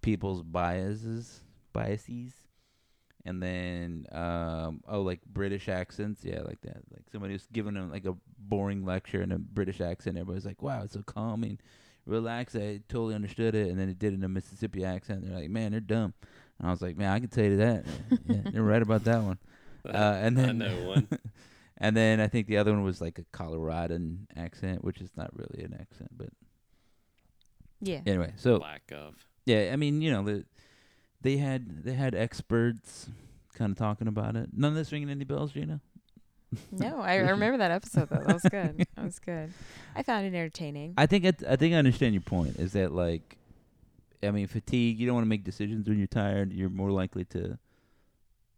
people's 0.00 0.42
biases, 0.42 1.42
biases, 1.72 2.32
and 3.24 3.40
then 3.40 4.06
um, 4.10 4.80
oh 4.88 5.02
like 5.02 5.20
British 5.24 5.68
accents, 5.68 6.24
yeah, 6.24 6.40
like 6.40 6.60
that. 6.62 6.82
Like 6.90 7.04
somebody 7.12 7.34
was 7.34 7.46
giving 7.52 7.74
them 7.74 7.88
like 7.92 8.04
a 8.04 8.16
boring 8.36 8.84
lecture 8.84 9.22
in 9.22 9.30
a 9.30 9.38
British 9.38 9.80
accent. 9.80 10.16
Everybody's 10.16 10.44
like, 10.44 10.60
"Wow, 10.60 10.82
it's 10.82 10.94
so 10.94 11.02
calming, 11.02 11.60
relaxed." 12.04 12.56
I 12.56 12.80
totally 12.88 13.14
understood 13.14 13.54
it, 13.54 13.68
and 13.68 13.78
then 13.78 13.88
it 13.88 14.00
did 14.00 14.12
in 14.12 14.24
a 14.24 14.28
Mississippi 14.28 14.84
accent. 14.84 15.24
They're 15.24 15.38
like, 15.38 15.50
"Man, 15.50 15.70
they're 15.70 15.80
dumb," 15.80 16.14
and 16.58 16.66
I 16.66 16.72
was 16.72 16.82
like, 16.82 16.96
"Man, 16.96 17.12
I 17.12 17.20
can 17.20 17.28
tell 17.28 17.44
you 17.44 17.58
that. 17.58 17.84
yeah, 18.26 18.40
they're 18.52 18.62
right 18.62 18.82
about 18.82 19.04
that 19.04 19.22
one." 19.22 19.38
Uh, 19.84 20.16
and 20.22 20.36
then 20.38 20.48
I 20.48 20.52
know 20.52 20.88
one. 20.90 21.08
And 21.82 21.94
then 21.96 22.18
I 22.20 22.28
think 22.28 22.46
the 22.46 22.56
other 22.56 22.72
one 22.72 22.82
was 22.82 23.00
like 23.02 23.18
a 23.18 23.24
Coloradan 23.36 24.26
accent, 24.36 24.82
which 24.82 25.00
is 25.02 25.10
not 25.16 25.30
really 25.36 25.62
an 25.64 25.74
accent, 25.78 26.10
but 26.16 26.30
Yeah. 27.80 28.00
anyway. 28.06 28.32
So 28.36 28.56
Lack 28.56 28.90
of. 28.92 29.14
yeah, 29.44 29.70
I 29.72 29.76
mean, 29.76 30.00
you 30.00 30.10
know, 30.10 30.22
the, 30.24 30.44
they 31.20 31.36
had 31.36 31.84
they 31.84 31.94
had 31.94 32.14
experts 32.14 33.08
kind 33.54 33.70
of 33.72 33.76
talking 33.78 34.08
about 34.08 34.36
it. 34.36 34.50
None 34.56 34.70
of 34.70 34.76
this 34.76 34.92
ringing 34.92 35.10
any 35.10 35.24
bells, 35.24 35.52
Gina? 35.52 35.80
No, 36.70 37.00
I, 37.00 37.12
I 37.12 37.16
remember 37.30 37.56
that 37.58 37.70
episode 37.70 38.10
though. 38.10 38.22
That 38.26 38.34
was 38.34 38.42
good. 38.42 38.76
that 38.96 39.04
was 39.04 39.18
good. 39.18 39.52
I 39.96 40.02
found 40.02 40.26
it 40.26 40.34
entertaining. 40.36 40.92
I 40.98 41.06
think 41.06 41.24
it, 41.24 41.42
I 41.48 41.56
think 41.56 41.74
I 41.74 41.78
understand 41.78 42.12
your 42.14 42.20
point. 42.22 42.56
Is 42.56 42.74
that 42.74 42.92
like, 42.92 43.38
I 44.22 44.30
mean, 44.32 44.46
fatigue. 44.46 44.98
You 45.00 45.06
don't 45.06 45.14
want 45.14 45.24
to 45.24 45.28
make 45.30 45.44
decisions 45.44 45.88
when 45.88 45.96
you're 45.96 46.06
tired. 46.08 46.52
You're 46.52 46.68
more 46.68 46.90
likely 46.90 47.24
to 47.26 47.58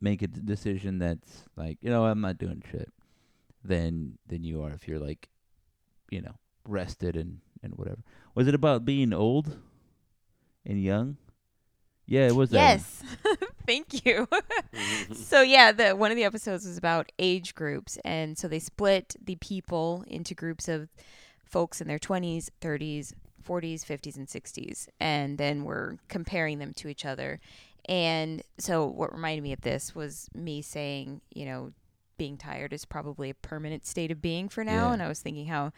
make 0.00 0.22
a 0.22 0.26
d- 0.26 0.40
decision 0.44 0.98
that's 0.98 1.44
like, 1.56 1.78
you 1.82 1.88
know, 1.90 2.04
I'm 2.04 2.20
not 2.20 2.37
doing 2.37 2.62
shit, 2.70 2.92
than 3.64 4.18
than 4.27 4.44
you 4.44 4.62
are 4.62 4.72
if 4.72 4.87
you're 4.87 4.98
like, 4.98 5.29
you 6.11 6.20
know, 6.20 6.37
rested 6.68 7.16
and 7.16 7.40
and 7.62 7.74
whatever. 7.77 8.03
Was 8.35 8.46
it 8.46 8.55
about 8.55 8.85
being 8.85 9.12
old 9.12 9.57
and 10.66 10.83
young? 10.83 11.16
Yeah, 12.07 12.27
it 12.27 12.37
was. 12.37 12.50
that. 12.50 12.59
Yes. 12.59 13.03
Thank 13.66 14.05
you. 14.05 14.29
so 15.14 15.40
yeah, 15.40 15.72
the 15.72 15.96
one 15.96 16.11
of 16.11 16.16
the 16.16 16.24
episodes 16.24 16.66
was 16.66 16.77
about 16.77 17.11
age 17.18 17.55
groups 17.55 17.98
and 18.05 18.37
so 18.37 18.46
they 18.46 18.59
split 18.59 19.16
the 19.22 19.37
people 19.37 20.05
into 20.07 20.35
groups 20.35 20.68
of 20.68 20.90
folks 21.44 21.81
in 21.81 21.88
their 21.88 21.98
20s, 21.98 22.50
30s, 22.61 23.14
40s, 23.42 23.85
50s 23.85 24.16
and 24.16 24.29
60s 24.29 24.88
and 25.00 25.38
then 25.38 25.64
we're 25.64 25.96
comparing 26.09 26.59
them 26.59 26.74
to 26.74 26.88
each 26.88 27.07
other. 27.07 27.40
And 27.87 28.42
so 28.59 28.87
what 28.87 29.12
reminded 29.12 29.42
me 29.42 29.53
of 29.53 29.61
this 29.62 29.94
was 29.94 30.29
me 30.35 30.62
saying, 30.62 31.20
you 31.35 31.46
know, 31.46 31.72
being 32.16 32.37
tired 32.37 32.72
is 32.72 32.85
probably 32.85 33.31
a 33.31 33.35
permanent 33.35 33.87
state 33.87 34.11
of 34.11 34.22
being 34.22 34.48
for 34.48 34.64
now. 34.64 34.88
Yeah. 34.88 34.92
and 34.94 35.03
I 35.03 35.09
was 35.09 35.20
thinking 35.20 35.46
how 35.46 35.72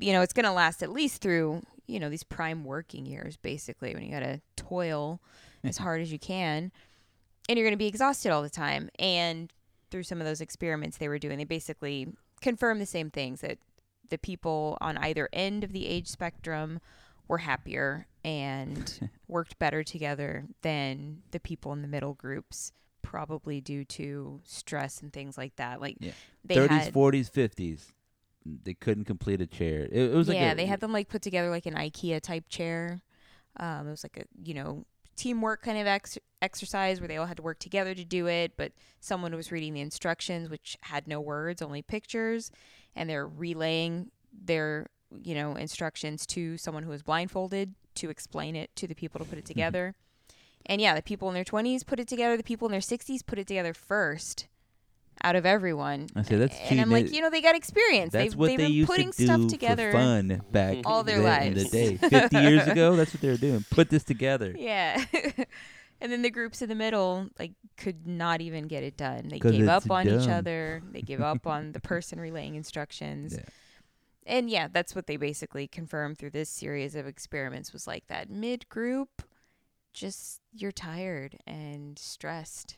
you 0.00 0.12
know, 0.12 0.22
it's 0.22 0.32
going 0.32 0.44
to 0.44 0.52
last 0.52 0.82
at 0.82 0.90
least 0.90 1.20
through, 1.20 1.62
you 1.86 1.98
know, 1.98 2.08
these 2.08 2.22
prime 2.22 2.64
working 2.64 3.06
years 3.06 3.36
basically 3.36 3.94
when 3.94 4.04
you 4.04 4.10
got 4.10 4.20
to 4.20 4.40
toil 4.56 5.20
as 5.64 5.78
hard 5.78 6.00
as 6.00 6.12
you 6.12 6.18
can. 6.18 6.70
And 7.48 7.58
you're 7.58 7.66
going 7.66 7.72
to 7.72 7.78
be 7.78 7.88
exhausted 7.88 8.30
all 8.30 8.42
the 8.42 8.50
time. 8.50 8.90
And 8.98 9.52
through 9.90 10.02
some 10.02 10.20
of 10.20 10.26
those 10.26 10.40
experiments 10.40 10.98
they 10.98 11.08
were 11.08 11.18
doing 11.18 11.38
they 11.38 11.44
basically 11.44 12.08
confirmed 12.40 12.80
the 12.80 12.86
same 12.86 13.10
things 13.10 13.40
that 13.40 13.58
the 14.10 14.18
people 14.18 14.78
on 14.80 14.96
either 14.98 15.28
end 15.32 15.64
of 15.64 15.72
the 15.72 15.86
age 15.86 16.06
spectrum 16.06 16.80
were 17.26 17.38
happier 17.38 18.06
and 18.24 19.10
worked 19.28 19.58
better 19.58 19.82
together 19.82 20.44
than 20.62 21.22
the 21.30 21.40
people 21.40 21.72
in 21.72 21.82
the 21.82 21.88
middle 21.88 22.14
groups 22.14 22.72
probably 23.08 23.58
due 23.58 23.84
to 23.86 24.38
stress 24.44 25.00
and 25.00 25.10
things 25.14 25.38
like 25.38 25.56
that 25.56 25.80
like 25.80 25.96
Yeah. 25.98 26.10
they 26.44 26.56
30s, 26.56 26.68
had 26.68 26.92
40s, 26.92 27.30
50s. 27.30 27.86
They 28.44 28.74
couldn't 28.74 29.04
complete 29.06 29.40
a 29.40 29.46
chair. 29.46 29.88
It, 29.90 30.10
it 30.10 30.14
was 30.14 30.28
like 30.28 30.36
yeah, 30.36 30.52
a- 30.52 30.54
they 30.54 30.66
had 30.66 30.80
them 30.80 30.92
like 30.92 31.08
put 31.08 31.22
together 31.22 31.48
like 31.48 31.64
an 31.64 31.74
IKEA 31.74 32.20
type 32.20 32.44
chair. 32.50 33.00
Um, 33.58 33.88
it 33.88 33.90
was 33.90 34.04
like 34.04 34.18
a 34.18 34.24
you 34.46 34.52
know 34.52 34.84
teamwork 35.16 35.62
kind 35.62 35.78
of 35.78 35.86
ex- 35.86 36.18
exercise 36.42 37.00
where 37.00 37.08
they 37.08 37.16
all 37.16 37.26
had 37.26 37.38
to 37.38 37.42
work 37.42 37.58
together 37.58 37.94
to 37.94 38.04
do 38.04 38.26
it, 38.26 38.52
but 38.58 38.72
someone 39.00 39.34
was 39.34 39.50
reading 39.50 39.72
the 39.74 39.80
instructions, 39.80 40.48
which 40.50 40.76
had 40.82 41.08
no 41.08 41.18
words, 41.20 41.60
only 41.62 41.80
pictures, 41.82 42.50
and 42.94 43.08
they're 43.08 43.26
relaying 43.26 44.10
their 44.32 44.88
you 45.24 45.34
know 45.34 45.54
instructions 45.56 46.26
to 46.26 46.58
someone 46.58 46.82
who 46.82 46.90
was 46.90 47.02
blindfolded 47.02 47.74
to 47.94 48.10
explain 48.10 48.54
it 48.54 48.70
to 48.76 48.86
the 48.86 48.94
people 48.94 49.18
to 49.18 49.24
put 49.24 49.38
it 49.38 49.46
together. 49.46 49.94
And 50.66 50.80
yeah, 50.80 50.94
the 50.94 51.02
people 51.02 51.28
in 51.28 51.34
their 51.34 51.44
20s 51.44 51.86
put 51.86 51.98
it 51.98 52.08
together. 52.08 52.36
The 52.36 52.42
people 52.42 52.68
in 52.68 52.72
their 52.72 52.80
60s 52.80 53.24
put 53.24 53.38
it 53.38 53.46
together 53.46 53.72
first 53.72 54.48
out 55.22 55.36
of 55.36 55.46
everyone. 55.46 56.08
I 56.14 56.22
say 56.22 56.36
that's 56.36 56.56
and 56.56 56.68
cheating. 56.68 56.80
I'm 56.80 56.90
like, 56.90 57.12
you 57.12 57.20
know, 57.20 57.30
they 57.30 57.40
got 57.40 57.56
experience. 57.56 58.12
That's 58.12 58.30
they've, 58.30 58.38
what 58.38 58.46
they've 58.48 58.58
they 58.58 58.64
been 58.64 58.72
used 58.72 58.88
putting 58.88 59.12
to 59.12 59.18
do 59.18 59.24
stuff 59.24 59.46
together. 59.48 59.90
for 59.90 59.98
fun 59.98 60.42
back 60.50 60.78
all 60.84 61.02
their 61.02 61.20
then 61.20 61.48
in 61.48 61.54
the 61.54 61.64
day. 61.64 61.96
Fifty 61.96 62.38
years 62.38 62.66
ago, 62.66 62.96
that's 62.96 63.12
what 63.12 63.20
they 63.20 63.28
were 63.28 63.36
doing. 63.36 63.64
Put 63.70 63.90
this 63.90 64.04
together. 64.04 64.54
Yeah. 64.56 65.04
and 66.00 66.12
then 66.12 66.22
the 66.22 66.30
groups 66.30 66.62
in 66.62 66.68
the 66.68 66.74
middle 66.74 67.28
like 67.38 67.52
could 67.76 68.06
not 68.06 68.40
even 68.40 68.66
get 68.66 68.82
it 68.82 68.96
done. 68.96 69.28
They 69.28 69.38
gave 69.38 69.68
up 69.68 69.90
on 69.90 70.08
each 70.08 70.28
other. 70.28 70.82
They 70.90 71.02
gave 71.02 71.20
up 71.20 71.46
on 71.46 71.72
the 71.72 71.80
person 71.80 72.20
relaying 72.20 72.54
instructions. 72.54 73.34
Yeah. 73.34 73.44
And 74.26 74.50
yeah, 74.50 74.68
that's 74.70 74.94
what 74.94 75.06
they 75.06 75.16
basically 75.16 75.66
confirmed 75.66 76.18
through 76.18 76.30
this 76.30 76.50
series 76.50 76.94
of 76.94 77.06
experiments 77.06 77.72
was 77.72 77.86
like 77.86 78.06
that 78.08 78.28
mid 78.28 78.68
group 78.68 79.22
just 79.98 80.40
you're 80.54 80.72
tired 80.72 81.38
and 81.46 81.98
stressed. 81.98 82.76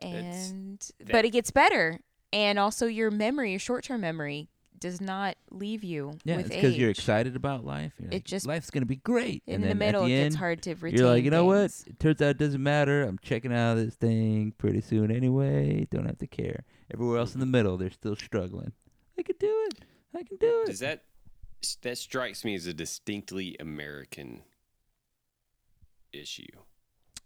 And 0.00 0.78
that- 0.98 1.12
but 1.12 1.24
it 1.24 1.30
gets 1.30 1.50
better. 1.50 2.00
And 2.32 2.58
also 2.58 2.86
your 2.86 3.10
memory, 3.10 3.50
your 3.50 3.60
short-term 3.60 4.00
memory 4.00 4.48
does 4.80 5.00
not 5.00 5.36
leave 5.50 5.84
you 5.84 6.18
Yeah, 6.24 6.36
with 6.36 6.46
it's 6.46 6.54
because 6.56 6.76
you're 6.76 6.90
age. 6.90 6.98
excited 6.98 7.36
about 7.36 7.64
life. 7.64 7.92
You're 7.98 8.10
It 8.10 8.14
like, 8.14 8.24
just- 8.24 8.46
life's 8.46 8.70
gonna 8.70 8.86
be 8.86 8.96
great. 8.96 9.42
In 9.46 9.54
and 9.56 9.62
the 9.64 9.68
then 9.68 9.78
middle, 9.78 10.02
at 10.02 10.06
it 10.06 10.08
the 10.08 10.14
gets 10.24 10.34
end, 10.34 10.38
hard 10.38 10.62
to 10.62 10.74
retain. 10.74 10.98
you're 10.98 11.08
like, 11.08 11.24
you 11.24 11.30
know 11.30 11.44
what? 11.44 11.70
things. 11.70 11.84
It 11.86 12.00
turns 12.00 12.20
out 12.20 12.30
it 12.30 12.38
doesn't 12.38 12.62
matter. 12.62 13.02
I'm 13.04 13.18
checking 13.18 13.52
out 13.52 13.78
of 13.78 13.84
this 13.84 13.94
thing 13.94 14.52
pretty 14.58 14.80
soon 14.80 15.10
anyway. 15.10 15.86
Don't 15.90 16.06
have 16.06 16.18
to 16.18 16.26
care. 16.26 16.64
Everywhere 16.92 17.18
else 17.18 17.34
in 17.34 17.40
the 17.40 17.46
middle, 17.46 17.76
they're 17.78 17.90
still 17.90 18.16
struggling. 18.16 18.72
I 19.16 19.22
can 19.22 19.36
do 19.38 19.68
it. 19.70 19.84
I 20.12 20.22
can 20.24 20.36
do 20.36 20.62
it 20.62 20.66
Does 20.66 20.80
that 20.80 21.04
that 21.82 21.96
strikes 21.96 22.44
me 22.44 22.54
as 22.54 22.66
a 22.66 22.74
distinctly 22.74 23.56
American 23.58 24.42
issue? 26.14 26.46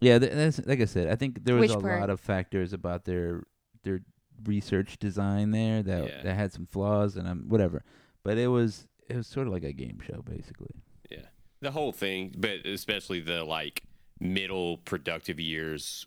Yeah, 0.01 0.19
that's 0.19 0.65
like 0.67 0.81
I 0.81 0.85
said. 0.85 1.09
I 1.09 1.17
think 1.17 1.45
there 1.45 1.55
was 1.57 1.71
Which 1.71 1.79
a 1.79 1.81
part? 1.81 2.01
lot 2.01 2.11
of 2.11 2.21
factors 2.21 2.73
about 2.73 3.05
their 3.05 3.43
their 3.83 4.01
research 4.45 4.99
design 4.99 5.51
there 5.51 5.83
that 5.83 6.05
Yeah. 6.09 6.23
that 6.23 6.35
had 6.35 6.53
some 6.53 6.67
flaws 6.67 7.17
and 7.17 7.27
um, 7.27 7.45
whatever. 7.49 7.83
But 8.23 8.39
it 8.39 8.49
was 8.49 8.87
it 9.09 9.17
was 9.17 9.27
sort 9.27 9.47
of 9.49 9.53
like 9.53 9.65
a 9.65 9.73
game 9.73 9.99
show 10.01 10.23
basically. 10.23 10.75
Yeah, 11.11 11.27
the 11.61 11.73
whole 11.73 11.93
thing, 11.93 12.35
but 12.39 12.65
especially 12.67 13.21
the 13.21 13.43
like 13.45 13.83
middle 14.21 14.79
productive 14.79 15.41
years, 15.41 16.07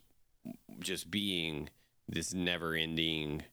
just 0.79 1.11
being 1.11 1.69
this 2.07 2.33
never-ending 2.33 3.43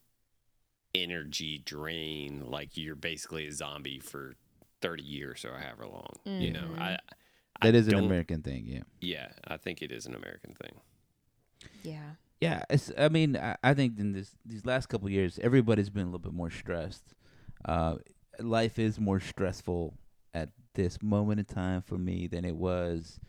energy 0.95 1.61
drain. 1.63 2.43
Like 2.49 2.77
you're 2.77 2.95
basically 2.95 3.47
a 3.47 3.51
zombie 3.51 3.99
for 3.99 4.35
thirty 4.81 5.03
years 5.03 5.43
or 5.45 5.57
however 5.57 5.85
long. 5.87 6.13
You 6.25 6.51
know. 6.51 6.75
I 6.77 6.97
That 7.61 7.75
I 7.75 7.77
is 7.77 7.87
an 7.87 7.95
American 7.95 8.41
thing, 8.41 8.65
yeah. 8.65 8.81
Yeah, 9.01 9.27
I 9.47 9.57
think 9.57 9.81
it 9.81 9.91
is 9.91 10.05
an 10.05 10.15
American 10.15 10.53
thing. 10.53 10.79
Yeah. 11.83 12.11
Yeah, 12.41 12.63
it's, 12.69 12.91
I 12.97 13.09
mean, 13.09 13.35
I, 13.35 13.57
I 13.61 13.73
think 13.73 13.99
in 13.99 14.13
this 14.13 14.31
these 14.45 14.65
last 14.65 14.87
couple 14.87 15.07
of 15.07 15.11
years, 15.11 15.39
everybody's 15.41 15.89
been 15.89 16.03
a 16.03 16.05
little 16.05 16.19
bit 16.19 16.33
more 16.33 16.49
stressed. 16.49 17.13
Uh, 17.65 17.95
life 18.39 18.79
is 18.79 18.97
more 18.99 19.19
stressful 19.19 19.97
at 20.33 20.49
this 20.73 21.01
moment 21.01 21.39
in 21.39 21.45
time 21.45 21.81
for 21.81 21.97
me 21.97 22.27
than 22.27 22.45
it 22.45 22.55
was 22.55 23.19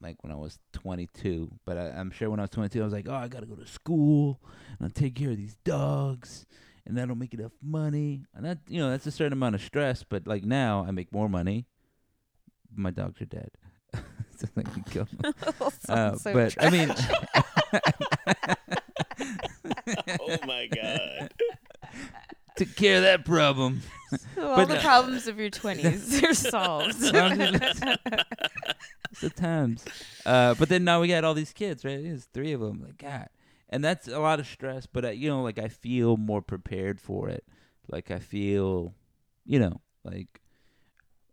like 0.00 0.22
when 0.22 0.32
I 0.32 0.36
was 0.36 0.58
22. 0.72 1.50
But 1.64 1.78
I, 1.78 1.90
I'm 1.90 2.10
sure 2.10 2.28
when 2.30 2.40
I 2.40 2.44
was 2.44 2.50
22, 2.50 2.80
I 2.80 2.84
was 2.84 2.92
like, 2.92 3.08
oh, 3.08 3.14
I 3.14 3.28
gotta 3.28 3.46
go 3.46 3.54
to 3.54 3.66
school 3.66 4.40
and 4.78 4.86
I'll 4.86 4.90
take 4.90 5.14
care 5.14 5.30
of 5.30 5.36
these 5.36 5.56
dogs, 5.64 6.46
and 6.84 6.98
I 7.00 7.06
don't 7.06 7.18
make 7.18 7.34
enough 7.34 7.52
money, 7.62 8.24
and 8.34 8.44
that 8.44 8.58
you 8.68 8.80
know 8.80 8.90
that's 8.90 9.06
a 9.06 9.12
certain 9.12 9.32
amount 9.34 9.54
of 9.54 9.62
stress. 9.62 10.02
But 10.02 10.26
like 10.26 10.44
now, 10.44 10.84
I 10.86 10.90
make 10.90 11.12
more 11.12 11.28
money. 11.28 11.66
My 12.74 12.90
dogs 12.90 13.20
are 13.20 13.26
dead. 13.26 13.50
so 14.36 14.46
I 14.56 14.62
can 14.62 14.82
kill 14.84 15.06
them. 15.20 15.34
Uh, 15.88 16.16
so 16.16 16.32
but 16.32 16.54
I 16.62 16.70
mean. 16.70 16.90
oh 20.20 20.36
my 20.46 20.66
god! 20.66 21.30
took 22.56 22.74
care 22.74 22.96
of 22.96 23.02
that 23.02 23.24
problem. 23.24 23.82
So 24.34 24.48
all 24.48 24.56
But 24.56 24.68
the 24.68 24.74
no. 24.74 24.80
problems 24.80 25.26
of 25.28 25.38
your 25.38 25.50
20s 25.50 26.22
are 26.22 26.34
solved. 26.34 26.96
it's 27.00 27.10
the 29.20 29.30
times. 29.34 29.84
Uh, 30.24 30.54
but 30.54 30.68
then 30.68 30.84
now 30.84 31.00
we 31.00 31.08
got 31.08 31.24
all 31.24 31.34
these 31.34 31.52
kids, 31.52 31.84
right? 31.84 32.02
There's 32.02 32.24
three 32.24 32.52
of 32.52 32.60
them. 32.60 32.82
Like 32.84 32.98
God, 32.98 33.28
and 33.68 33.84
that's 33.84 34.08
a 34.08 34.18
lot 34.18 34.40
of 34.40 34.46
stress. 34.46 34.86
But 34.86 35.04
uh, 35.04 35.10
you 35.10 35.28
know, 35.28 35.42
like 35.42 35.58
I 35.58 35.68
feel 35.68 36.16
more 36.16 36.42
prepared 36.42 37.00
for 37.00 37.28
it. 37.28 37.44
Like 37.88 38.10
I 38.10 38.18
feel, 38.18 38.94
you 39.44 39.58
know, 39.60 39.80
like 40.04 40.40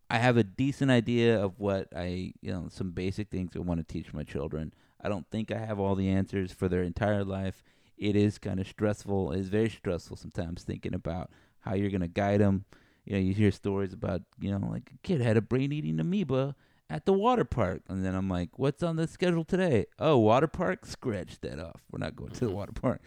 I 0.10 0.20
have 0.20 0.38
a 0.38 0.44
decent 0.44 0.92
idea 0.92 1.42
of 1.42 1.60
what 1.60 1.88
I, 1.96 2.34
you 2.42 2.52
know, 2.52 2.68
some 2.70 2.92
basic 2.92 3.30
things 3.30 3.52
I 3.56 3.60
want 3.60 3.80
to 3.80 3.94
teach 3.94 4.13
my 4.13 4.24
children. 4.24 4.74
I 5.02 5.10
don't 5.10 5.30
think 5.32 5.52
I 5.52 5.58
have 5.58 5.80
all 5.80 5.96
the 5.96 6.10
answers 6.10 6.52
for 6.52 6.70
their 6.70 6.84
entire 6.84 7.24
life. 7.24 7.63
It 7.98 8.16
is 8.16 8.38
kind 8.38 8.60
of 8.60 8.68
stressful. 8.68 9.32
It's 9.32 9.48
very 9.48 9.70
stressful 9.70 10.18
sometimes 10.18 10.63
thinking 10.63 10.94
about 10.94 11.32
how 11.62 11.74
you're 11.74 11.89
going 11.89 12.02
to 12.02 12.08
guide 12.08 12.42
them 12.42 12.66
you 13.06 13.13
know, 13.13 13.20
you 13.20 13.34
hear 13.34 13.52
stories 13.52 13.94
about, 13.94 14.22
you 14.39 14.52
know, 14.52 14.68
like 14.68 14.92
a 14.94 14.98
kid 15.04 15.22
had 15.22 15.38
a 15.38 15.42
brain-eating 15.42 16.00
amoeba 16.00 16.56
at 16.89 17.06
the 17.06 17.13
water 17.13 17.44
park, 17.44 17.82
and 17.89 18.06
then 18.06 18.16
I'm 18.16 18.30
like, 18.30 18.58
what's 18.58 18.84
on 18.84 18.96
the 18.96 19.08
schedule 19.08 19.44
today? 19.44 19.86
Oh, 20.00 20.18
water 20.18 20.48
park, 20.48 20.86
scratch 20.86 21.39
that 21.42 21.60
off. 21.60 21.82
We're 21.92 22.00
not 22.00 22.16
going 22.16 22.32
to 22.32 22.46
the 22.46 22.52
water 22.52 22.72
park. 22.72 23.02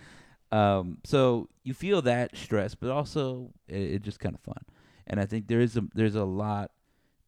Um, 0.53 0.99
so 1.05 1.49
you 1.63 1.75
feel 1.75 2.03
that 2.03 2.37
stress, 2.37 2.75
but 2.75 2.91
also 2.91 3.51
it, 3.69 3.77
it's 3.77 4.05
just 4.05 4.21
kind 4.21 4.35
of 4.35 4.41
fun. 4.41 4.63
And 5.07 5.21
I 5.21 5.27
think 5.27 5.47
there 5.47 5.61
is 5.61 5.77
a 5.77 5.83
there's 5.95 6.15
a 6.15 6.25
lot 6.25 6.73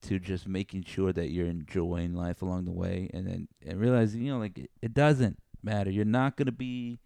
to 0.03 0.19
just 0.19 0.47
making 0.47 0.85
sure 0.85 1.13
that 1.13 1.31
you're 1.31 1.47
enjoying 1.47 2.15
life 2.15 2.43
along 2.43 2.65
the 2.65 2.73
way, 2.73 3.11
and 3.13 3.27
then 3.27 3.49
and 3.67 3.81
realizing 3.81 4.23
you 4.23 4.33
know 4.33 4.39
like 4.39 4.59
it, 4.59 4.71
it 4.81 4.95
doesn't 4.95 5.39
matter. 5.63 5.91
You're 5.91 6.05
not 6.05 6.37
gonna 6.37 6.53
be 6.53 6.99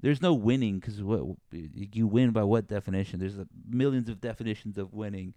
there's 0.00 0.22
no 0.22 0.34
winning 0.34 0.78
because 0.78 1.02
what 1.02 1.24
you 1.50 2.06
win 2.06 2.30
by 2.30 2.42
what 2.42 2.68
definition? 2.68 3.18
There's 3.18 3.38
millions 3.68 4.08
of 4.08 4.20
definitions 4.20 4.76
of 4.78 4.92
winning, 4.92 5.34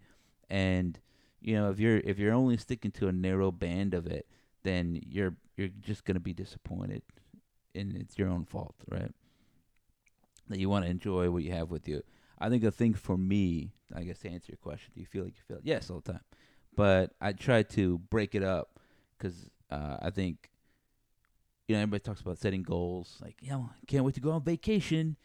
and 0.48 0.98
you 1.40 1.54
know 1.54 1.70
if 1.70 1.78
you're 1.78 1.98
if 1.98 2.18
you're 2.18 2.34
only 2.34 2.56
sticking 2.56 2.90
to 2.92 3.08
a 3.08 3.12
narrow 3.12 3.50
band 3.50 3.94
of 3.94 4.06
it, 4.06 4.26
then 4.62 5.00
you're 5.06 5.34
you're 5.56 5.68
just 5.80 6.04
gonna 6.04 6.20
be 6.20 6.34
disappointed, 6.34 7.02
and 7.74 7.96
it's 7.96 8.18
your 8.18 8.28
own 8.28 8.44
fault, 8.44 8.74
right? 8.88 9.12
That 10.48 10.58
you 10.58 10.68
want 10.68 10.84
to 10.84 10.90
enjoy 10.90 11.30
what 11.30 11.42
you 11.42 11.52
have 11.52 11.70
with 11.70 11.88
you. 11.88 12.02
I 12.38 12.48
think 12.48 12.62
the 12.62 12.72
thing 12.72 12.94
for 12.94 13.16
me, 13.16 13.72
I 13.94 14.02
guess 14.02 14.20
to 14.20 14.30
answer 14.30 14.52
your 14.52 14.58
question, 14.58 14.92
do 14.94 15.00
you 15.00 15.06
feel 15.06 15.24
like 15.24 15.34
you 15.36 15.42
feel? 15.46 15.60
Yes, 15.62 15.90
all 15.90 16.00
the 16.00 16.12
time, 16.12 16.24
but 16.76 17.12
I 17.20 17.32
try 17.32 17.62
to 17.62 17.98
break 17.98 18.34
it 18.34 18.42
up 18.42 18.78
because 19.18 19.50
uh, 19.70 19.96
I 20.00 20.10
think 20.10 20.50
you 21.70 21.76
know, 21.76 21.82
everybody 21.82 22.00
talks 22.00 22.20
about 22.20 22.36
setting 22.36 22.64
goals. 22.64 23.16
Like, 23.22 23.36
you 23.40 23.50
know, 23.50 23.70
I 23.70 23.86
can't 23.86 24.04
wait 24.04 24.16
to 24.16 24.20
go 24.20 24.32
on 24.32 24.42
vacation 24.42 25.16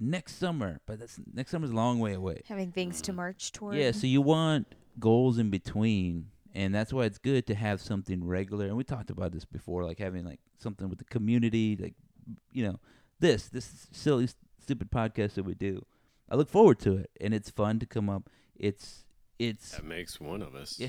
next 0.00 0.38
summer, 0.38 0.80
but 0.86 0.98
that's 0.98 1.20
next 1.32 1.52
summer's 1.52 1.70
a 1.70 1.74
long 1.74 2.00
way 2.00 2.14
away. 2.14 2.42
Having 2.48 2.72
things 2.72 3.00
to 3.02 3.12
march 3.12 3.52
toward. 3.52 3.76
Yeah, 3.76 3.92
so 3.92 4.08
you 4.08 4.20
want 4.20 4.66
goals 4.98 5.38
in 5.38 5.50
between, 5.50 6.30
and 6.52 6.74
that's 6.74 6.92
why 6.92 7.04
it's 7.04 7.18
good 7.18 7.46
to 7.46 7.54
have 7.54 7.80
something 7.80 8.26
regular. 8.26 8.66
And 8.66 8.76
we 8.76 8.82
talked 8.82 9.10
about 9.10 9.30
this 9.30 9.44
before, 9.44 9.84
like 9.84 10.00
having 10.00 10.24
like 10.24 10.40
something 10.58 10.88
with 10.88 10.98
the 10.98 11.04
community, 11.04 11.76
like 11.80 11.94
you 12.50 12.64
know, 12.64 12.80
this 13.20 13.48
this 13.48 13.86
silly 13.92 14.28
stupid 14.60 14.90
podcast 14.90 15.34
that 15.34 15.44
we 15.44 15.54
do. 15.54 15.86
I 16.28 16.34
look 16.34 16.48
forward 16.48 16.80
to 16.80 16.96
it, 16.96 17.10
and 17.20 17.32
it's 17.32 17.50
fun 17.50 17.78
to 17.78 17.86
come 17.86 18.10
up. 18.10 18.28
It's 18.56 19.03
it's 19.38 19.72
That 19.72 19.84
makes 19.84 20.20
one 20.20 20.42
of 20.42 20.54
us. 20.54 20.78
yeah. 20.78 20.88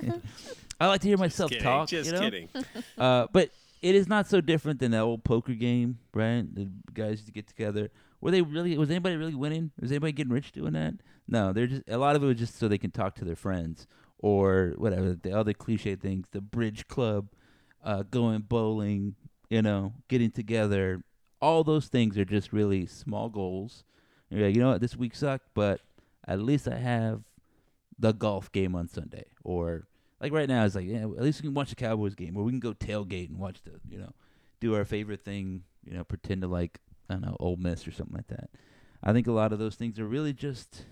I 0.80 0.86
like 0.86 1.00
to 1.00 1.08
hear 1.08 1.16
Just 1.16 1.20
myself 1.20 1.50
kidding, 1.50 1.64
talk. 1.64 1.88
Just 1.88 2.10
you 2.10 2.16
know? 2.16 2.20
kidding. 2.20 2.48
Uh, 2.98 3.26
but 3.32 3.50
it 3.82 3.94
is 3.94 4.08
not 4.08 4.26
so 4.28 4.40
different 4.40 4.80
than 4.80 4.90
that 4.92 5.00
old 5.00 5.24
poker 5.24 5.52
game, 5.54 5.98
right? 6.14 6.42
The 6.54 6.68
guys 6.94 7.12
used 7.12 7.26
to 7.26 7.32
get 7.32 7.46
together. 7.46 7.90
Were 8.20 8.30
they 8.30 8.42
really? 8.42 8.76
Was 8.78 8.90
anybody 8.90 9.16
really 9.16 9.34
winning? 9.34 9.70
Was 9.80 9.90
anybody 9.92 10.12
getting 10.12 10.32
rich 10.32 10.52
doing 10.52 10.72
that? 10.72 10.94
No, 11.28 11.52
they're 11.52 11.66
just 11.66 11.82
a 11.88 11.98
lot 11.98 12.16
of 12.16 12.22
it 12.22 12.26
was 12.26 12.38
just 12.38 12.58
so 12.58 12.68
they 12.68 12.78
can 12.78 12.90
talk 12.90 13.14
to 13.16 13.24
their 13.24 13.36
friends 13.36 13.86
or 14.18 14.74
whatever 14.78 15.14
the 15.14 15.32
other 15.32 15.52
cliche 15.52 15.94
things. 15.96 16.26
The 16.30 16.40
bridge 16.40 16.88
club, 16.88 17.28
uh, 17.84 18.04
going 18.10 18.40
bowling, 18.40 19.14
you 19.50 19.60
know, 19.62 19.92
getting 20.08 20.30
together. 20.30 21.02
All 21.40 21.62
those 21.64 21.88
things 21.88 22.16
are 22.16 22.24
just 22.24 22.52
really 22.52 22.86
small 22.86 23.28
goals. 23.28 23.84
You're 24.30 24.46
like, 24.46 24.54
you 24.56 24.62
know 24.62 24.70
what? 24.70 24.80
This 24.80 24.96
week 24.96 25.14
sucked, 25.14 25.48
but 25.54 25.80
at 26.26 26.40
least 26.40 26.66
I 26.66 26.78
have 26.78 27.22
the 27.98 28.12
golf 28.12 28.50
game 28.52 28.74
on 28.74 28.88
Sunday, 28.88 29.24
or 29.44 29.86
like 30.20 30.32
right 30.32 30.48
now, 30.48 30.64
it's 30.64 30.74
like 30.74 30.86
yeah, 30.86 31.02
at 31.02 31.22
least 31.22 31.42
we 31.42 31.48
can 31.48 31.54
watch 31.54 31.70
the 31.70 31.76
Cowboys 31.76 32.14
game, 32.14 32.36
or 32.36 32.44
we 32.44 32.52
can 32.52 32.60
go 32.60 32.72
tailgate 32.74 33.28
and 33.28 33.38
watch 33.38 33.62
the 33.62 33.72
you 33.88 33.98
know 33.98 34.12
do 34.60 34.74
our 34.74 34.84
favorite 34.84 35.22
thing, 35.24 35.62
you 35.84 35.92
know, 35.94 36.04
pretend 36.04 36.42
to 36.42 36.48
like 36.48 36.80
I 37.08 37.14
don't 37.14 37.22
know 37.22 37.36
Ole 37.40 37.56
Miss 37.56 37.86
or 37.86 37.92
something 37.92 38.16
like 38.16 38.28
that. 38.28 38.50
I 39.02 39.12
think 39.12 39.26
a 39.26 39.32
lot 39.32 39.52
of 39.52 39.58
those 39.58 39.74
things 39.76 39.98
are 39.98 40.06
really 40.06 40.32
just 40.32 40.84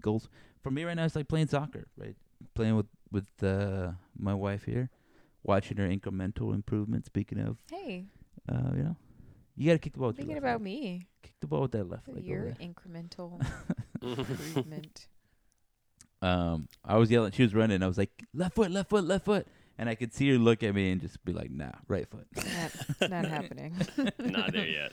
goals. 0.00 0.28
For 0.62 0.70
me 0.70 0.84
right 0.84 0.94
now, 0.94 1.04
it's 1.04 1.16
like 1.16 1.28
playing 1.28 1.48
soccer, 1.48 1.86
right? 1.96 2.16
Playing 2.54 2.76
with 2.76 2.86
with 3.10 3.26
uh, 3.42 3.92
my 4.18 4.34
wife 4.34 4.64
here, 4.64 4.90
watching 5.42 5.76
her 5.76 5.88
incremental 5.88 6.54
improvement. 6.54 7.04
Speaking 7.06 7.38
of, 7.40 7.58
Hey, 7.70 8.06
uh, 8.48 8.70
you 8.74 8.82
know, 8.82 8.96
you 9.56 9.66
got 9.66 9.74
to 9.74 9.78
kick 9.78 9.92
the 9.92 9.98
ball. 9.98 10.08
With 10.08 10.18
your 10.18 10.26
thinking 10.26 10.42
left 10.42 10.44
about 10.56 10.60
leg. 10.60 10.64
me. 10.64 11.06
Kick 11.22 11.34
the 11.40 11.46
ball 11.46 11.62
with 11.62 11.72
that 11.72 11.88
left 11.88 12.08
leg. 12.08 12.18
over 12.18 12.26
Your 12.26 12.54
incremental 12.60 13.40
improvement. 14.02 15.08
um, 16.22 16.68
I 16.84 16.96
was 16.96 17.10
yelling. 17.10 17.32
She 17.32 17.42
was 17.42 17.54
running. 17.54 17.82
I 17.82 17.86
was 17.86 17.98
like, 17.98 18.10
left 18.32 18.54
foot, 18.54 18.70
left 18.70 18.90
foot, 18.90 19.04
left 19.04 19.24
foot, 19.24 19.46
and 19.76 19.88
I 19.88 19.96
could 19.96 20.14
see 20.14 20.30
her 20.30 20.38
look 20.38 20.62
at 20.62 20.74
me 20.74 20.92
and 20.92 21.00
just 21.00 21.22
be 21.24 21.32
like, 21.32 21.50
nah, 21.50 21.72
right 21.88 22.06
foot. 22.08 22.26
not, 23.00 23.10
not 23.10 23.24
happening. 23.26 23.74
Not 24.18 24.52
there 24.52 24.66
yet. 24.66 24.92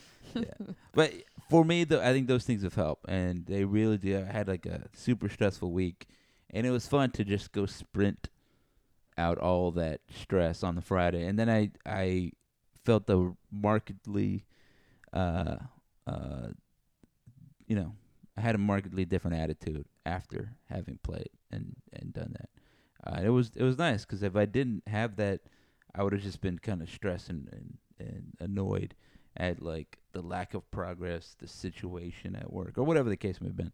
But 0.94 1.14
for 1.50 1.64
me, 1.64 1.84
though, 1.84 2.02
I 2.02 2.14
think 2.14 2.28
those 2.28 2.46
things 2.46 2.64
have 2.64 2.76
helped, 2.76 3.08
and 3.08 3.46
they 3.46 3.64
really 3.64 3.98
do. 3.98 4.18
I 4.28 4.32
had 4.32 4.48
like 4.48 4.66
a 4.66 4.88
super 4.94 5.30
stressful 5.30 5.72
week, 5.72 6.08
and 6.50 6.66
it 6.66 6.72
was 6.72 6.88
fun 6.88 7.12
to 7.12 7.24
just 7.24 7.52
go 7.52 7.66
sprint 7.66 8.30
out 9.18 9.38
all 9.38 9.72
that 9.72 10.02
stress 10.14 10.64
on 10.64 10.76
the 10.76 10.82
Friday, 10.82 11.26
and 11.26 11.38
then 11.38 11.50
I 11.50 11.72
I 11.86 12.32
felt 12.86 13.06
the 13.06 13.36
markedly, 13.52 14.46
uh, 15.14 15.58
uh, 16.08 16.48
you 17.68 17.76
know, 17.76 17.94
I 18.38 18.42
had 18.42 18.56
a 18.56 18.60
markedly 18.60 19.06
different 19.06 19.38
attitude 19.38 19.86
after 20.06 20.54
having 20.70 21.00
played 21.04 21.30
and 21.52 21.76
and 21.94 22.14
done 22.14 22.36
that. 22.40 22.50
Uh, 23.06 23.22
it 23.24 23.30
was 23.30 23.52
it 23.56 23.64
was 23.64 23.78
nice 23.78 24.06
because 24.06 24.24
if 24.24 24.36
I 24.36 24.46
didn't 24.46 24.84
have 24.88 25.16
that, 25.18 25.42
I 25.96 26.04
would 26.04 26.14
have 26.14 26.22
just 26.22 26.42
been 26.42 26.60
kind 26.60 26.82
of 26.82 26.90
stressed 26.90 27.30
and, 27.30 27.48
and 27.52 27.78
and 28.00 28.34
annoyed 28.40 28.96
at 29.38 29.62
like 29.62 30.00
the 30.12 30.22
lack 30.22 30.54
of 30.54 30.70
progress, 30.72 31.36
the 31.40 31.48
situation 31.48 32.36
at 32.36 32.52
work, 32.52 32.78
or 32.78 32.84
whatever 32.84 33.10
the 33.10 33.18
case 33.18 33.40
may 33.40 33.48
have 33.48 33.56
been. 33.58 33.72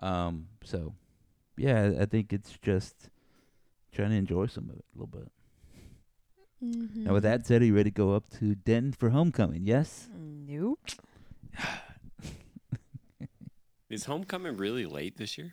Um, 0.00 0.48
so, 0.64 0.94
yeah, 1.56 1.82
I- 1.84 2.02
I 2.02 2.06
think 2.06 2.32
it's 2.32 2.58
just 2.60 3.08
trying 3.92 4.10
to 4.10 4.16
enjoy 4.16 4.46
some 4.46 4.68
of 4.68 4.76
it 4.76 4.84
a 4.94 4.98
little 4.98 5.06
bit. 5.20 5.30
mm-hmm. 6.62 7.04
Now, 7.04 7.12
with 7.14 7.22
that 7.22 7.46
said, 7.46 7.62
are 7.62 7.64
you 7.64 7.74
ready 7.74 7.90
to 7.90 7.94
go 7.94 8.14
up 8.14 8.28
to 8.40 8.54
Denton 8.56 8.92
for 8.92 9.10
homecoming? 9.10 9.64
Yes. 9.64 10.08
Nope. 10.14 10.80
Is 13.88 14.04
homecoming 14.06 14.56
really 14.56 14.84
late 14.84 15.16
this 15.16 15.38
year? 15.38 15.52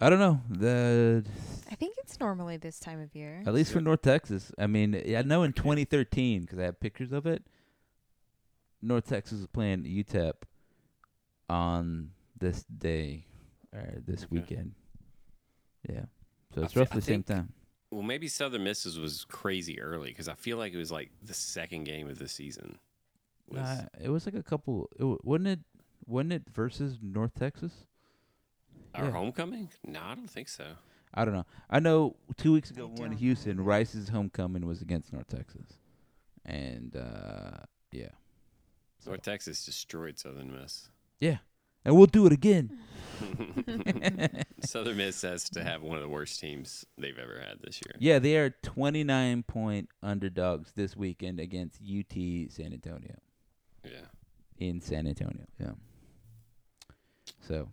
I 0.00 0.10
don't 0.10 0.18
know. 0.18 0.40
The 0.50 1.24
I 1.70 1.74
think 1.74 1.96
it's 1.98 2.20
normally 2.20 2.56
this 2.58 2.78
time 2.78 3.00
of 3.00 3.14
year. 3.14 3.42
at 3.46 3.54
least 3.54 3.72
for 3.72 3.80
North 3.80 4.02
Texas. 4.02 4.52
I 4.58 4.66
mean, 4.66 4.94
I 4.94 5.22
know 5.22 5.42
in 5.42 5.52
2013 5.52 6.42
because 6.42 6.58
I 6.58 6.64
have 6.64 6.78
pictures 6.80 7.12
of 7.12 7.26
it. 7.26 7.44
North 8.82 9.06
Texas 9.08 9.38
was 9.38 9.46
playing 9.46 9.84
UTEP 9.84 10.34
on 11.48 12.10
this 12.38 12.64
day 12.64 13.24
or 13.72 14.02
this 14.06 14.24
Okay. 14.24 14.28
weekend. 14.30 14.74
Yeah, 15.88 16.04
so 16.54 16.60
I 16.62 16.64
it's 16.64 16.74
fe- 16.74 16.80
roughly 16.80 17.00
the 17.00 17.06
same 17.06 17.22
think- 17.22 17.26
time. 17.38 17.52
Well, 17.90 18.02
maybe 18.02 18.26
Southern 18.28 18.64
Miss's 18.64 18.98
was 18.98 19.24
crazy 19.24 19.80
early 19.80 20.10
because 20.10 20.28
I 20.28 20.34
feel 20.34 20.58
like 20.58 20.72
it 20.74 20.76
was 20.76 20.90
like 20.90 21.10
the 21.22 21.32
second 21.34 21.84
game 21.84 22.08
of 22.08 22.18
the 22.18 22.28
season. 22.28 22.78
Was, 23.48 23.60
Nah, 23.60 23.82
it 24.02 24.08
was 24.10 24.26
like 24.26 24.34
a 24.34 24.42
couple. 24.42 24.90
It, 24.98 25.04
wa- 25.04 25.18
wasn't 25.22 25.46
it? 25.48 25.60
Wasn't 26.04 26.32
it 26.32 26.42
versus 26.52 26.98
North 27.00 27.34
Texas? 27.34 27.84
Our 28.96 29.06
yeah. 29.06 29.10
homecoming? 29.12 29.68
No, 29.86 30.00
I 30.02 30.14
don't 30.14 30.30
think 30.30 30.48
so. 30.48 30.64
I 31.14 31.24
don't 31.24 31.34
know. 31.34 31.46
I 31.70 31.80
know 31.80 32.16
two 32.36 32.52
weeks 32.52 32.70
ago 32.70 32.86
I 32.94 33.00
when 33.00 33.10
don't 33.10 33.18
Houston. 33.18 33.60
Rice's 33.64 34.08
homecoming 34.08 34.66
was 34.66 34.82
against 34.82 35.12
North 35.12 35.28
Texas, 35.28 35.78
and 36.44 36.94
uh 36.96 37.64
yeah, 37.92 38.08
So- 38.98 39.10
North 39.10 39.22
Texas 39.22 39.64
destroyed 39.64 40.18
Southern 40.18 40.52
Miss. 40.52 40.90
yeah, 41.20 41.38
and 41.84 41.96
we'll 41.96 42.06
do 42.06 42.26
it 42.26 42.32
again. 42.32 42.78
Southern 44.60 44.96
Miss 44.98 45.22
has 45.22 45.48
to 45.50 45.62
have 45.64 45.82
one 45.82 45.96
of 45.96 46.02
the 46.02 46.08
worst 46.08 46.38
teams 46.40 46.84
they've 46.98 47.18
ever 47.18 47.40
had 47.40 47.60
this 47.62 47.80
year. 47.86 47.94
yeah, 47.98 48.18
they 48.18 48.36
are 48.36 48.50
29 48.62 49.42
point 49.44 49.88
underdogs 50.02 50.72
this 50.72 50.96
weekend 50.96 51.40
against 51.40 51.80
UT 51.80 52.12
San 52.50 52.72
Antonio 52.74 53.16
Yeah. 53.84 54.08
in 54.58 54.80
San 54.82 55.06
Antonio. 55.06 55.46
Yeah. 55.58 55.72
So 57.40 57.68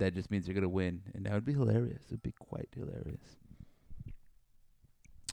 that 0.00 0.14
just 0.14 0.30
means 0.30 0.48
you're 0.48 0.54
gonna 0.54 0.68
win, 0.68 1.02
and 1.14 1.24
that 1.24 1.32
would 1.32 1.44
be 1.44 1.52
hilarious. 1.52 2.02
It'd 2.08 2.22
be 2.22 2.32
quite 2.32 2.68
hilarious. 2.74 3.36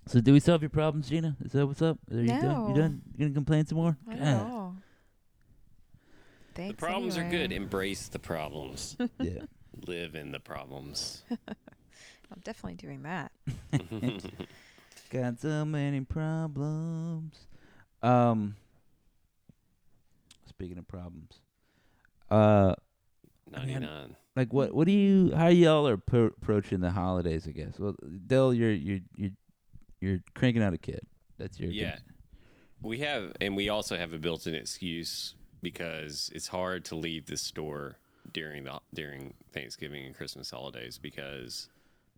So, 0.06 0.22
do 0.22 0.32
we 0.32 0.40
solve 0.40 0.62
your 0.62 0.70
problems, 0.70 1.10
Gina? 1.10 1.36
Is 1.44 1.52
that 1.52 1.66
what's 1.68 1.82
up? 1.82 1.98
Are 2.12 2.18
you 2.18 2.28
done? 2.28 2.70
You 2.70 2.76
done? 2.76 3.02
You 3.14 3.26
gonna 3.26 3.34
complain 3.34 3.66
some 3.66 3.78
more? 3.78 3.98
Not 4.06 4.20
God. 4.20 4.28
at 4.28 4.42
all. 4.42 4.76
The 6.54 6.62
Thanks 6.62 6.80
problems 6.80 7.18
are 7.18 7.30
good. 7.30 7.52
Embrace 7.52 8.08
the 8.08 8.20
problems. 8.20 8.96
Yeah. 9.20 9.42
Live 9.86 10.16
in 10.16 10.32
the 10.32 10.40
problems. 10.40 11.24
I'm 11.48 12.42
definitely 12.44 12.76
doing 12.76 13.04
that. 13.04 13.32
Got 15.12 15.40
so 15.40 15.66
many 15.66 16.02
problems. 16.02 17.36
Um. 18.02 18.56
Speaking 20.48 20.80
of 20.80 20.88
problems, 20.88 21.40
uh, 22.32 22.74
99. 23.52 24.16
like 24.36 24.54
what? 24.54 24.74
What 24.74 24.88
do 24.88 24.94
you? 24.94 25.34
How 25.36 25.48
y'all 25.48 25.88
are 25.88 25.98
pro- 25.98 26.26
approaching 26.26 26.80
the 26.80 26.92
holidays? 26.92 27.48
I 27.48 27.52
guess. 27.52 27.80
Well, 27.80 27.96
Dell, 28.26 28.54
you're 28.54 28.72
you're 28.72 29.00
you're 29.16 29.32
you're 30.00 30.20
cranking 30.36 30.64
out 30.64 30.74
a 30.74 30.78
kid. 30.78 31.02
That's 31.38 31.60
your 31.60 31.72
Yeah. 31.72 31.98
We 32.82 33.00
have, 33.00 33.34
and 33.42 33.56
we 33.56 33.70
also 33.70 33.98
have 33.98 34.14
a 34.14 34.20
built 34.20 34.46
in 34.46 34.54
excuse 34.54 35.34
because 35.64 36.30
it's 36.36 36.48
hard 36.48 36.86
to 36.86 36.96
leave 36.96 37.26
the 37.26 37.38
store 37.38 37.98
during 38.34 38.66
the 38.66 38.80
during 38.94 39.34
Thanksgiving 39.52 40.06
and 40.06 40.16
Christmas 40.16 40.52
holidays 40.52 41.00
because 41.00 41.70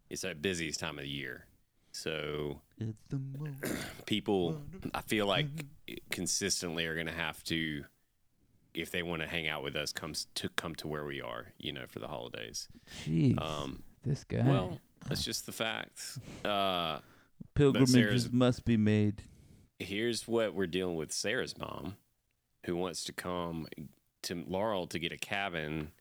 it's 0.09 0.23
the 0.23 0.35
busiest 0.35 0.79
time 0.79 0.97
of 0.97 1.03
the 1.03 1.09
year. 1.09 1.45
So 1.91 2.61
It's 2.77 2.97
the 3.09 3.19
moment. 3.19 3.57
people, 4.05 4.61
I 4.93 5.01
feel 5.01 5.25
like 5.25 5.47
consistently 6.11 6.85
are 6.85 6.93
going 6.95 7.07
to 7.07 7.13
have 7.13 7.43
to, 7.45 7.83
if 8.81 8.91
they 8.91 9.03
want 9.03 9.21
to 9.21 9.27
hang 9.27 9.47
out 9.47 9.63
with 9.63 9.75
us, 9.75 9.91
comes 9.91 10.27
to 10.35 10.49
come 10.49 10.75
to 10.75 10.87
where 10.87 11.05
we 11.05 11.21
are, 11.21 11.47
you 11.57 11.71
know, 11.71 11.85
for 11.87 11.99
the 11.99 12.07
holidays. 12.07 12.67
Jeez, 13.05 13.39
Um, 13.41 13.83
this 14.03 14.23
guy. 14.23 14.41
well, 14.47 14.79
that's 15.07 15.23
just 15.23 15.45
the 15.45 15.51
facts. 15.51 16.19
Uh, 16.45 16.99
Pilgrimages 17.55 18.31
must 18.31 18.65
be 18.65 18.77
made. 18.77 19.23
here's 19.79 20.27
what 20.27 20.53
we're 20.53 20.67
dealing 20.67 20.95
with 20.95 21.11
Sarah's 21.11 21.57
mom, 21.57 21.95
who 22.65 22.75
wants 22.75 23.03
to 23.05 23.13
come 23.13 23.67
to 24.23 24.43
Laurel 24.47 24.87
to 24.87 24.99
get 24.99 25.11
a 25.11 25.17
cabin, 25.17 25.91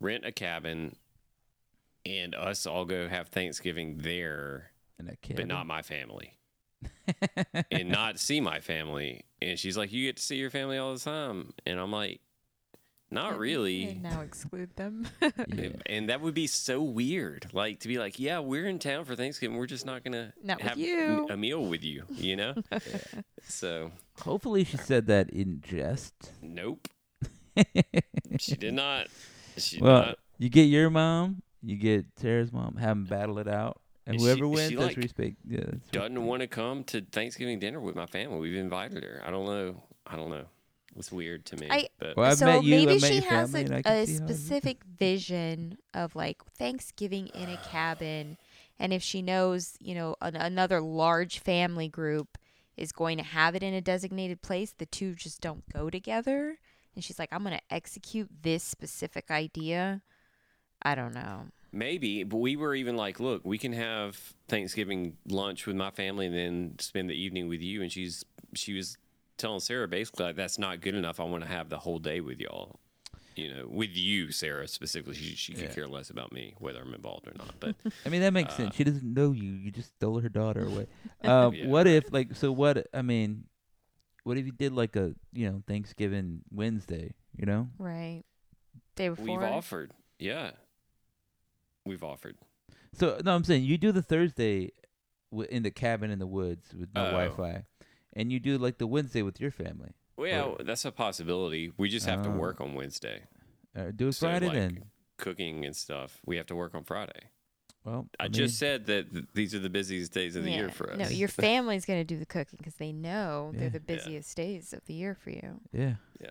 rent 0.00 0.24
a 0.24 0.32
cabin, 0.32 0.96
and 2.04 2.34
us 2.34 2.66
all 2.66 2.84
go 2.84 3.08
have 3.08 3.28
Thanksgiving 3.28 3.98
there, 3.98 4.70
In 4.98 5.08
a 5.08 5.16
cabin. 5.16 5.36
but 5.36 5.46
not 5.46 5.66
my 5.66 5.82
family. 5.82 6.32
And 7.70 7.88
not 7.88 8.18
see 8.18 8.40
my 8.40 8.60
family. 8.60 9.24
And 9.42 9.58
she's 9.58 9.76
like, 9.76 9.92
You 9.92 10.06
get 10.06 10.16
to 10.16 10.22
see 10.22 10.36
your 10.36 10.50
family 10.50 10.78
all 10.78 10.94
the 10.94 11.00
time. 11.00 11.52
And 11.66 11.78
I'm 11.78 11.92
like, 11.92 12.20
Not 13.10 13.38
really. 13.38 13.88
And 13.90 14.02
now 14.02 14.20
exclude 14.22 14.74
them. 14.76 15.06
Yeah. 15.54 15.68
And 15.86 16.08
that 16.08 16.20
would 16.20 16.34
be 16.34 16.46
so 16.46 16.82
weird. 16.82 17.46
Like 17.52 17.80
to 17.80 17.88
be 17.88 17.98
like, 17.98 18.18
Yeah, 18.18 18.40
we're 18.40 18.66
in 18.66 18.78
town 18.78 19.04
for 19.04 19.14
Thanksgiving. 19.16 19.56
We're 19.56 19.66
just 19.66 19.86
not 19.86 20.02
gonna 20.04 20.32
have 20.60 20.78
you." 20.78 21.26
a 21.30 21.36
meal 21.36 21.64
with 21.64 21.84
you, 21.84 22.04
you 22.10 22.36
know? 22.36 22.54
So 23.48 23.92
Hopefully, 24.22 24.64
she 24.64 24.76
said 24.76 25.06
that 25.06 25.30
in 25.30 25.60
jest. 25.64 26.32
nope. 26.42 26.88
She 28.40 28.56
did 28.56 28.74
not. 28.74 29.06
She 29.56 29.76
did 29.76 29.84
well, 29.84 30.02
not. 30.06 30.18
you 30.38 30.48
get 30.50 30.64
your 30.64 30.90
mom, 30.90 31.42
you 31.62 31.76
get 31.76 32.04
Tara's 32.16 32.52
mom, 32.52 32.76
have 32.76 32.90
them 32.90 33.04
battle 33.04 33.38
it 33.38 33.46
out, 33.48 33.80
and 34.06 34.14
And 34.14 34.20
whoever 34.20 34.38
she, 34.38 34.44
wins, 34.44 34.70
that's 34.70 34.80
like, 34.80 34.96
respect. 34.96 35.36
Yeah, 35.48 35.60
that's 35.66 35.88
Doesn't 35.90 36.24
want 36.24 36.40
to 36.42 36.46
come 36.46 36.84
to 36.84 37.00
Thanksgiving 37.00 37.58
dinner 37.58 37.80
with 37.80 37.96
my 37.96 38.06
family. 38.06 38.38
We've 38.38 38.56
invited 38.56 39.02
her. 39.04 39.22
I 39.26 39.30
don't 39.30 39.46
know. 39.46 39.82
I 40.06 40.16
don't 40.16 40.30
know. 40.30 40.46
It's 40.96 41.12
weird 41.12 41.44
to 41.46 41.56
me. 41.56 41.68
I- 41.70 41.88
but 41.98 42.16
Well, 42.16 42.30
I've 42.30 42.38
so 42.38 42.46
met 42.46 42.64
you, 42.64 42.70
maybe 42.70 42.92
I've 42.94 43.00
met 43.02 43.08
she 43.08 43.14
your 43.18 43.24
has 43.30 43.50
family, 43.52 43.64
and 43.66 43.74
I 43.74 43.78
a, 43.78 43.82
can 43.82 43.92
a 43.92 44.06
see 44.06 44.12
how 44.18 44.24
it 44.24 44.30
is. 44.30 44.36
specific 44.38 44.84
vision 44.84 45.78
of 45.92 46.16
like 46.16 46.42
Thanksgiving 46.56 47.26
in 47.28 47.50
a 47.50 47.56
cabin, 47.58 48.38
and 48.78 48.92
if 48.92 49.02
she 49.02 49.20
knows, 49.22 49.76
you 49.80 49.94
know, 49.94 50.16
an, 50.22 50.36
another 50.36 50.80
large 50.80 51.38
family 51.40 51.88
group 51.88 52.38
is 52.76 52.92
going 52.92 53.18
to 53.18 53.24
have 53.24 53.54
it 53.54 53.62
in 53.62 53.74
a 53.74 53.80
designated 53.80 54.40
place, 54.42 54.72
the 54.76 54.86
two 54.86 55.14
just 55.14 55.40
don't 55.40 55.64
go 55.72 55.90
together. 55.90 56.58
And 56.94 57.04
she's 57.04 57.18
like, 57.18 57.30
I'm 57.32 57.42
going 57.42 57.56
to 57.56 57.74
execute 57.74 58.30
this 58.42 58.62
specific 58.62 59.30
idea. 59.30 60.00
I 60.82 60.94
don't 60.94 61.14
know. 61.14 61.46
Maybe, 61.76 62.24
but 62.24 62.38
we 62.38 62.56
were 62.56 62.74
even 62.74 62.96
like, 62.96 63.20
look, 63.20 63.42
we 63.44 63.58
can 63.58 63.72
have 63.74 64.16
Thanksgiving 64.48 65.16
lunch 65.28 65.66
with 65.66 65.76
my 65.76 65.90
family 65.90 66.26
and 66.26 66.34
then 66.34 66.74
spend 66.78 67.10
the 67.10 67.14
evening 67.14 67.48
with 67.48 67.60
you. 67.60 67.82
And 67.82 67.92
she's 67.92 68.24
she 68.54 68.72
was 68.74 68.96
telling 69.36 69.60
Sarah 69.60 69.86
basically 69.86 70.24
like 70.26 70.36
that's 70.36 70.58
not 70.58 70.80
good 70.80 70.94
enough. 70.94 71.20
I 71.20 71.24
want 71.24 71.42
to 71.44 71.48
have 71.50 71.68
the 71.68 71.78
whole 71.78 71.98
day 71.98 72.20
with 72.20 72.40
y'all. 72.40 72.80
You 73.34 73.54
know, 73.54 73.66
with 73.68 73.90
you, 73.94 74.32
Sarah 74.32 74.66
specifically. 74.66 75.14
She, 75.16 75.34
she 75.36 75.52
could 75.52 75.64
Yeah. 75.64 75.74
care 75.74 75.86
less 75.86 76.08
about 76.08 76.32
me 76.32 76.54
whether 76.58 76.80
I'm 76.80 76.94
involved 76.94 77.28
or 77.28 77.34
not. 77.36 77.54
But 77.60 77.76
I 78.06 78.08
mean, 78.08 78.22
that 78.22 78.32
makes 78.32 78.54
Uh, 78.54 78.56
sense. 78.56 78.74
She 78.76 78.84
doesn't 78.84 79.04
know 79.12 79.32
you. 79.32 79.50
You 79.52 79.70
just 79.70 79.90
stole 79.96 80.18
her 80.20 80.30
daughter 80.30 80.62
away. 80.66 80.86
Um, 81.22 81.52
Yeah. 81.54 81.66
What 81.66 81.86
if, 81.86 82.10
like, 82.10 82.34
so 82.34 82.50
what? 82.50 82.86
I 82.94 83.02
mean, 83.02 83.44
what 84.24 84.38
if 84.38 84.46
you 84.46 84.52
did 84.52 84.72
like 84.72 84.96
a, 84.96 85.14
you 85.34 85.50
know, 85.50 85.62
Thanksgiving 85.66 86.40
Wednesday? 86.50 87.12
You 87.36 87.44
know, 87.44 87.68
Right. 87.78 88.22
Day 88.94 89.10
before. 89.10 89.26
we've 89.26 89.42
offered, 89.42 89.92
yeah, 90.18 90.52
we've 91.86 92.04
offered. 92.04 92.36
so 92.92 93.18
no, 93.24 93.34
I'm 93.34 93.44
saying 93.44 93.64
you 93.64 93.78
do 93.78 93.92
the 93.92 94.02
Thursday 94.02 94.72
w- 95.30 95.48
in 95.50 95.62
the 95.62 95.70
cabin 95.70 96.10
in 96.10 96.18
the 96.18 96.26
woods 96.26 96.74
with 96.74 96.88
no 96.94 97.02
Oh. 97.06 97.10
Wi-Fi, 97.12 97.64
and 98.14 98.30
you 98.32 98.40
do 98.40 98.58
like 98.58 98.78
the 98.78 98.86
Wednesday 98.86 99.22
with 99.22 99.40
your 99.40 99.50
family. 99.50 99.92
Well, 100.16 100.56
yeah, 100.58 100.64
that's 100.64 100.84
a 100.84 100.92
possibility. 100.92 101.72
We 101.76 101.88
just 101.88 102.06
have 102.06 102.22
to 102.22 102.30
Oh. 102.30 102.36
work 102.36 102.60
on 102.60 102.74
Wednesday. 102.74 103.24
Uh, 103.74 103.90
do 103.94 104.08
it 104.08 104.12
So, 104.14 104.26
Friday 104.28 104.46
like, 104.46 104.54
then. 104.56 104.84
Cooking 105.18 105.64
and 105.64 105.74
stuff. 105.76 106.20
We 106.26 106.36
have 106.38 106.46
to 106.46 106.54
work 106.56 106.74
on 106.74 106.84
Friday. 106.84 107.30
Well, 107.84 108.08
I, 108.18 108.24
mean, 108.24 108.32
just 108.32 108.58
said 108.58 108.86
that 108.86 109.12
th- 109.12 109.26
these 109.34 109.54
are 109.54 109.58
the 109.60 109.68
busiest 109.70 110.12
days 110.12 110.34
of 110.34 110.42
the 110.44 110.50
year 110.50 110.70
for 110.70 110.90
us. 110.90 110.98
No, 110.98 111.08
your 111.08 111.28
family's 111.46 111.84
going 111.84 112.00
to 112.00 112.04
do 112.04 112.18
the 112.18 112.26
cooking 112.26 112.56
because 112.56 112.74
they 112.76 112.92
know 112.92 113.52
Yeah. 113.54 113.60
they're 113.60 113.70
the 113.70 113.82
Yeah. 113.86 113.94
busiest 113.96 114.36
days 114.36 114.72
of 114.72 114.84
the 114.86 114.94
year 114.94 115.14
for 115.14 115.30
you. 115.30 115.60
yeah, 115.72 115.94
Yeah. 116.20 116.30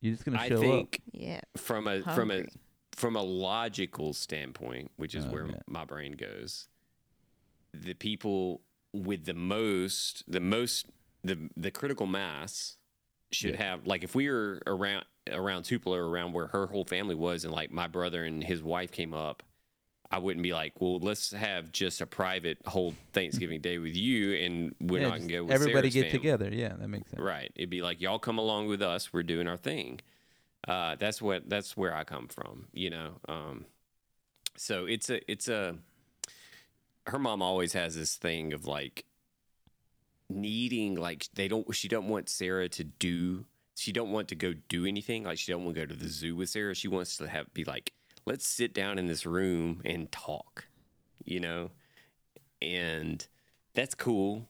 You're 0.00 0.14
just 0.14 0.24
gonna 0.24 0.38
I 0.40 0.48
show 0.48 0.60
think 0.60 1.00
Yeah. 1.12 1.42
from 1.56 1.86
a 1.86 2.00
from 2.02 2.30
a 2.30 2.36
Hungry. 2.38 2.52
From 2.92 3.16
a 3.16 3.22
logical 3.22 4.12
standpoint, 4.12 4.90
which 4.96 5.14
is 5.14 5.24
Oh, 5.26 5.30
where 5.30 5.46
yeah. 5.46 5.54
my 5.66 5.84
brain 5.84 6.12
goes, 6.12 6.68
the 7.74 7.94
people 7.94 8.60
with 8.92 9.24
the 9.24 9.34
most 9.34 10.22
the 10.30 10.40
most 10.40 10.86
the 11.24 11.48
the 11.56 11.70
critical 11.70 12.06
mass 12.06 12.76
should 13.30 13.52
Yeah. 13.54 13.64
have 13.70 13.86
like 13.86 14.04
if 14.04 14.14
we 14.14 14.28
were 14.28 14.60
around 14.66 15.04
around 15.30 15.62
Tupelo 15.62 15.96
around 15.96 16.32
where 16.34 16.48
her 16.48 16.66
whole 16.66 16.84
family 16.84 17.14
was 17.14 17.44
and 17.44 17.54
like 17.54 17.70
my 17.70 17.86
brother 17.86 18.24
and 18.24 18.44
his 18.44 18.62
wife 18.62 18.92
came 18.92 19.14
up 19.14 19.42
I 20.10 20.18
wouldn't 20.18 20.42
be 20.42 20.52
like, 20.52 20.78
well, 20.78 20.98
let's 20.98 21.32
have 21.32 21.72
just 21.72 22.02
a 22.02 22.06
private 22.06 22.58
whole 22.66 22.92
Thanksgiving 23.14 23.62
day 23.62 23.78
with 23.78 23.96
you, 23.96 24.34
and 24.34 24.74
we're 24.78 25.00
yeah, 25.00 25.08
not 25.08 25.20
gonna 25.20 25.32
go 25.32 25.44
with 25.44 25.52
everybody 25.52 25.90
Sarah's 25.90 25.94
get 25.94 26.00
family. 26.12 26.18
together. 26.18 26.50
Yeah, 26.54 26.74
that 26.78 26.88
makes 26.88 27.10
sense. 27.10 27.22
Right. 27.22 27.50
It'd 27.56 27.70
be 27.70 27.80
like 27.80 27.98
y'all 27.98 28.18
come 28.18 28.36
along 28.36 28.66
with 28.66 28.82
us. 28.82 29.10
We're 29.10 29.22
doing 29.22 29.48
our 29.48 29.56
thing. 29.56 30.00
Uh, 30.66 30.96
that's 30.96 31.20
what 31.20 31.48
that's 31.48 31.76
where 31.76 31.94
I 31.94 32.04
come 32.04 32.28
from. 32.28 32.66
You 32.72 32.90
know. 32.90 33.10
Um, 33.28 33.66
so 34.56 34.86
it's 34.86 35.10
a 35.10 35.30
it's 35.30 35.48
a. 35.48 35.76
Her 37.06 37.18
mom 37.18 37.42
always 37.42 37.72
has 37.72 37.96
this 37.96 38.14
thing 38.14 38.52
of 38.52 38.66
like 38.66 39.04
needing 40.28 40.94
like 40.94 41.28
they 41.34 41.48
don't 41.48 41.74
she 41.74 41.88
don't 41.88 42.08
want 42.08 42.28
Sarah 42.28 42.68
to 42.68 42.84
do 42.84 43.44
she 43.76 43.92
don't 43.92 44.10
want 44.10 44.28
to 44.28 44.34
go 44.34 44.54
do 44.68 44.86
anything 44.86 45.24
like 45.24 45.38
she 45.38 45.52
don't 45.52 45.64
want 45.64 45.74
to 45.74 45.80
go 45.82 45.86
to 45.86 45.94
the 45.94 46.08
zoo 46.08 46.36
with 46.36 46.48
Sarah 46.48 46.74
she 46.74 46.88
wants 46.88 47.16
to 47.18 47.28
have 47.28 47.52
be 47.54 47.64
like 47.64 47.92
let's 48.26 48.46
sit 48.46 48.72
down 48.72 48.98
in 48.98 49.06
this 49.06 49.26
room 49.26 49.82
and 49.84 50.10
talk 50.10 50.66
you 51.24 51.40
know 51.40 51.70
and 52.60 53.26
that's 53.74 53.94
cool 53.94 54.48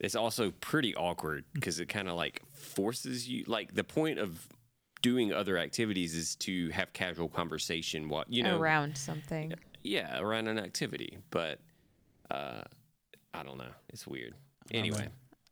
it's 0.00 0.14
also 0.14 0.50
pretty 0.50 0.94
awkward 0.94 1.44
because 1.52 1.78
it 1.78 1.88
kind 1.88 2.08
of 2.08 2.14
like 2.14 2.42
forces 2.52 3.28
you 3.28 3.44
like 3.46 3.74
the 3.74 3.84
point 3.84 4.18
of 4.18 4.48
doing 5.04 5.34
other 5.34 5.58
activities 5.58 6.14
is 6.14 6.34
to 6.36 6.70
have 6.70 6.90
casual 6.94 7.28
conversation 7.28 8.08
while 8.08 8.24
you 8.26 8.42
know 8.42 8.58
Around 8.58 8.96
something. 8.96 9.52
yeah 9.82 10.18
around 10.18 10.48
an 10.48 10.58
activity 10.58 11.18
but 11.30 11.58
uh 12.30 12.62
i 13.34 13.42
don't 13.42 13.58
know 13.58 13.68
it's 13.90 14.06
weird 14.06 14.32
anyway 14.70 15.08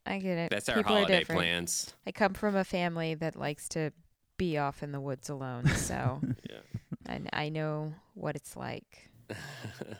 I 0.07 0.19
get 0.19 0.39
it. 0.39 0.51
that's 0.51 0.71
our 0.71 0.77
People 0.79 0.95
holiday 0.97 1.19
different. 1.19 1.39
plans 1.43 1.93
I 2.07 2.13
come 2.13 2.33
from 2.33 2.57
a 2.57 2.65
family 2.65 3.15
that 3.17 3.37
likes 3.37 3.69
to 3.69 3.93
be 4.39 4.57
off 4.57 4.83
in 4.83 4.91
the 4.91 5.01
woods 5.01 5.29
alone, 5.29 5.67
so 5.69 6.23
yeah 6.51 6.57
and 7.05 7.29
I 7.35 7.51
know 7.51 7.93
what 8.15 8.35
it's 8.37 8.57
like. 8.57 9.11
I 9.31 9.35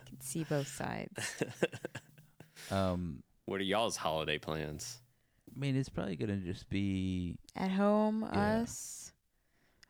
can 0.09 0.21
see 0.21 0.45
both 0.45 0.69
sides. 0.69 1.35
Um, 2.71 3.23
what 3.47 3.61
are 3.61 3.65
y'all's 3.65 3.97
holiday 3.97 4.39
plans 4.39 5.01
I 5.55 5.59
mean, 5.59 5.77
it's 5.77 5.89
probably 5.91 6.17
gonna 6.17 6.37
just 6.37 6.71
be 6.71 7.37
At 7.57 7.71
home, 7.71 8.27
Yeah. 8.33 8.63
us. 8.63 9.02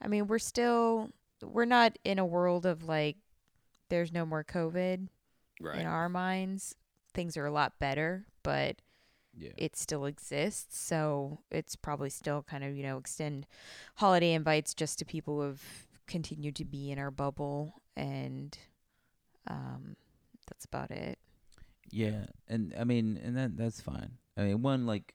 I 0.02 0.08
mean, 0.08 0.26
we're 0.26 0.38
still 0.38 1.10
we're 1.42 1.64
not 1.64 1.98
in 2.04 2.18
a 2.18 2.26
world 2.26 2.66
of 2.66 2.84
like 2.84 3.16
there's 3.88 4.12
no 4.12 4.26
more 4.26 4.44
COVID 4.44 5.08
right 5.60 5.80
in 5.80 5.86
our 5.86 6.08
minds. 6.08 6.74
Things 7.14 7.36
are 7.36 7.46
a 7.46 7.52
lot 7.52 7.78
better, 7.78 8.26
but 8.42 8.76
yeah. 9.36 9.50
it 9.56 9.76
still 9.76 10.06
exists. 10.06 10.78
So 10.78 11.40
it's 11.50 11.76
probably 11.76 12.10
still 12.10 12.42
kind 12.42 12.64
of, 12.64 12.74
you 12.74 12.82
know, 12.82 12.98
extend 12.98 13.46
holiday 13.96 14.32
invites 14.32 14.74
just 14.74 14.98
to 14.98 15.04
people 15.04 15.36
who 15.36 15.46
have 15.46 15.62
continued 16.06 16.56
to 16.56 16.64
be 16.64 16.90
in 16.90 16.98
our 16.98 17.10
bubble. 17.10 17.82
And 17.96 18.56
um, 19.46 19.96
that's 20.48 20.64
about 20.64 20.90
it. 20.90 21.18
Yeah, 21.90 22.24
and 22.48 22.74
I 22.78 22.84
mean, 22.84 23.20
and 23.22 23.36
that 23.36 23.56
that's 23.56 23.80
fine. 23.80 24.12
I 24.36 24.44
mean, 24.44 24.62
one 24.62 24.86
like, 24.86 25.14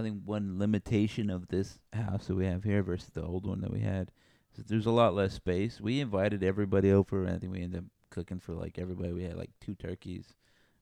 I 0.00 0.02
think 0.02 0.22
one 0.24 0.58
limitation 0.58 1.30
of 1.30 1.48
this 1.48 1.78
house 1.92 2.26
that 2.26 2.34
we 2.34 2.46
have 2.46 2.64
here 2.64 2.82
versus 2.82 3.10
the 3.10 3.22
old 3.22 3.46
one 3.46 3.60
that 3.60 3.72
we 3.72 3.80
had, 3.80 4.10
is 4.52 4.58
that 4.58 4.68
there's 4.68 4.86
a 4.86 4.90
lot 4.90 5.14
less 5.14 5.34
space. 5.34 5.80
We 5.80 6.00
invited 6.00 6.42
everybody 6.42 6.90
over, 6.90 7.24
and 7.24 7.34
I 7.34 7.38
think 7.38 7.52
we 7.52 7.62
ended 7.62 7.80
up 7.80 7.84
cooking 8.10 8.40
for 8.40 8.54
like 8.54 8.78
everybody. 8.78 9.12
We 9.12 9.24
had 9.24 9.36
like 9.36 9.50
two 9.60 9.74
turkeys, 9.74 10.34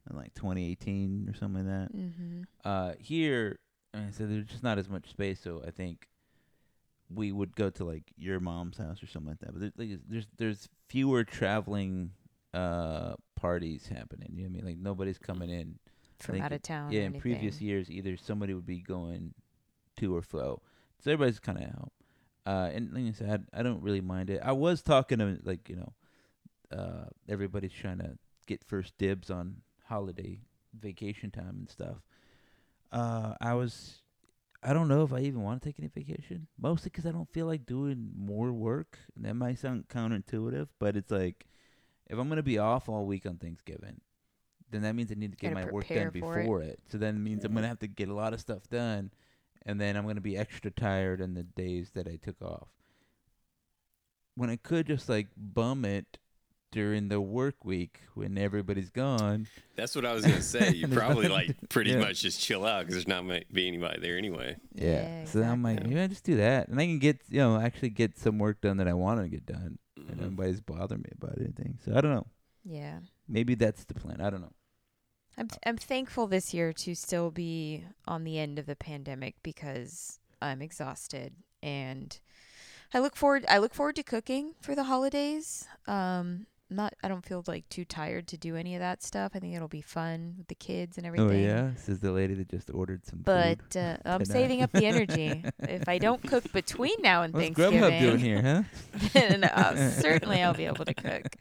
in 0.09 0.17
like 0.17 0.35
2018 0.35 1.29
or 1.29 1.35
something 1.35 1.67
like 1.67 1.75
that. 1.75 1.97
Mm-hmm. 1.97 2.43
Uh, 2.65 2.93
here, 2.99 3.59
I 3.95 3.99
mean, 3.99 4.13
so 4.13 4.27
there's 4.27 4.47
just 4.47 4.63
not 4.63 4.79
as 4.79 4.89
much 4.89 5.11
space. 5.11 5.41
So 5.41 5.63
I 5.67 5.71
think 5.71 6.09
we 7.13 7.33
would 7.33 7.57
go 7.57 7.71
to 7.71 7.85
like 7.85 8.05
your 8.17 8.41
mom's 8.41 8.79
house 8.79 9.03
or 9.03 9.07
something 9.07 9.31
like 9.31 9.41
that. 9.41 9.53
But 9.53 9.61
there's 9.61 9.73
like, 9.77 10.01
there's 10.09 10.27
there's 10.37 10.69
fewer 10.89 11.25
traveling 11.25 12.13
uh 12.55 13.15
parties 13.37 13.89
happening. 13.89 14.33
You 14.35 14.45
know 14.45 14.51
what 14.51 14.61
I 14.61 14.65
mean? 14.65 14.67
Like 14.67 14.79
nobody's 14.79 15.19
coming 15.19 15.51
in. 15.51 15.79
From 16.21 16.41
out 16.41 16.53
of 16.53 16.63
town. 16.63 16.91
yeah, 16.91 17.03
in 17.03 17.21
previous 17.21 17.61
years, 17.61 17.91
either 17.91 18.17
somebody 18.17 18.55
would 18.55 18.67
be 18.67 18.81
going 18.81 19.35
to 19.99 20.17
or 20.17 20.23
fro. 20.23 20.61
So 21.01 21.13
everybody's 21.13 21.39
kind 21.39 21.59
of 21.59 21.65
out. 21.65 21.93
Uh, 22.45 22.71
and 22.73 22.93
like 22.93 23.05
I 23.07 23.13
said, 23.13 23.47
I, 23.53 23.61
I 23.61 23.63
don't 23.63 23.83
really 23.83 24.01
mind 24.01 24.31
it. 24.31 24.41
I 24.43 24.53
was 24.53 24.83
talking 24.83 25.19
to 25.19 25.39
like 25.45 25.69
you 25.69 25.77
know, 25.77 25.93
uh, 26.77 27.05
everybody's 27.29 27.73
trying 27.73 27.99
to 27.99 28.19
get 28.47 28.65
first 28.65 28.97
dibs 28.99 29.31
on 29.31 29.57
holiday 29.85 30.41
vacation 30.79 31.31
time 31.31 31.57
and 31.59 31.71
stuff. 31.71 31.97
Uh, 32.91 33.35
I 33.41 33.55
was, 33.55 34.03
I 34.63 34.73
don't 34.73 34.89
know 34.89 35.03
if 35.03 35.13
I 35.13 35.21
even 35.21 35.43
want 35.43 35.63
to 35.63 35.69
take 35.69 35.79
any 35.79 35.89
vacation. 35.89 36.47
mostly 36.59 36.91
because 36.91 37.07
I 37.07 37.13
don't 37.13 37.31
feel 37.33 37.47
like 37.47 37.67
doing 37.67 38.11
more 38.17 38.53
work. 38.53 38.99
And 39.15 39.25
that 39.25 39.35
might 39.35 39.59
sound 39.59 39.89
counterintuitive, 39.89 40.69
but 40.79 40.97
it's 40.97 41.11
like, 41.11 41.47
if 42.07 42.19
I'm 42.19 42.29
gonna 42.31 42.43
be 42.43 42.59
off 42.59 42.89
all 42.89 43.05
week 43.05 43.27
on 43.27 43.37
Thanksgiving, 43.37 44.01
then 44.71 44.83
that 44.83 44.95
means 44.95 45.11
I 45.11 45.15
need 45.15 45.33
to 45.33 45.37
get 45.39 45.55
Gotta 45.55 45.67
my 45.67 45.73
work 45.73 45.87
prepare 45.87 46.11
done 46.11 46.21
for 46.21 46.39
it. 46.39 46.43
before 46.43 46.63
it. 46.63 46.79
So 46.91 46.99
then 46.99 47.17
it 47.17 47.21
means 47.21 47.45
I'm 47.45 47.55
gonna 47.55 47.69
have 47.69 47.79
to 47.81 47.87
get 47.89 48.09
a 48.09 48.15
lot 48.15 48.33
of 48.35 48.41
stuff 48.41 48.69
done, 48.71 49.11
and 49.67 49.81
then 49.81 49.97
I'm 49.97 50.07
gonna 50.07 50.21
be 50.21 50.37
extra 50.37 50.71
tired 50.71 51.21
on 51.23 51.35
the 51.35 51.43
days 51.45 51.91
that 51.95 52.07
I 52.07 52.17
took 52.23 52.41
off. 52.43 52.69
When 54.35 54.51
I 54.51 54.57
could 54.57 54.87
just 54.87 55.09
like 55.09 55.27
bum 55.37 55.85
it 55.85 56.19
during 56.71 57.09
the 57.09 57.19
work 57.21 57.65
week 57.65 58.01
when 58.15 58.37
everybody's 58.37 58.91
gone. 58.91 59.47
That's 59.75 59.97
what 59.97 60.05
I 60.05 60.13
was 60.13 60.25
gonna 60.25 60.43
say. 60.43 60.71
You 60.73 60.87
probably 60.89 61.27
like 61.29 61.57
pretty 61.71 61.91
yeah. 61.93 61.99
much 61.99 62.21
just 62.21 62.41
chill 62.41 62.65
out 62.67 62.81
because 62.81 62.95
there's 62.95 63.09
not 63.09 63.25
might 63.25 63.51
be 63.53 63.67
anybody 63.67 64.01
there 64.01 64.19
anyway. 64.19 64.57
Yeah. 64.75 65.25
so 65.25 65.41
then 65.41 65.51
I'm 65.51 65.63
like, 65.63 65.79
exactly. 65.79 65.95
maybe 65.95 66.05
I 66.05 66.07
just 66.09 66.25
do 66.25 66.37
that, 66.37 66.69
and 66.69 66.79
I 66.79 66.85
can 66.85 66.99
get 66.99 67.21
you 67.31 67.39
know 67.39 67.59
actually 67.59 67.91
get 67.91 68.19
some 68.19 68.39
work 68.39 68.61
done 68.61 68.77
that 68.77 68.87
I 68.87 68.93
want 68.93 69.21
to 69.23 69.29
get 69.29 69.47
done, 69.47 69.79
and 69.97 70.19
Mhm. 70.19 70.21
nobody's 70.21 70.61
bothering 70.61 71.01
me 71.03 71.11
about 71.21 71.39
anything. 71.41 71.79
So 71.85 71.93
I 71.97 72.01
don't 72.01 72.13
know. 72.15 72.27
Yeah. 72.65 72.99
Maybe 73.27 73.55
that's 73.55 73.85
the 73.85 73.95
plan. 73.95 74.21
I 74.21 74.29
don't 74.31 74.43
know. 74.43 74.53
I'm 75.39 75.49
I'm 75.65 75.77
thankful 75.77 76.27
this 76.27 76.53
year 76.53 76.73
to 76.73 76.95
still 76.95 77.31
be 77.31 77.85
on 78.07 78.25
the 78.25 78.39
end 78.39 78.59
of 78.59 78.67
the 78.67 78.77
pandemic 78.77 79.37
because 79.43 80.19
I'm 80.43 80.61
exhausted 80.61 81.33
and 81.63 82.19
I 82.93 82.99
look 82.99 83.15
forward 83.15 83.45
I 83.49 83.59
look 83.59 83.73
forward 83.73 83.97
to 83.97 84.03
cooking 84.03 84.55
for 84.61 84.75
the 84.75 84.85
holidays. 84.85 85.67
Um 85.87 86.47
not 86.71 86.95
I 87.03 87.09
don't 87.09 87.25
feel 87.25 87.43
like 87.47 87.69
too 87.69 87.85
tired 87.85 88.27
to 88.29 88.37
do 88.37 88.57
any 88.57 88.75
of 88.75 88.81
that 88.81 89.03
stuff. 89.03 89.33
I 89.35 89.39
think 89.39 89.55
it'll 89.55 89.69
be 89.69 89.81
fun 89.81 90.35
with 90.39 90.49
the 90.49 90.55
kids 90.55 90.99
and 90.99 91.07
everything. 91.07 91.31
Oh 91.31 91.33
yeah, 91.33 91.75
says 91.77 92.01
the 92.01 92.13
lady 92.13 92.35
that 92.35 92.49
just 92.49 92.71
ordered 92.73 93.07
some 93.07 93.21
food. 93.21 93.25
But 93.25 93.77
uh, 93.77 93.97
I'm 94.05 94.25
saving 94.25 94.63
up 94.63 94.73
the 94.73 94.85
energy. 94.85 95.45
if 95.61 95.89
I 95.89 95.99
don't 95.99 96.23
cook 96.23 96.51
between 96.53 97.01
now 97.01 97.23
and 97.23 97.33
What's 97.33 97.45
Thanksgiving, 97.45 97.81
Grubhub 97.81 98.01
doing 98.01 98.19
here, 98.19 98.43
huh? 98.43 99.09
then 99.13 99.45
uh, 99.45 99.91
certainly 99.93 100.43
I'll 100.43 100.55
be 100.55 100.67
able 100.67 100.85
to 100.85 100.95
cook. 100.95 101.37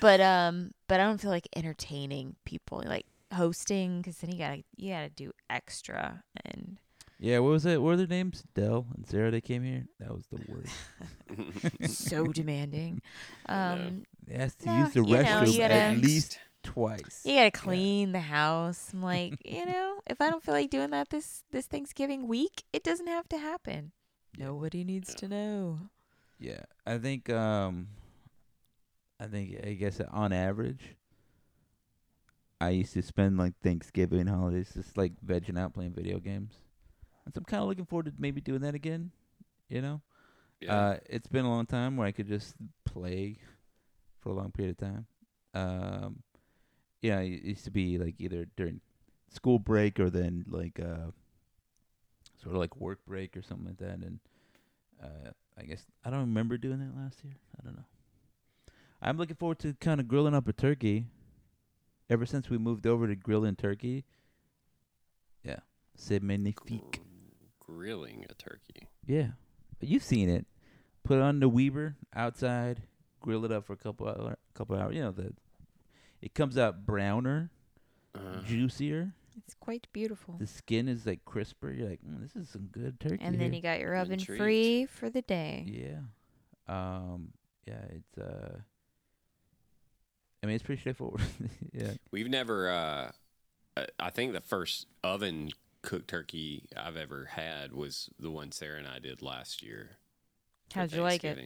But 0.00 0.20
um, 0.20 0.72
but 0.86 1.00
I 1.00 1.04
don't 1.04 1.20
feel 1.20 1.30
like 1.30 1.48
entertaining 1.56 2.36
people, 2.44 2.82
like 2.86 3.06
hosting, 3.34 3.98
because 3.98 4.18
then 4.18 4.30
you 4.32 4.38
gotta 4.38 4.62
you 4.76 4.92
gotta 4.92 5.10
do 5.10 5.32
extra, 5.50 6.22
and 6.44 6.78
Yeah, 7.18 7.38
what 7.40 7.50
was 7.50 7.66
it? 7.66 7.80
What 7.82 7.88
were 7.90 7.96
their 7.96 8.06
names? 8.06 8.44
Dell 8.54 8.86
and 8.94 9.06
Sarah. 9.06 9.30
They 9.30 9.40
came 9.40 9.62
here. 9.62 9.86
That 10.00 10.12
was 10.12 10.24
the 10.26 10.40
worst. 10.48 10.72
so 11.98 12.26
demanding. 12.28 13.00
Um, 13.48 14.04
They 14.26 14.34
asked 14.36 14.60
to 14.60 14.66
No, 14.70 14.78
use 14.80 14.92
the 14.92 15.02
you 15.04 15.16
know, 15.22 15.22
restroom 15.24 15.54
you 15.54 15.62
at 15.62 15.96
least 15.96 16.38
twice. 16.62 17.22
you 17.24 17.34
gotta 17.36 17.50
clean 17.50 18.12
the 18.12 18.20
house. 18.20 18.90
I'm 18.92 19.02
like, 19.14 19.34
you 19.44 19.64
know, 19.66 20.00
if 20.06 20.20
I 20.20 20.28
don't 20.30 20.42
feel 20.42 20.54
like 20.54 20.70
doing 20.70 20.90
that 20.90 21.10
this 21.10 21.44
this 21.50 21.66
Thanksgiving 21.66 22.28
week, 22.28 22.64
it 22.72 22.82
doesn't 22.82 23.06
have 23.08 23.28
to 23.30 23.38
happen. 23.38 23.92
Nobody 24.36 24.84
needs 24.84 25.14
to 25.16 25.28
know. 25.28 25.78
Yeah, 26.38 26.62
I 26.86 26.98
think. 26.98 27.28
Um, 27.30 27.88
I 29.20 29.26
think. 29.26 29.56
I 29.64 29.72
guess 29.74 30.00
on 30.10 30.32
average, 30.32 30.96
I 32.60 32.70
used 32.70 32.92
to 32.94 33.02
spend 33.02 33.38
like 33.38 33.54
Thanksgiving 33.62 34.26
holidays 34.26 34.70
just 34.74 34.96
like 34.96 35.12
vegging 35.24 35.58
out 35.58 35.74
playing 35.74 35.92
video 35.92 36.18
games, 36.18 36.54
and 37.24 37.34
so 37.34 37.38
I'm 37.38 37.44
kind 37.44 37.62
of 37.62 37.68
looking 37.68 37.86
forward 37.86 38.06
to 38.06 38.12
maybe 38.18 38.40
doing 38.40 38.60
that 38.62 38.74
again. 38.74 39.10
You 39.68 39.82
know, 39.82 40.00
yeah. 40.60 40.74
uh, 40.74 40.96
it's 41.06 41.28
been 41.28 41.44
a 41.44 41.50
long 41.50 41.66
time 41.66 41.96
where 41.96 42.06
I 42.06 42.12
could 42.12 42.28
just 42.28 42.54
play 42.84 43.38
for 44.20 44.30
a 44.30 44.34
long 44.34 44.50
period 44.50 44.80
of 44.80 44.88
time. 44.88 45.06
Um, 45.54 46.22
yeah, 47.02 47.20
it 47.20 47.42
used 47.42 47.64
to 47.64 47.70
be 47.70 47.98
like 47.98 48.14
either 48.18 48.46
during 48.56 48.80
school 49.30 49.58
break 49.58 50.00
or 50.00 50.10
then 50.10 50.44
like 50.48 50.80
uh, 50.80 51.10
sort 52.42 52.54
of 52.54 52.60
like 52.60 52.76
work 52.76 53.00
break 53.06 53.36
or 53.36 53.42
something 53.42 53.66
like 53.66 53.78
that. 53.78 53.98
And 54.04 54.20
uh, 55.02 55.30
I 55.58 55.62
guess 55.64 55.84
I 56.04 56.10
don't 56.10 56.20
remember 56.20 56.56
doing 56.56 56.78
that 56.78 56.96
last 56.96 57.22
year. 57.24 57.34
I 57.60 57.64
don't 57.64 57.76
know. 57.76 57.84
I'm 59.00 59.16
looking 59.16 59.36
forward 59.36 59.58
to 59.60 59.74
kind 59.74 60.00
of 60.00 60.08
grilling 60.08 60.34
up 60.34 60.48
a 60.48 60.52
turkey. 60.52 61.06
Ever 62.10 62.24
since 62.24 62.48
we 62.48 62.56
moved 62.56 62.86
over 62.86 63.06
to 63.06 63.14
grilling 63.14 63.54
turkey, 63.54 64.04
yeah, 65.44 65.58
c'est 65.94 66.22
magnifique. 66.22 67.02
Grilling 67.60 68.24
a 68.30 68.34
turkey. 68.34 68.88
Yeah, 69.06 69.32
you've 69.80 70.02
seen 70.02 70.30
it. 70.30 70.46
Put 71.04 71.20
on 71.20 71.40
the 71.40 71.48
Weber 71.50 71.96
outside, 72.16 72.82
grill 73.20 73.44
it 73.44 73.52
up 73.52 73.66
for 73.66 73.74
a 73.74 73.76
couple 73.76 74.08
hour, 74.08 74.38
couple 74.54 74.76
hours. 74.76 74.94
You 74.94 75.02
know 75.02 75.10
the, 75.10 75.34
it 76.22 76.34
comes 76.34 76.56
out 76.56 76.86
browner, 76.86 77.50
Uh, 78.14 78.40
juicier. 78.42 79.12
It's 79.36 79.54
quite 79.54 79.86
beautiful. 79.92 80.36
The 80.38 80.46
skin 80.46 80.88
is 80.88 81.06
like 81.06 81.24
crisper. 81.26 81.70
You're 81.70 81.90
like, 81.90 82.00
mm, 82.00 82.20
this 82.22 82.34
is 82.34 82.48
some 82.48 82.68
good 82.72 82.98
turkey. 82.98 83.18
And 83.20 83.34
then 83.34 83.52
here." 83.52 83.56
you 83.56 83.62
got 83.62 83.80
your 83.80 83.94
oven 83.96 84.14
intrigued. 84.14 84.40
free 84.40 84.86
for 84.86 85.10
the 85.10 85.22
day. 85.22 85.64
Yeah. 85.68 86.00
Um. 86.66 87.32
Yeah. 87.66 87.84
It's 87.90 88.18
uh. 88.18 88.60
I 90.42 90.46
mean, 90.46 90.54
it's 90.54 90.64
pretty 90.64 90.80
straightforward. 90.80 91.20
yeah. 91.72 91.92
We've 92.10 92.28
never. 92.28 92.70
Uh, 92.70 93.10
uh, 93.76 93.86
I 93.98 94.10
think 94.10 94.32
the 94.32 94.40
first 94.40 94.86
oven 95.02 95.50
cooked 95.82 96.08
turkey 96.08 96.64
I've 96.76 96.96
ever 96.96 97.26
had 97.32 97.72
was 97.72 98.08
the 98.18 98.30
one 98.30 98.52
Sarah 98.52 98.78
and 98.78 98.88
I 98.88 98.98
did 98.98 99.22
last 99.22 99.62
year. 99.62 99.98
How'd 100.74 100.92
you 100.92 101.02
like 101.02 101.24
it? 101.24 101.38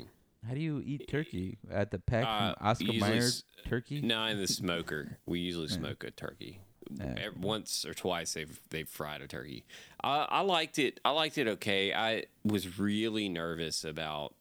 How 0.47 0.55
do 0.55 0.61
you 0.61 0.83
eat 0.85 1.07
turkey 1.09 1.59
at 1.71 1.91
the 1.93 2.01
pack 2.01 2.25
Uh, 2.27 2.55
Oscar 2.61 2.85
usually 2.85 3.11
Mayer 3.11 3.23
s- 3.23 3.45
turkey? 3.69 4.01
No, 4.01 4.25
in 4.27 4.39
the 4.39 4.49
smoker. 4.49 5.19
We 5.25 5.39
usually 5.39 5.69
smoke 5.69 6.03
a 6.03 6.11
turkey. 6.11 6.59
Yeah. 6.91 7.29
Once 7.41 7.85
or 7.87 7.95
twice 7.95 8.35
they've 8.35 8.59
they've 8.71 8.89
fried 8.89 9.23
a 9.23 9.29
turkey. 9.29 9.65
I, 10.03 10.27
I 10.29 10.41
liked 10.41 10.79
it. 10.81 10.99
I 11.05 11.11
liked 11.11 11.39
it 11.39 11.47
okay. 11.47 11.95
I 11.95 12.25
was 12.45 12.79
really 12.79 13.29
nervous 13.29 13.85
about 13.85 14.35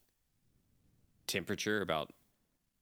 temperature, 1.27 1.81
about 1.81 2.11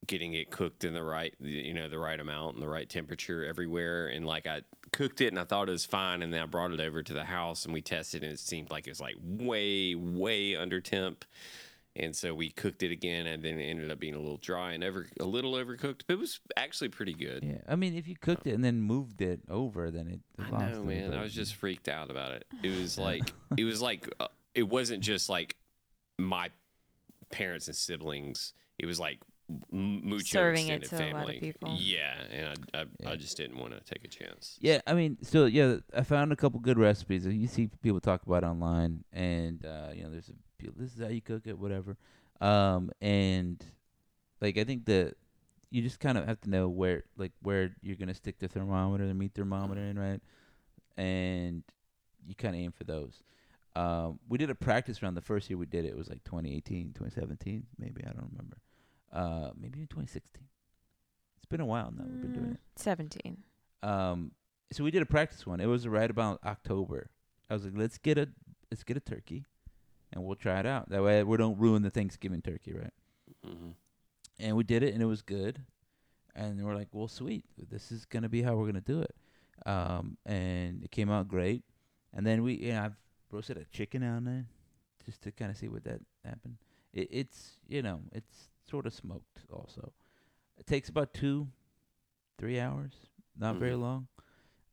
getting 0.06 0.34
it 0.34 0.50
cooked 0.50 0.84
in 0.84 0.94
the 0.94 1.02
right 1.02 1.34
you 1.40 1.74
know 1.74 1.88
the 1.88 1.98
right 1.98 2.18
amount 2.18 2.54
and 2.54 2.62
the 2.62 2.68
right 2.68 2.88
temperature 2.88 3.44
everywhere. 3.44 4.08
And 4.08 4.26
like 4.26 4.46
I 4.46 4.62
cooked 4.92 5.20
it 5.20 5.28
and 5.28 5.38
I 5.38 5.44
thought 5.44 5.68
it 5.68 5.72
was 5.72 5.84
fine, 5.84 6.22
and 6.22 6.32
then 6.32 6.40
I 6.40 6.46
brought 6.46 6.72
it 6.72 6.80
over 6.80 7.02
to 7.02 7.12
the 7.12 7.24
house 7.24 7.64
and 7.64 7.74
we 7.74 7.82
tested, 7.82 8.22
and 8.22 8.32
it 8.32 8.38
seemed 8.38 8.70
like 8.70 8.86
it 8.86 8.90
was 8.90 9.00
like 9.00 9.16
way 9.22 9.94
way 9.94 10.56
under 10.56 10.80
temp. 10.80 11.24
And 11.96 12.14
so 12.14 12.32
we 12.32 12.50
cooked 12.50 12.84
it 12.84 12.92
again, 12.92 13.26
and 13.26 13.42
then 13.42 13.58
it 13.58 13.64
ended 13.64 13.90
up 13.90 13.98
being 13.98 14.14
a 14.14 14.18
little 14.18 14.36
dry 14.36 14.72
and 14.72 14.84
over 14.84 15.08
a 15.18 15.24
little 15.24 15.54
overcooked. 15.54 16.02
But 16.06 16.14
it 16.14 16.18
was 16.20 16.38
actually 16.56 16.88
pretty 16.88 17.14
good. 17.14 17.42
Yeah. 17.42 17.58
I 17.68 17.74
mean, 17.74 17.96
if 17.96 18.06
you 18.06 18.14
cooked 18.14 18.46
it 18.46 18.54
and 18.54 18.64
then 18.64 18.80
moved 18.80 19.20
it 19.20 19.40
over, 19.48 19.90
then 19.90 20.06
it. 20.06 20.20
I 20.38 20.70
know, 20.70 20.84
man. 20.84 21.12
I 21.12 21.22
was 21.22 21.34
just 21.34 21.56
freaked 21.56 21.88
out 21.88 22.08
about 22.08 22.32
it. 22.32 22.46
It 22.62 22.78
was 22.78 22.96
like 22.96 23.32
it 23.56 23.64
was 23.64 23.82
like 23.82 24.08
uh, 24.20 24.28
it 24.54 24.68
wasn't 24.68 25.02
just 25.02 25.28
like 25.28 25.56
my 26.16 26.50
parents 27.30 27.66
and 27.66 27.76
siblings. 27.76 28.52
It 28.78 28.86
was 28.86 29.00
like 29.00 29.20
mucho 29.70 30.24
Serving 30.38 30.68
it 30.68 30.82
extended 30.82 31.10
to 31.10 31.12
a 31.12 31.14
lot 31.14 31.22
of 31.22 31.26
family. 31.34 31.40
people. 31.40 31.76
Yeah, 31.78 32.14
and 32.32 32.58
I 32.74 32.78
I, 32.80 32.84
Yeah. 33.00 33.10
I 33.10 33.16
just 33.16 33.36
didn't 33.36 33.58
want 33.58 33.72
to 33.72 33.80
take 33.80 34.04
a 34.04 34.08
chance. 34.08 34.58
Yeah, 34.60 34.80
I 34.86 34.94
mean, 34.94 35.18
so 35.22 35.46
yeah, 35.46 35.76
I 35.94 36.02
found 36.02 36.32
a 36.32 36.36
couple 36.36 36.60
good 36.60 36.78
recipes 36.78 37.24
that 37.24 37.34
you 37.34 37.46
see 37.48 37.68
people 37.82 38.00
talk 38.00 38.22
about 38.26 38.44
online, 38.44 39.04
and 39.12 39.64
uh, 39.64 39.88
you 39.94 40.02
know, 40.04 40.10
there's 40.10 40.28
a 40.28 40.32
people, 40.58 40.74
this 40.78 40.94
is 40.94 41.00
how 41.02 41.08
you 41.08 41.20
cook 41.20 41.42
it, 41.46 41.58
whatever. 41.58 41.96
Um, 42.40 42.90
and 43.00 43.62
like 44.40 44.56
I 44.58 44.64
think 44.64 44.86
that 44.86 45.16
you 45.70 45.82
just 45.82 46.00
kind 46.00 46.18
of 46.18 46.26
have 46.26 46.40
to 46.40 46.50
know 46.50 46.68
where, 46.68 47.04
like, 47.16 47.32
where 47.42 47.70
you're 47.80 47.96
gonna 47.96 48.14
stick 48.14 48.38
the 48.40 48.48
thermometer, 48.48 49.06
the 49.06 49.14
meat 49.14 49.32
thermometer 49.34 49.80
in, 49.80 49.98
right? 49.98 50.20
And 50.96 51.62
you 52.26 52.34
kind 52.34 52.54
of 52.56 52.60
aim 52.60 52.72
for 52.72 52.84
those. 52.84 53.22
Um, 53.76 54.18
we 54.28 54.36
did 54.36 54.50
a 54.50 54.54
practice 54.56 55.00
round 55.00 55.16
the 55.16 55.20
first 55.22 55.48
year 55.48 55.56
we 55.56 55.66
did 55.66 55.84
it. 55.84 55.88
It 55.90 55.96
was 55.96 56.08
like 56.08 56.24
2018, 56.24 56.88
2017, 56.92 57.66
maybe 57.78 58.02
I 58.04 58.08
don't 58.12 58.28
remember. 58.32 58.56
Uh, 59.12 59.50
maybe 59.60 59.80
in 59.80 59.86
2016. 59.86 60.42
It's 61.36 61.44
been 61.46 61.60
a 61.60 61.66
while 61.66 61.92
now. 61.96 62.04
We've 62.08 62.20
been 62.20 62.32
doing 62.32 62.46
Mm, 62.46 62.54
it. 62.54 62.60
Seventeen. 62.76 63.38
Um, 63.82 64.32
so 64.72 64.84
we 64.84 64.90
did 64.90 65.02
a 65.02 65.06
practice 65.06 65.46
one. 65.46 65.60
It 65.60 65.66
was 65.66 65.88
right 65.88 66.10
about 66.10 66.38
October. 66.44 67.10
I 67.48 67.54
was 67.54 67.64
like, 67.64 67.72
let's 67.76 67.98
get 67.98 68.18
a 68.18 68.28
let's 68.70 68.84
get 68.84 68.96
a 68.96 69.00
turkey, 69.00 69.44
and 70.12 70.22
we'll 70.24 70.36
try 70.36 70.60
it 70.60 70.66
out. 70.66 70.88
That 70.90 71.02
way 71.02 71.22
we 71.24 71.36
don't 71.36 71.58
ruin 71.58 71.82
the 71.82 71.90
Thanksgiving 71.90 72.40
turkey, 72.42 72.72
right? 72.72 72.92
hmm 73.44 73.70
And 74.38 74.56
we 74.56 74.62
did 74.64 74.82
it, 74.84 74.94
and 74.94 75.02
it 75.02 75.06
was 75.06 75.22
good. 75.22 75.62
And 76.36 76.64
we're 76.64 76.76
like, 76.76 76.88
well, 76.92 77.08
sweet. 77.08 77.44
This 77.70 77.90
is 77.90 78.04
gonna 78.04 78.28
be 78.28 78.42
how 78.42 78.54
we're 78.54 78.66
gonna 78.66 78.80
do 78.80 79.00
it. 79.00 79.14
Um, 79.66 80.16
and 80.24 80.84
it 80.84 80.92
came 80.92 81.10
out 81.10 81.26
great. 81.26 81.64
And 82.14 82.24
then 82.24 82.42
we, 82.44 82.54
you 82.54 82.72
know, 82.72 82.82
I've 82.84 82.96
roasted 83.32 83.56
a 83.56 83.64
chicken 83.64 84.02
on 84.04 84.24
there 84.24 84.46
just 85.04 85.22
to 85.22 85.32
kind 85.32 85.50
of 85.50 85.56
see 85.56 85.68
what 85.68 85.82
that 85.84 86.00
happened. 86.24 86.58
It, 86.92 87.08
it's, 87.10 87.58
you 87.68 87.82
know, 87.82 88.00
it's 88.12 88.49
sort 88.70 88.86
of 88.86 88.94
smoked 88.94 89.44
also. 89.52 89.92
It 90.58 90.66
takes 90.66 90.88
about 90.88 91.12
two, 91.12 91.48
three 92.38 92.58
hours. 92.60 92.92
Not 93.36 93.56
very 93.56 93.72
Mhm. 93.72 93.80
long. 93.80 94.08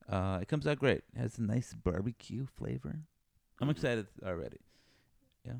Uh, 0.07 0.39
it 0.41 0.47
comes 0.47 0.65
out 0.67 0.79
great. 0.79 1.03
It 1.13 1.17
has 1.17 1.37
a 1.37 1.41
nice 1.43 1.73
barbecue 1.73 2.45
flavor. 2.45 2.99
I'm 3.59 3.67
Mhm. 3.67 3.71
excited 3.71 4.07
already. 4.23 4.59
Yeah. 5.43 5.59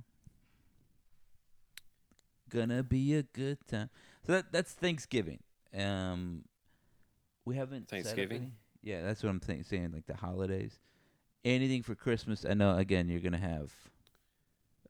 gonna 2.50 2.82
be 2.82 3.14
a 3.14 3.24
good 3.24 3.58
time. 3.68 3.90
So 4.24 4.32
that 4.32 4.54
that's 4.54 4.74
Thanksgiving. 4.74 5.44
Um, 5.74 6.46
we 7.44 7.58
haven't 7.58 7.90
Thanksgiving? 7.90 8.56
Yeah, 8.82 9.02
that's 9.02 9.22
what 9.22 9.30
I'm 9.30 9.42
think, 9.42 9.66
saying. 9.66 9.92
Like 9.92 10.06
the 10.06 10.16
holidays, 10.16 10.80
anything 11.44 11.84
for 11.84 11.94
Christmas. 11.94 12.46
I 12.46 12.54
know. 12.54 12.78
Again, 12.78 13.10
you're 13.10 13.20
gonna 13.20 13.38
have 13.38 13.74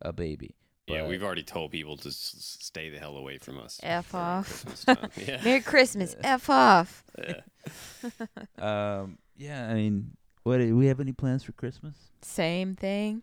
a 0.02 0.14
baby. 0.14 0.56
Yeah, 0.88 1.06
we've 1.08 1.24
already 1.24 1.44
told 1.44 1.72
people 1.72 1.98
to 1.98 2.08
s- 2.10 2.58
stay 2.62 2.90
the 2.90 2.98
hell 2.98 3.18
away 3.18 3.38
from 3.40 3.58
us. 3.60 3.80
F 3.84 4.12
during 4.12 4.26
off. 4.26 4.48
Christmas 4.66 4.84
time. 4.86 5.10
Yeah. 5.28 5.42
Merry 5.44 5.62
Christmas. 5.62 6.16
F 6.24 6.50
off. 6.50 7.04
yeah. 7.18 7.42
Um, 9.02 9.18
yeah. 9.36 9.68
I 9.70 9.74
mean, 9.74 10.16
what 10.44 10.58
do 10.60 10.76
we 10.78 10.86
have 10.88 11.00
any 11.02 11.12
plans 11.12 11.44
for 11.44 11.52
Christmas? 11.52 11.96
Same 12.22 12.76
thing. 12.76 13.22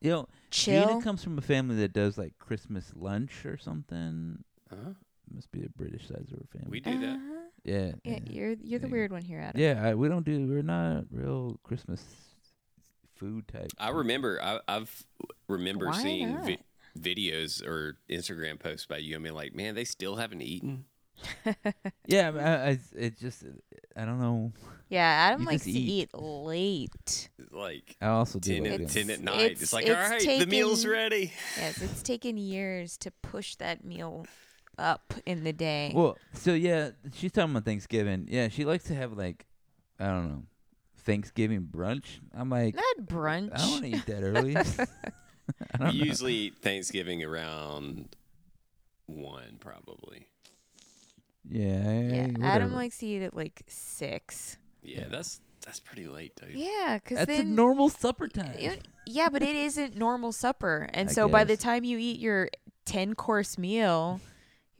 You 0.00 0.10
know, 0.10 0.28
Chill. 0.50 0.88
Gina 0.88 1.02
comes 1.02 1.22
from 1.22 1.38
a 1.38 1.42
family 1.42 1.76
that 1.76 1.92
does 1.92 2.18
like 2.18 2.38
Christmas 2.38 2.90
lunch 2.96 3.44
or 3.46 3.56
something. 3.56 4.42
Uh-huh. 4.72 4.90
Must 5.32 5.52
be 5.52 5.62
a 5.64 5.68
British 5.68 6.08
side 6.08 6.26
of 6.32 6.38
our 6.38 6.46
family. 6.60 6.68
We 6.70 6.80
do 6.80 6.98
that. 7.00 7.14
Uh-huh. 7.16 7.34
Yeah. 7.62 7.92
Yeah, 8.02 8.18
you're 8.28 8.54
you're 8.62 8.80
the 8.80 8.86
Yeah. 8.88 8.92
weird 8.92 9.12
one 9.12 9.22
here, 9.22 9.38
Adam. 9.40 9.60
Yeah, 9.60 9.80
I, 9.80 9.94
we 9.94 10.08
don't 10.08 10.24
do. 10.24 10.46
We're 10.46 10.62
not 10.62 11.04
real 11.12 11.60
Christmas 11.62 12.02
food 13.20 13.46
type. 13.48 13.70
I 13.78 13.90
remember. 13.90 14.40
I, 14.42 14.60
I've 14.66 15.06
remember 15.48 15.86
Why 15.86 16.02
seeing 16.02 16.42
vi- 16.42 16.58
videos 16.98 17.64
or 17.64 17.96
Instagram 18.10 18.58
posts 18.58 18.86
by 18.86 18.96
you. 18.96 19.14
I 19.14 19.18
mean, 19.18 19.34
like, 19.34 19.54
man, 19.54 19.74
they 19.74 19.84
still 19.84 20.16
haven't 20.16 20.42
eaten. 20.42 20.86
Yeah, 22.06 22.28
I, 22.28 22.30
mean, 22.32 22.42
I, 22.42 22.70
I 22.70 22.78
it 22.96 23.18
just 23.18 23.44
I 23.96 24.04
don't 24.06 24.20
know. 24.20 24.52
Yeah, 24.88 25.02
Adam 25.02 25.42
You 25.42 25.46
likes 25.48 25.64
to 25.64 25.70
eat. 25.70 26.10
eat 26.12 26.14
late. 26.14 27.28
Like 27.52 27.96
I 28.00 28.06
also 28.06 28.38
do. 28.40 28.54
ten, 28.54 28.62
like 28.64 28.72
at, 28.72 28.80
It's- 28.80 28.94
ten 28.94 29.10
at 29.10 29.20
night. 29.20 29.52
It's, 29.52 29.62
it's- 29.62 29.72
like, 29.74 29.86
it's 29.86 29.94
all 29.94 30.10
right, 30.10 30.38
the 30.40 30.46
meal's 30.46 30.86
ready. 30.86 31.32
Yes, 31.58 31.80
it's 31.82 32.02
taken 32.02 32.36
years 32.38 32.96
to 32.98 33.10
push 33.10 33.54
that 33.56 33.84
meal 33.84 34.26
up 34.78 35.12
in 35.26 35.44
the 35.44 35.52
day. 35.52 35.92
Well, 35.94 36.16
so 36.32 36.54
yeah, 36.54 36.90
she's 37.14 37.32
talking 37.32 37.50
about 37.50 37.64
Thanksgiving. 37.66 38.26
Yeah, 38.30 38.48
she 38.48 38.64
likes 38.64 38.84
to 38.84 38.94
have 38.94 39.12
like 39.12 39.46
I 40.00 40.06
don't 40.06 40.28
know 40.28 40.42
Thanksgiving 41.00 41.62
brunch. 41.70 42.04
I'm 42.34 42.50
like, 42.50 42.74
Not 42.76 43.06
brunch. 43.06 43.50
I 43.54 43.58
don't 43.58 43.70
want 43.70 43.82
to 43.84 43.88
eat 43.96 44.06
that 44.06 44.22
early. 44.22 44.56
I 44.56 44.62
We 45.78 45.78
don't 45.78 45.98
know. 45.98 46.04
usually 46.04 46.34
eat 46.34 46.58
Thanksgiving 46.58 47.24
around 47.24 48.14
one, 49.06 49.56
probably. 49.60 50.26
Yeah, 51.48 51.66
yeah, 51.66 52.12
eh, 52.22 52.26
whatever. 52.28 52.44
Adam 52.44 52.74
likes 52.74 52.98
to 52.98 53.06
eat 53.06 53.22
at 53.22 53.34
like 53.34 53.62
six. 53.66 54.56
Yeah, 54.82 55.00
Yeah. 55.00 55.04
that's 55.10 55.40
that's 55.64 55.80
pretty 55.80 56.06
late, 56.06 56.34
dude. 56.36 56.54
Yeah, 56.54 56.98
because 57.02 57.26
That's 57.26 57.40
a 57.40 57.44
normal 57.44 57.88
supper 57.90 58.28
time. 58.28 58.54
you- 58.58 58.76
yeah, 59.06 59.28
but 59.28 59.42
it 59.42 59.54
isn't 59.56 59.96
normal 59.96 60.32
supper, 60.32 60.88
and 60.94 61.08
I 61.10 61.12
so 61.12 61.28
by 61.28 61.44
the 61.44 61.56
time 61.56 61.84
you 61.84 61.98
eat 61.98 62.18
your 62.20 62.48
ten 62.84 63.14
course 63.14 63.58
meal, 63.58 64.20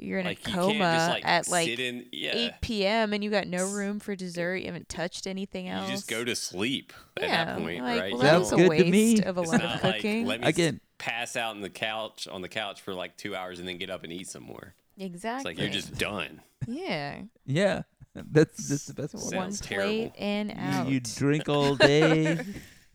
you're 0.03 0.18
in 0.20 0.26
like 0.26 0.40
a 0.46 0.51
coma 0.51 0.78
just 0.78 1.11
like 1.11 1.26
at 1.26 1.48
like 1.48 1.68
in. 1.78 2.07
Yeah, 2.12 2.32
8 2.34 2.53
p.m. 2.61 3.12
and 3.12 3.22
you 3.22 3.30
got 3.30 3.46
no 3.46 3.70
room 3.70 4.01
for 4.01 4.16
dessert. 4.16 4.57
You 4.57 4.66
haven't 4.66 4.88
touched 4.88 5.26
anything 5.26 5.68
else. 5.68 5.88
you 5.88 5.94
just 5.94 6.09
go 6.09 6.24
to 6.24 6.34
sleep 6.34 6.92
at 7.16 7.22
yeah, 7.24 7.44
that 7.44 7.59
point, 7.59 7.82
like, 7.82 8.01
right? 8.01 8.12
Well, 8.12 8.22
You 8.22 8.28
that 8.28 8.38
was 8.38 8.53
a 8.53 8.57
good 8.57 8.62
to 8.64 8.68
waste 8.70 8.90
me. 8.90 9.22
of 9.22 9.38
a 9.38 9.42
It's 9.42 9.53
lot 9.53 9.62
not 9.62 9.76
of 9.76 9.82
like 9.84 10.03
let 10.05 10.40
me 10.40 10.46
Again, 10.46 10.80
pass 10.98 11.36
out 11.36 11.51
on 11.55 11.61
the 11.61 11.70
couch 11.70 12.26
on 12.28 12.42
the 12.42 12.48
couch 12.48 12.80
for 12.80 12.94
like 12.94 13.16
two 13.16 13.34
hours 13.36 13.59
and 13.59 13.68
then 13.68 13.78
get 13.78 13.90
up 13.90 14.05
and 14.05 14.12
eat 14.12 14.28
some 14.28 14.42
more. 14.42 14.74
Exactly. 14.98 15.53
It's 15.53 15.59
like 15.59 15.64
you're 15.64 15.72
just 15.72 15.96
done. 15.98 16.42
yeah. 16.66 17.22
yeah, 17.46 17.82
that's 18.14 18.68
that's 18.68 18.84
the 18.86 18.94
best 18.94 19.14
one. 19.14 19.34
One 19.36 19.51
plate 19.57 19.62
terrible. 19.62 20.12
and 20.18 20.53
out. 20.57 20.88
You, 20.88 21.01
drink 21.01 21.48
all 21.48 21.74
day, 21.76 22.38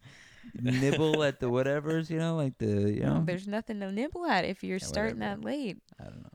nibble 0.62 1.24
at 1.24 1.39
the 1.39 1.47
whatevers, 1.49 2.10
you 2.10 2.18
know, 2.20 2.36
like 2.36 2.58
the 2.60 2.68
you 2.93 3.01
know. 3.01 3.24
there's 3.26 3.47
nothing 3.47 3.80
to 3.80 3.91
nibble 3.91 4.26
at 4.26 4.45
if 4.45 4.64
you're 4.64 4.78
Yeah, 4.78 4.86
starting 4.86 5.20
whatever. 5.20 5.41
that 5.41 5.45
late. 5.45 5.78
I 5.99 6.03
don't 6.06 6.22
know. 6.24 6.30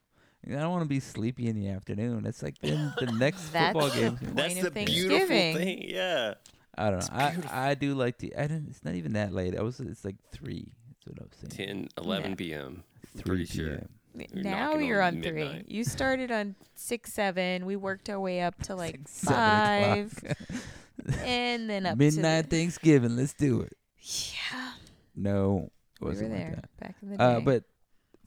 I 0.50 0.60
don't 0.60 0.70
want 0.70 0.82
to 0.82 0.88
be 0.88 1.00
sleepy 1.00 1.48
in 1.48 1.56
the 1.56 1.68
afternoon. 1.68 2.26
It's 2.26 2.42
like 2.42 2.58
the, 2.60 2.92
the 2.98 3.12
next 3.18 3.42
football 3.50 3.88
the 3.88 4.00
game. 4.00 4.16
point 4.16 4.36
That's 4.36 4.56
of 4.64 4.74
the 4.74 4.84
beautiful 4.84 5.26
thing. 5.28 5.82
Yeah. 5.88 6.34
I 6.78 6.90
don't 6.90 7.00
know. 7.00 7.16
I. 7.16 7.70
I 7.70 7.74
do 7.74 7.94
like 7.94 8.18
the. 8.18 8.34
I 8.36 8.46
don't. 8.46 8.66
It's 8.68 8.84
not 8.84 8.94
even 8.94 9.12
that 9.14 9.32
late. 9.32 9.56
I 9.58 9.62
was. 9.62 9.80
It's 9.80 10.04
like 10.04 10.16
three. 10.32 10.72
That's 11.06 11.18
what 11.18 11.18
I 11.20 11.24
was 11.46 11.56
saying. 11.56 11.88
10, 11.96 12.04
11 12.04 12.30
Yeah. 12.30 12.34
p.m. 12.36 12.84
3 13.16 13.22
pretty 13.24 13.44
sure. 13.46 13.82
You're 14.14 14.42
now 14.42 14.74
you're 14.76 15.02
on 15.02 15.16
on, 15.18 15.22
three. 15.22 15.64
You 15.68 15.84
started 15.84 16.30
on 16.32 16.56
six, 16.74 17.12
seven. 17.12 17.64
We 17.66 17.76
worked 17.76 18.08
our 18.10 18.18
way 18.18 18.40
up 18.40 18.60
to 18.64 18.74
like 18.74 18.96
Six, 19.08 19.10
seven 19.12 19.34
five, 19.36 20.18
o'clock. 20.18 21.18
and 21.24 21.70
then 21.70 21.86
up 21.86 21.96
Midnight 21.96 22.50
to 22.50 22.56
Thanksgiving. 22.56 23.14
Let's 23.16 23.34
do 23.34 23.60
it. 23.60 23.76
yeah. 24.00 24.72
No, 25.14 25.70
it 26.00 26.00
We 26.00 26.04
were 26.06 26.10
wasn't 26.12 26.30
like 26.32 26.38
there 26.40 26.50
that. 26.56 26.80
back 26.80 26.96
in 27.02 27.10
the 27.10 27.16
day. 27.18 27.24
Uh, 27.24 27.40
but 27.40 27.64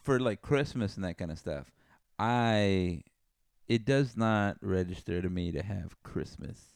for 0.04 0.20
like 0.20 0.42
Christmas 0.42 0.96
and 0.96 1.04
that 1.06 1.18
kind 1.18 1.32
of 1.32 1.38
stuff, 1.40 1.66
I 2.20 3.04
it 3.68 3.86
does 3.86 4.16
not 4.18 4.58
register 4.62 5.22
to 5.22 5.30
me 5.30 5.52
to 5.52 5.64
have 5.64 6.02
Christmas 6.04 6.76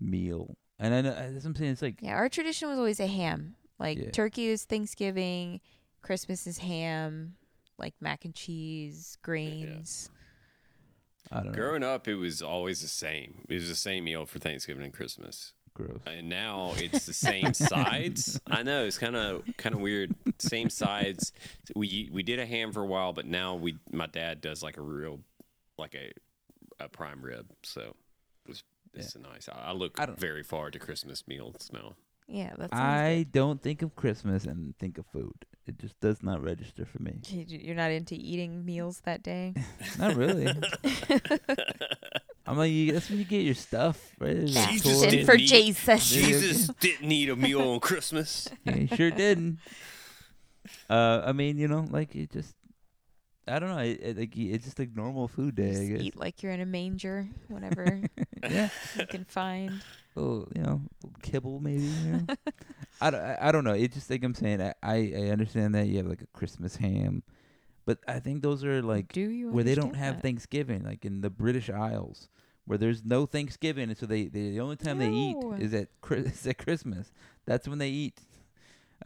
meal. 0.00 0.56
And 0.78 0.94
I 0.94 1.00
know 1.00 1.10
that's 1.10 1.34
what 1.34 1.44
I'm 1.44 1.56
saying. 1.56 1.72
It's 1.72 1.82
like 1.82 1.98
yeah, 2.00 2.14
our 2.14 2.28
tradition 2.28 2.68
was 2.68 2.78
always 2.78 3.00
a 3.00 3.06
ham. 3.06 3.56
Like 3.78 3.98
Yeah. 3.98 4.10
turkey 4.10 4.46
is 4.46 4.64
Thanksgiving, 4.64 5.60
Christmas 6.02 6.46
is 6.46 6.58
ham, 6.58 7.36
like 7.78 7.94
mac 8.00 8.24
and 8.24 8.34
cheese, 8.34 9.18
greens. 9.22 10.10
I 11.30 11.36
don't 11.42 11.46
know, 11.46 11.52
Growing 11.52 11.82
up, 11.82 12.08
it 12.08 12.14
was 12.14 12.40
always 12.40 12.80
the 12.80 12.88
same. 12.88 13.44
It 13.48 13.54
was 13.54 13.68
the 13.68 13.74
same 13.74 14.04
meal 14.04 14.24
for 14.24 14.38
Thanksgiving 14.38 14.82
and 14.82 14.94
Christmas. 14.94 15.52
Gross. 15.78 16.00
And 16.06 16.28
now 16.28 16.72
it's 16.76 17.06
the 17.06 17.12
same 17.12 17.54
sides. 17.54 18.40
I 18.46 18.62
know 18.62 18.84
it's 18.84 18.98
kind 18.98 19.16
of 19.16 19.42
kind 19.56 19.74
of 19.74 19.80
weird. 19.80 20.14
Same 20.38 20.70
sides. 20.70 21.32
We 21.74 22.08
we 22.12 22.22
did 22.22 22.38
a 22.38 22.46
ham 22.46 22.72
for 22.72 22.82
a 22.82 22.86
while, 22.86 23.12
but 23.12 23.26
now 23.26 23.54
we 23.54 23.78
my 23.92 24.06
dad 24.06 24.40
does 24.40 24.62
like 24.62 24.76
a 24.76 24.82
real 24.82 25.20
like 25.78 25.94
a 25.94 26.12
a 26.82 26.88
prime 26.88 27.22
rib. 27.22 27.46
So 27.62 27.94
it's 28.46 28.62
it's 28.94 29.16
nice. 29.16 29.48
I, 29.48 29.68
I 29.68 29.72
look 29.72 29.98
I 30.00 30.06
very 30.06 30.42
far 30.42 30.70
to 30.70 30.78
Christmas 30.78 31.26
meals 31.26 31.70
now. 31.72 31.94
Yeah, 32.28 32.52
that's 32.58 32.72
I 32.74 33.26
don't 33.32 33.62
think 33.62 33.80
of 33.80 33.96
Christmas 33.96 34.44
and 34.44 34.76
think 34.78 34.98
of 34.98 35.06
food. 35.06 35.46
It 35.66 35.78
just 35.78 35.98
does 36.00 36.22
not 36.22 36.42
register 36.42 36.84
for 36.84 37.02
me. 37.02 37.20
You're 37.26 37.74
not 37.74 37.90
into 37.90 38.14
eating 38.14 38.64
meals 38.64 39.00
that 39.04 39.22
day. 39.22 39.54
Not 39.98 40.14
really. 40.14 40.48
I'm 42.48 42.56
like, 42.56 42.72
you, 42.72 42.92
that's 42.92 43.10
when 43.10 43.18
you 43.18 43.26
get 43.26 43.42
your 43.42 43.54
stuff, 43.54 44.14
right? 44.18 44.46
Jesus 44.46 45.00
tour. 45.00 45.10
didn't 45.10 45.26
for 45.26 45.34
eat- 45.34 45.48
Jesus. 45.48 46.08
Jesus 46.08 46.68
didn't 46.80 47.12
eat 47.12 47.28
a 47.28 47.36
meal 47.36 47.60
on 47.60 47.80
Christmas. 47.80 48.48
Yeah, 48.64 48.72
he 48.74 48.96
sure 48.96 49.10
didn't. 49.10 49.58
Uh, 50.88 51.22
I 51.26 51.32
mean, 51.32 51.58
you 51.58 51.68
know, 51.68 51.86
like 51.90 52.14
it 52.14 52.32
just, 52.32 52.54
I 53.46 53.58
don't 53.58 53.68
know. 53.68 53.82
It, 53.82 54.00
it, 54.02 54.18
like 54.18 54.34
it's 54.34 54.64
just 54.64 54.78
like 54.78 54.96
normal 54.96 55.28
food 55.28 55.56
day. 55.56 55.70
I 55.70 55.86
guess. 55.88 56.00
eat 56.00 56.16
like 56.16 56.42
you're 56.42 56.52
in 56.52 56.60
a 56.60 56.66
manger, 56.66 57.28
whatever 57.48 58.00
yeah, 58.42 58.70
you 58.98 59.06
can 59.06 59.24
find. 59.24 59.82
little, 60.14 60.48
you 60.56 60.62
know, 60.62 60.80
kibble 61.20 61.60
maybe. 61.60 61.82
You 61.82 62.12
know? 62.12 62.26
I, 63.02 63.10
don't, 63.10 63.20
I, 63.20 63.38
I 63.42 63.52
don't 63.52 63.64
know. 63.64 63.74
It's 63.74 63.94
just 63.94 64.08
like 64.08 64.24
I'm 64.24 64.34
saying. 64.34 64.62
I, 64.62 64.72
I, 64.82 65.12
I 65.16 65.28
understand 65.28 65.74
that 65.74 65.86
you 65.86 65.98
have 65.98 66.06
like 66.06 66.22
a 66.22 66.26
Christmas 66.38 66.76
ham, 66.76 67.22
but 67.88 68.00
I 68.06 68.18
think 68.18 68.42
those 68.42 68.64
are 68.64 68.82
like 68.82 69.14
Do 69.14 69.30
you 69.30 69.50
where 69.50 69.64
they 69.64 69.74
don't 69.74 69.96
have 69.96 70.16
that? 70.16 70.22
Thanksgiving, 70.22 70.84
like 70.84 71.06
in 71.06 71.22
the 71.22 71.30
British 71.30 71.70
Isles, 71.70 72.28
where 72.66 72.76
there's 72.76 73.02
no 73.02 73.24
Thanksgiving, 73.24 73.88
and 73.88 73.96
so 73.96 74.04
they, 74.04 74.24
they 74.26 74.50
the 74.50 74.60
only 74.60 74.76
time 74.76 74.98
they 74.98 75.08
eat 75.08 75.38
is 75.58 75.72
at 75.72 75.88
is 76.10 76.46
at 76.46 76.58
Christmas. 76.58 77.10
That's 77.46 77.66
when 77.66 77.78
they 77.78 77.88
eat. 77.88 78.20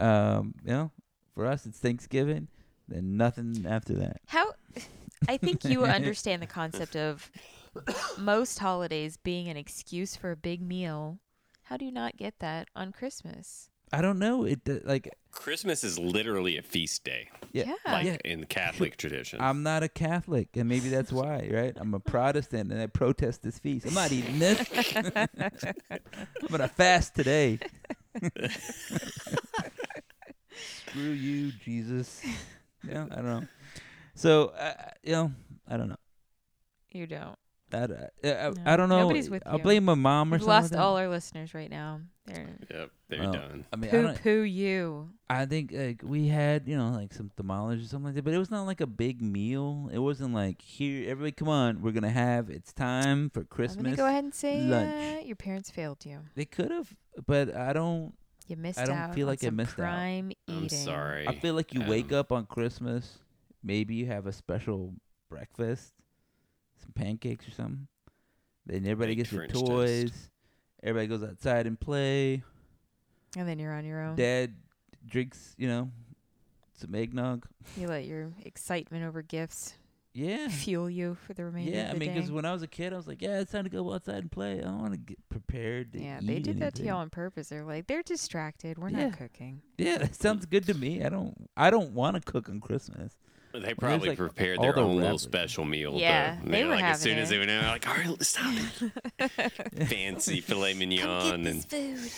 Um, 0.01 0.55
you 0.65 0.73
know, 0.73 0.91
for 1.33 1.47
us 1.47 1.65
it's 1.65 1.79
Thanksgiving, 1.79 2.49
then 2.89 3.17
nothing 3.17 3.67
after 3.69 3.95
that. 3.95 4.17
How 4.27 4.53
I 5.29 5.37
think 5.37 5.65
you 5.65 5.85
understand 5.85 6.43
the 6.43 6.47
concept 6.49 6.97
of 6.97 7.31
most 8.19 8.59
holidays 8.59 9.17
being 9.17 9.47
an 9.47 9.57
excuse 9.57 10.17
for 10.17 10.33
a 10.33 10.37
big 10.37 10.61
meal. 10.61 11.21
How 11.67 11.77
do 11.77 11.85
you 11.85 11.93
not 11.93 12.17
get 12.17 12.41
that 12.41 12.67
on 12.75 12.91
Christmas? 12.91 13.69
I 13.93 14.01
don't 14.01 14.19
know. 14.19 14.45
It 14.45 14.65
do- 14.65 14.81
like 14.85 15.11
Christmas 15.33 15.85
is 15.85 15.99
literally 15.99 16.57
a 16.57 16.63
feast 16.63 17.05
day, 17.05 17.29
yeah. 17.53 17.65
Yeah. 17.67 17.93
like 17.93 18.07
Yeah. 18.07 18.17
in 18.25 18.41
the 18.41 18.47
Catholic 18.47 18.97
tradition. 18.97 19.41
I'm 19.41 19.63
not 19.63 19.83
a 19.83 19.89
Catholic, 19.89 20.49
and 20.57 20.69
maybe 20.69 20.89
that's 20.89 21.13
why, 21.21 21.49
right? 21.53 21.75
I'm 21.77 21.93
a 21.95 22.01
Protestant, 22.01 22.73
and 22.73 22.81
I 22.81 22.87
protest 22.87 23.43
this 23.43 23.59
feast. 23.59 23.87
I'm 23.87 23.95
not 23.95 24.11
eating 24.13 24.39
this. 24.39 24.67
I'm 25.91 26.49
gonna 26.51 26.69
fast 26.69 27.15
today. 27.15 27.59
Screw 30.87 31.03
you, 31.11 31.53
Jesus. 31.65 32.23
Yeah, 32.87 33.05
I 33.11 33.15
don't 33.17 33.25
know. 33.27 33.47
So, 34.15 34.49
uh, 34.49 34.75
you 35.03 35.13
know, 35.13 35.33
I 35.69 35.77
don't 35.77 35.89
know. 35.89 35.97
You 36.91 37.07
don't. 37.07 37.39
I, 37.75 37.79
I, 37.79 37.87
I, 38.47 38.51
No, 38.51 38.55
I 38.67 38.77
don't 38.77 38.89
know. 38.89 39.01
nobody's 39.01 39.31
with 39.31 39.43
I'll 39.47 39.57
you. 39.59 39.63
blame 39.63 39.85
my 39.85 39.95
mom 39.95 40.29
or 40.29 40.37
We've 40.37 40.41
something. 40.43 40.49
lost 40.55 40.73
like 40.73 40.81
all 40.81 40.97
our 40.97 41.09
listeners 41.09 41.55
right 41.55 41.71
now. 41.71 42.01
They're 42.27 42.57
yep, 42.71 42.91
they're 43.09 43.21
Well, 43.21 43.33
done. 43.33 43.65
I 43.73 43.77
mean, 43.77 43.89
I, 43.89 43.91
poo 43.91 44.03
don't, 44.03 44.23
poo 44.23 44.41
you. 44.43 45.11
I 45.29 45.45
think 45.47 45.73
like 45.73 46.03
we 46.05 46.29
had, 46.29 46.69
you 46.69 46.77
know, 46.77 46.91
like 46.91 47.13
some 47.13 47.31
tamales 47.37 47.85
or 47.85 47.89
something 47.89 48.07
like 48.07 48.15
that, 48.15 48.25
but 48.25 48.33
it 48.35 48.39
was 48.39 48.51
not 48.51 48.63
like 48.63 48.81
a 48.81 48.87
big 48.87 49.21
meal. 49.21 49.91
It 49.93 49.99
wasn't 49.99 50.33
like 50.33 50.63
here, 50.63 51.11
everybody, 51.11 51.33
come 51.33 51.49
on, 51.49 51.83
we're 51.83 51.91
gonna 51.93 52.11
have. 52.11 52.49
It's 52.49 52.73
time 52.73 53.29
for 53.31 53.43
Christmas. 53.45 53.79
I'm 53.79 53.83
gonna 53.85 53.97
Christmas. 53.97 54.05
go 54.05 54.07
ahead 54.09 54.25
and 54.25 54.35
say 54.35 54.61
lunch. 54.63 55.23
uh, 55.23 55.27
your 55.27 55.37
parents 55.37 55.71
failed 55.71 56.05
you. 56.07 56.21
They 56.37 56.45
could 56.45 56.71
have, 56.71 56.95
but 57.27 57.57
I 57.57 57.73
don't. 57.73 58.15
You 58.47 58.57
missed 58.57 58.79
out. 58.79 58.85
I 58.85 58.87
don't 58.87 58.99
out. 58.99 59.15
feel 59.15 59.27
like 59.27 59.43
I 59.43 59.47
some 59.47 59.57
missed 59.57 59.71
out. 59.73 59.77
prime 59.79 60.33
I'm 60.49 60.65
eating. 60.65 60.69
sorry. 60.85 61.27
I 61.27 61.35
feel 61.35 61.55
like 61.55 61.75
you 61.75 61.83
wake 61.89 62.13
Um, 62.13 62.19
up 62.19 62.31
on 62.33 62.47
Christmas 62.47 63.19
maybe 63.65 63.95
you 63.95 64.07
have 64.07 64.27
a 64.27 64.33
special 64.33 64.93
breakfast, 65.31 65.89
some 65.89 66.02
pancakes 66.93 67.47
or 67.49 67.51
something. 67.53 67.87
Then 68.67 68.79
everybody 68.85 69.15
Baked 69.17 69.17
gets 69.17 69.31
their 69.31 69.39
French 69.41 69.53
toast. 69.53 69.67
toys. 69.67 70.31
Everybody 70.83 71.07
goes 71.09 71.23
outside 71.29 71.67
and 71.67 71.79
play. 71.79 72.43
And 73.37 73.49
then 73.49 73.59
you're 73.59 73.73
on 73.75 73.85
your 73.85 74.03
own. 74.03 74.17
Dad 74.17 74.55
drinks, 75.07 75.55
you 75.59 75.67
know, 75.69 75.91
some 76.75 76.95
eggnog. 76.95 77.47
You 77.77 77.89
let 77.89 78.05
your 78.05 78.33
excitement 78.45 79.05
over 79.05 79.23
gifts 79.23 79.75
Yeah. 80.15 80.49
fuel 80.49 80.91
you 80.91 81.15
for 81.27 81.33
the 81.35 81.45
remainder 81.45 81.73
Yeah, 81.73 81.83
I 81.85 81.87
of 81.87 81.93
the 81.95 81.99
mean, 82.01 82.09
day. 82.11 82.15
because 82.17 82.31
when 82.31 82.45
I 82.45 82.53
was 82.53 82.63
a 82.63 82.67
kid, 82.67 82.93
I 82.93 82.97
was 82.97 83.07
like, 83.07 83.23
"Yeah, 83.23 83.41
it's 83.41 83.51
time 83.53 83.65
to 83.65 83.71
go 83.71 83.93
outside 83.95 84.19
and 84.19 84.31
play. 84.31 84.59
I 84.61 84.65
don't 84.65 84.81
want 84.81 84.93
to 84.93 84.99
get 84.99 85.19
prepared 85.29 85.93
to 85.95 86.03
yeah, 86.03 86.21
eat 86.21 86.27
they 86.27 86.39
did 86.41 86.59
that 86.59 86.75
to 86.75 86.83
anything." 86.83 86.87
y'all 86.89 86.99
on 86.99 87.11
purpose. 87.11 87.49
They're 87.49 87.65
like, 87.65 87.87
they're 87.87 88.03
distracted. 88.03 88.79
We're 88.79 88.91
Yeah. 88.91 89.09
not 89.09 89.19
cooking. 89.19 89.63
Yeah, 89.79 89.99
that 89.99 90.15
sounds 90.15 90.45
good 90.47 90.67
to 90.67 90.75
me. 90.75 91.03
I 91.03 91.09
don't, 91.09 91.49
I 91.57 91.71
don't 91.71 91.93
want 91.95 92.17
to 92.17 92.21
cook 92.33 92.49
on 92.49 92.61
Christmas. 92.61 93.17
They 93.53 93.75
probably 93.75 94.11
like, 94.11 94.19
prepared 94.19 94.61
their 94.61 94.73
the 94.73 94.81
own 94.81 94.97
little 94.97 95.19
special 95.19 95.65
meal. 95.65 95.95
Yeah, 95.99 96.37
though. 96.37 96.43
And 96.45 96.55
they 96.55 96.59
they 96.59 96.65
were 96.65 96.71
like 96.75 96.85
as 96.85 97.01
soon 97.01 97.13
having 97.19 97.23
as 97.23 97.29
they 97.31 97.39
went 97.39 97.51
in, 97.51 97.61
they're 97.61 97.71
like, 97.71 97.89
all 97.89 97.95
right, 97.95 98.23
stop 98.23 98.55
it. 99.19 99.89
Fancy 99.89 100.41
filet 100.41 100.75
mignon 100.75 101.47
and 101.47 101.65
food. 101.65 102.11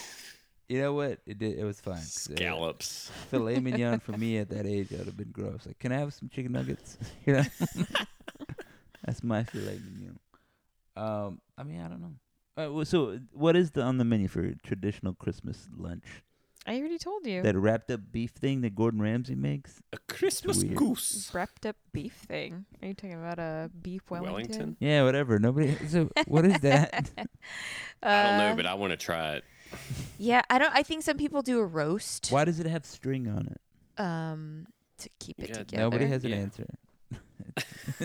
You 0.68 0.80
know 0.80 0.94
what? 0.94 1.18
It 1.26 1.38
did, 1.38 1.58
it 1.58 1.64
was 1.64 1.80
fine. 1.80 1.96
'cause, 1.96 2.28
uh, 2.30 2.36
scallops. 2.36 3.10
filet 3.30 3.60
mignon 3.60 4.00
for 4.00 4.12
me 4.12 4.38
at 4.38 4.48
that 4.50 4.64
age 4.66 4.90
would 4.90 5.00
have 5.00 5.16
been 5.16 5.30
gross. 5.30 5.66
Like, 5.66 5.78
can 5.78 5.92
I 5.92 5.98
have 5.98 6.14
some 6.14 6.28
chicken 6.30 6.52
nuggets? 6.52 6.96
you 7.26 7.34
know, 7.34 7.42
that's 9.04 9.22
my 9.22 9.44
filet 9.44 9.78
mignon. 9.84 10.18
Um, 10.96 11.40
I 11.58 11.64
mean, 11.64 11.80
I 11.80 11.88
don't 11.88 12.00
know. 12.00 12.14
Uh, 12.56 12.72
well, 12.72 12.84
so, 12.84 13.18
what 13.32 13.56
is 13.56 13.72
the 13.72 13.82
on 13.82 13.98
the 13.98 14.04
menu 14.04 14.28
for 14.28 14.54
traditional 14.62 15.12
Christmas 15.14 15.68
lunch? 15.76 16.04
I 16.66 16.78
already 16.78 16.98
told 16.98 17.26
you. 17.26 17.42
That 17.42 17.56
wrapped 17.56 17.90
up 17.90 18.00
beef 18.10 18.30
thing 18.30 18.62
that 18.62 18.74
Gordon 18.74 19.00
Ramsay 19.02 19.34
makes. 19.34 19.82
A 19.92 19.98
Christmas 20.08 20.62
weird. 20.64 20.76
goose. 20.76 21.30
Wrapped 21.34 21.66
up 21.66 21.76
beef 21.92 22.14
thing. 22.14 22.64
Are 22.82 22.88
you 22.88 22.94
talking 22.94 23.12
about 23.14 23.38
a 23.38 23.70
beef 23.82 24.02
Wellington? 24.10 24.32
Wellington? 24.32 24.76
Yeah, 24.80 25.04
whatever. 25.04 25.38
Nobody. 25.38 25.76
So, 25.88 26.08
what 26.26 26.46
is 26.46 26.60
that? 26.60 27.10
I 28.02 28.22
don't 28.22 28.38
know, 28.38 28.50
Uh, 28.52 28.54
but 28.54 28.66
I 28.66 28.74
want 28.74 28.92
to 28.92 28.96
try 28.96 29.34
it. 29.34 29.44
yeah, 30.18 30.42
I 30.48 30.58
don't. 30.58 30.74
I 30.74 30.82
think 30.82 31.02
some 31.02 31.16
people 31.18 31.42
do 31.42 31.58
a 31.58 31.64
roast. 31.66 32.28
Why 32.30 32.44
does 32.44 32.60
it 32.60 32.66
have 32.66 32.84
string 32.86 33.28
on 33.28 33.46
it? 33.48 34.00
Um, 34.02 34.66
to 34.98 35.10
keep 35.18 35.42
it 35.42 35.50
Yeah, 35.50 35.54
together. 35.58 35.82
Nobody 35.82 36.06
has 36.06 36.24
an 36.24 36.30
Yeah. 36.30 36.36
answer. 36.36 36.66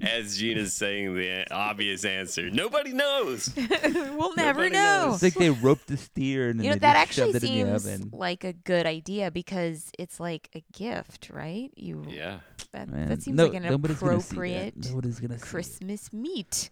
As 0.00 0.38
Gina's 0.38 0.72
saying 0.72 1.14
the 1.14 1.52
obvious 1.52 2.04
answer. 2.06 2.48
Nobody 2.50 2.92
knows. 2.92 3.50
we'll 3.56 4.34
never 4.34 4.60
Nobody 4.62 4.70
know. 4.70 5.06
knows. 5.08 5.22
It's 5.22 5.22
like 5.22 5.34
they 5.34 5.50
roped 5.50 5.86
the 5.88 5.98
steer 5.98 6.48
and 6.48 6.58
then 6.58 6.64
You 6.64 6.70
know 6.70 6.74
they 6.76 6.80
that 6.80 6.94
just 7.08 7.18
actually 7.18 7.32
shoved 7.34 7.44
it 7.44 7.50
in 7.50 7.70
the 7.72 7.78
seems 7.80 7.86
oven. 8.00 8.10
like 8.18 8.44
a 8.44 8.54
good 8.54 8.86
idea 8.86 9.30
because 9.30 9.90
it's 9.98 10.18
like 10.18 10.48
a 10.54 10.64
gift, 10.72 11.28
right? 11.30 11.70
You 11.76 12.06
Yeah. 12.08 12.40
that, 12.72 12.88
Man, 12.88 13.08
that 13.10 13.22
seems 13.22 13.36
no- 13.36 13.44
like 13.46 13.54
an 13.54 13.64
nobody's 13.64 13.98
gonna 13.98 14.12
see 14.22 14.26
that. 14.28 14.32
appropriate 14.32 14.74
Nobody's 14.88 15.20
gonna 15.20 15.38
see 15.38 15.44
it. 15.44 15.48
Christmas 15.50 16.12
meat. 16.14 16.70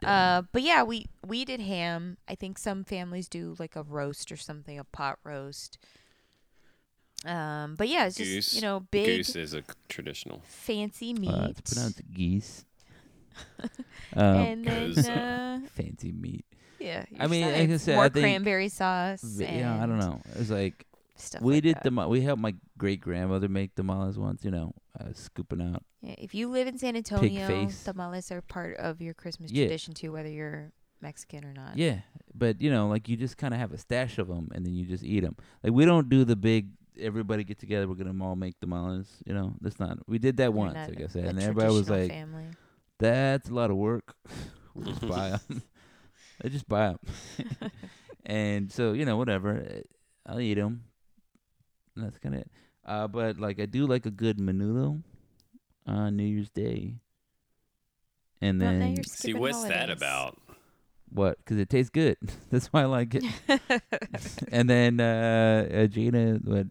Dumb. 0.00 0.10
Uh, 0.10 0.42
but 0.52 0.62
yeah, 0.62 0.82
we 0.82 1.06
we 1.24 1.44
did 1.44 1.60
ham. 1.60 2.16
I 2.26 2.34
think 2.34 2.58
some 2.58 2.82
families 2.82 3.28
do 3.28 3.54
like 3.60 3.76
a 3.76 3.82
roast 3.84 4.32
or 4.32 4.36
something, 4.36 4.78
a 4.78 4.84
pot 4.84 5.18
roast. 5.22 5.78
Um, 7.26 7.74
but 7.76 7.88
yeah, 7.88 8.06
it's 8.06 8.16
just 8.16 8.30
Goose. 8.30 8.54
you 8.54 8.62
know 8.62 8.80
big 8.90 9.04
Goose 9.06 9.36
is 9.36 9.52
a 9.54 9.62
traditional. 9.88 10.42
fancy 10.46 11.12
meat. 11.12 11.28
Uh, 11.30 11.48
it's 11.50 11.74
pronounced 11.74 12.00
geese. 12.12 12.64
um, 14.16 14.36
and 14.36 14.64
then 14.64 14.98
uh, 15.06 15.60
fancy 15.74 16.12
meat. 16.12 16.44
yeah, 16.78 17.04
I 17.18 17.22
your 17.24 17.28
mean, 17.28 17.42
like 17.46 17.54
I 17.54 17.66
sides. 17.68 17.82
said, 17.82 17.92
I 17.94 17.96
more 17.96 18.08
think- 18.08 18.24
cranberry 18.24 18.68
sauce. 18.68 19.22
V- 19.22 19.44
Yeah, 19.44 19.82
I 19.82 19.86
don't 19.86 19.98
know. 19.98 20.20
It 20.32 20.38
was 20.38 20.50
like 20.50 20.86
Stuff 21.16 21.42
we 21.42 21.54
like 21.54 21.62
did 21.64 21.76
that. 21.76 21.84
the 21.94 22.08
we 22.08 22.22
helped 22.22 22.40
my 22.40 22.54
great 22.78 23.00
grandmother 23.00 23.48
make 23.48 23.74
tamales 23.74 24.18
once. 24.18 24.42
You 24.44 24.50
know, 24.50 24.72
uh, 24.98 25.12
scooping 25.12 25.60
out. 25.60 25.82
Yeah, 26.00 26.14
if 26.18 26.34
you 26.34 26.48
live 26.48 26.66
in 26.66 26.78
San 26.78 26.96
Antonio, 26.96 27.46
face. 27.46 27.84
tamales 27.84 28.32
are 28.32 28.40
part 28.40 28.76
of 28.78 29.02
your 29.02 29.12
Christmas 29.12 29.52
Yeah. 29.52 29.64
tradition 29.66 29.92
too, 29.92 30.12
whether 30.12 30.30
you're 30.30 30.72
Mexican 31.02 31.44
or 31.44 31.52
not. 31.52 31.76
Yeah, 31.76 31.98
but 32.34 32.60
you 32.62 32.70
know, 32.70 32.88
like 32.88 33.08
you 33.08 33.16
just 33.18 33.36
kind 33.36 33.52
of 33.52 33.60
have 33.60 33.72
a 33.72 33.78
stash 33.78 34.16
of 34.18 34.28
them, 34.28 34.48
and 34.54 34.64
then 34.64 34.72
you 34.74 34.86
just 34.86 35.04
eat 35.04 35.20
them. 35.20 35.36
Like 35.62 35.74
we 35.74 35.84
don't 35.84 36.08
do 36.08 36.24
the 36.24 36.36
big. 36.36 36.68
Everybody 36.98 37.44
get 37.44 37.58
together. 37.58 37.86
We're 37.88 37.94
gonna 37.94 38.24
all 38.24 38.36
make 38.36 38.58
tamales. 38.60 39.08
You 39.26 39.34
know, 39.34 39.54
that's 39.60 39.78
not. 39.78 39.98
We 40.08 40.18
did 40.18 40.36
that 40.38 40.44
You're 40.44 40.52
once, 40.52 40.74
not 40.74 40.88
like 40.88 41.00
I 41.00 41.04
a 41.04 41.08
said, 41.08 41.24
and 41.26 41.40
everybody 41.40 41.72
was 41.72 41.88
like, 41.90 42.10
family. 42.10 42.46
"That's 42.98 43.48
a 43.48 43.54
lot 43.54 43.70
of 43.70 43.76
work." 43.76 44.14
we 44.74 44.84
just 44.84 45.06
buy 45.06 45.30
them. 45.48 45.62
I 46.44 46.48
just 46.48 46.68
buy 46.68 46.88
them, 46.88 46.98
and 48.26 48.72
so 48.72 48.92
you 48.92 49.04
know, 49.04 49.16
whatever. 49.16 49.58
eh, 49.58 49.82
I'll 50.26 50.40
eat 50.40 50.54
them. 50.54 50.84
That's 51.96 52.18
kind 52.18 52.34
of 52.34 52.40
it. 52.42 52.50
Uh, 52.84 53.08
but 53.08 53.38
like 53.38 53.60
I 53.60 53.66
do 53.66 53.86
like 53.86 54.06
a 54.06 54.10
good 54.10 54.38
menudo 54.38 55.02
on 55.86 56.16
New 56.16 56.24
Year's 56.24 56.50
Day, 56.50 56.94
and 58.40 58.60
then 58.60 58.94
you're 58.96 59.04
See, 59.04 59.32
skipping 59.32 59.40
what's 59.40 59.64
that 59.64 59.90
about? 59.90 60.38
What? 61.12 61.38
Because 61.38 61.58
it 61.58 61.68
tastes 61.70 61.90
good. 61.90 62.16
That's 62.50 62.66
why 62.68 62.82
I 62.82 62.86
like 62.86 63.14
it. 63.14 63.24
and 64.52 64.68
then 64.68 65.00
uh, 65.00 65.68
uh 65.72 65.86
Gina, 65.86 66.40
what 66.44 66.66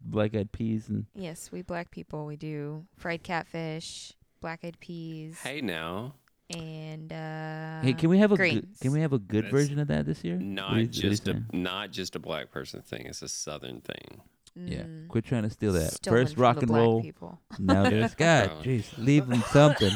black 0.00 0.34
eyed 0.34 0.52
peas 0.52 0.88
and 0.88 1.06
yes, 1.14 1.50
we 1.52 1.62
black 1.62 1.90
people 1.90 2.26
we 2.26 2.36
do 2.36 2.84
fried 2.96 3.22
catfish, 3.22 4.12
black 4.40 4.60
eyed 4.64 4.78
peas, 4.80 5.38
Hey, 5.40 5.60
now. 5.60 6.14
and 6.50 7.12
uh, 7.12 7.80
hey, 7.82 7.92
can 7.92 8.08
we 8.08 8.18
have 8.18 8.32
a 8.32 8.36
good, 8.36 8.66
can 8.80 8.92
we 8.92 9.00
have 9.00 9.12
a 9.12 9.18
good 9.18 9.44
That's 9.44 9.52
version 9.52 9.78
of 9.78 9.88
that 9.88 10.06
this 10.06 10.24
year? 10.24 10.36
Not 10.36 10.70
What 10.70 10.76
you- 10.78 10.84
what 10.86 10.92
do 10.92 11.00
you 11.02 11.10
just 11.10 11.28
a 11.28 11.42
not 11.52 11.90
just 11.90 12.16
a 12.16 12.18
black 12.18 12.50
person 12.50 12.80
thing. 12.82 13.06
It's 13.06 13.22
a 13.22 13.28
southern 13.28 13.80
thing. 13.82 14.20
yeah. 14.56 14.82
Mm, 14.82 15.08
Quit 15.08 15.24
trying 15.24 15.42
to 15.42 15.50
steal 15.50 15.72
that. 15.74 15.92
stolen 15.92 16.24
First 16.26 16.36
rock 16.38 16.62
and 16.62 16.70
roll. 16.70 17.02
people. 17.02 17.38
Now 17.58 17.88
this 17.90 18.14
guy. 18.14 18.48
Jeez, 18.62 18.86
leave 18.96 19.28
him 19.28 19.42
something. 19.52 19.92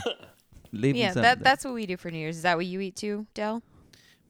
Leave 0.72 0.94
him 0.94 1.00
Yeah, 1.00 1.06
something. 1.08 1.22
that 1.22 1.42
that's 1.44 1.64
what 1.64 1.74
we 1.74 1.86
do 1.86 1.96
for 1.96 2.10
New 2.10 2.18
Year's. 2.18 2.36
Is 2.36 2.42
that 2.42 2.56
what 2.56 2.66
you 2.66 2.80
eat 2.80 2.96
too, 2.96 3.26
Dell? 3.34 3.62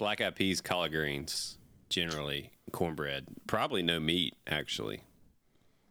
Black 0.02 0.20
eyed 0.20 0.34
peas, 0.34 0.60
collard 0.60 0.90
greens, 0.90 1.58
generally 1.88 2.50
cornbread. 2.72 3.24
Probably 3.46 3.84
no 3.84 4.00
meat, 4.00 4.34
actually. 4.48 5.04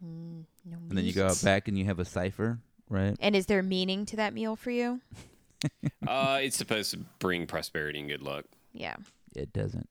Mm, 0.05 0.43
no 0.66 0.78
and 0.89 0.97
then 0.97 1.05
you 1.05 1.14
go 1.14 1.28
out 1.28 1.41
back 1.41 1.70
and 1.70 1.78
you 1.78 1.86
have 1.86 1.97
a 1.97 2.03
cipher, 2.03 2.59
right? 2.89 3.16
And 3.22 3.38
is 3.38 3.45
there 3.45 3.64
meaning 3.64 4.05
to 4.07 4.18
that 4.18 4.34
meal 4.34 4.57
for 4.57 4.70
you? 4.70 4.99
uh, 6.05 6.39
it's 6.41 6.57
supposed 6.57 6.91
to 6.91 6.97
bring 7.20 7.47
prosperity 7.47 8.01
and 8.01 8.09
good 8.09 8.22
luck. 8.22 8.43
Yeah. 8.74 8.97
It 9.34 9.53
doesn't. 9.53 9.88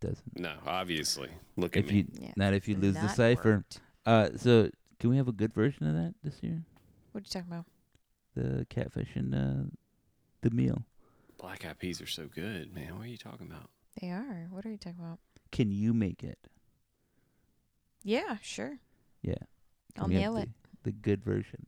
Doesn't. 0.00 0.38
No, 0.38 0.52
obviously. 0.64 1.30
Look 1.56 1.76
at 1.76 1.86
If 1.86 1.90
me. 1.90 1.96
you 1.96 2.06
Yeah. 2.20 2.32
not 2.36 2.54
if 2.54 2.68
you 2.68 2.76
lose 2.76 2.94
the 2.94 3.08
cipher. 3.08 3.64
Uh, 4.06 4.28
so 4.36 4.70
can 5.00 5.10
we 5.10 5.16
have 5.16 5.26
a 5.26 5.32
good 5.32 5.52
version 5.52 5.88
of 5.88 5.94
that 5.94 6.14
this 6.22 6.40
year? 6.40 6.62
What 7.10 7.22
are 7.22 7.24
you 7.24 7.30
talking 7.30 7.50
about? 7.50 7.64
The 8.36 8.64
catfish 8.70 9.16
and 9.16 9.34
uh, 9.34 9.70
the 10.42 10.50
meal. 10.50 10.84
Black 11.44 11.66
eyed 11.66 11.78
peas 11.78 12.00
are 12.00 12.06
so 12.06 12.26
good, 12.34 12.74
man. 12.74 12.96
What 12.96 13.04
are 13.04 13.10
you 13.10 13.18
talking 13.18 13.46
about? 13.46 13.68
They 14.00 14.08
are. 14.08 14.46
What 14.48 14.64
are 14.64 14.70
you 14.70 14.78
talking 14.78 14.98
about? 14.98 15.18
Can 15.52 15.70
you 15.70 15.92
make 15.92 16.24
it? 16.24 16.38
Yeah, 18.02 18.38
sure. 18.40 18.78
Yeah. 19.20 19.34
I'll 19.98 20.04
Can 20.04 20.08
we 20.08 20.14
have 20.14 20.22
nail 20.22 20.34
the, 20.36 20.42
it. 20.44 20.48
The 20.84 20.92
good 20.92 21.22
version. 21.22 21.66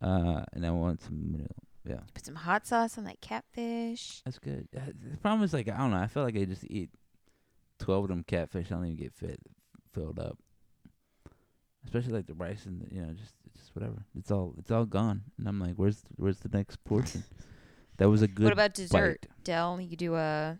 Uh, 0.00 0.44
and 0.52 0.64
I 0.64 0.70
want 0.70 1.02
some. 1.02 1.28
You 1.32 1.38
know, 1.38 1.94
yeah, 1.94 2.00
Put 2.14 2.24
some 2.24 2.36
hot 2.36 2.68
sauce 2.68 2.96
on 2.96 3.02
that 3.02 3.20
catfish. 3.20 4.22
that's 4.24 4.38
good. 4.38 4.68
Uh, 4.76 4.92
the 5.10 5.16
problem 5.16 5.42
is 5.42 5.52
like 5.52 5.68
I 5.68 5.76
don't 5.76 5.90
know. 5.90 5.96
I 5.96 6.06
feel 6.06 6.22
like 6.22 6.36
I 6.36 6.44
just 6.44 6.64
eat 6.70 6.90
twelve 7.80 8.04
of 8.04 8.10
them 8.10 8.22
catfish. 8.22 8.66
I 8.70 8.76
don't 8.76 8.84
even 8.84 8.96
get 8.96 9.12
fit 9.12 9.40
filled 9.92 10.20
up. 10.20 10.38
Especially 11.84 12.12
like 12.12 12.28
the 12.28 12.34
rice 12.34 12.64
and 12.64 12.80
the, 12.80 12.94
you 12.94 13.02
know 13.02 13.12
just 13.12 13.34
just 13.56 13.74
whatever. 13.74 14.04
It's 14.16 14.30
all 14.30 14.54
it's 14.56 14.70
all 14.70 14.84
gone. 14.84 15.22
And 15.36 15.48
I'm 15.48 15.58
like, 15.58 15.74
where's 15.74 16.04
where's 16.14 16.38
the 16.38 16.56
next 16.56 16.84
portion? 16.84 17.24
that 17.98 18.08
was 18.08 18.22
a 18.22 18.28
good. 18.28 18.44
what 18.44 18.52
about 18.52 18.74
dessert? 18.74 19.20
bite. 19.22 19.44
Dell, 19.44 19.80
you 19.80 19.96
do 19.96 20.14
a 20.16 20.58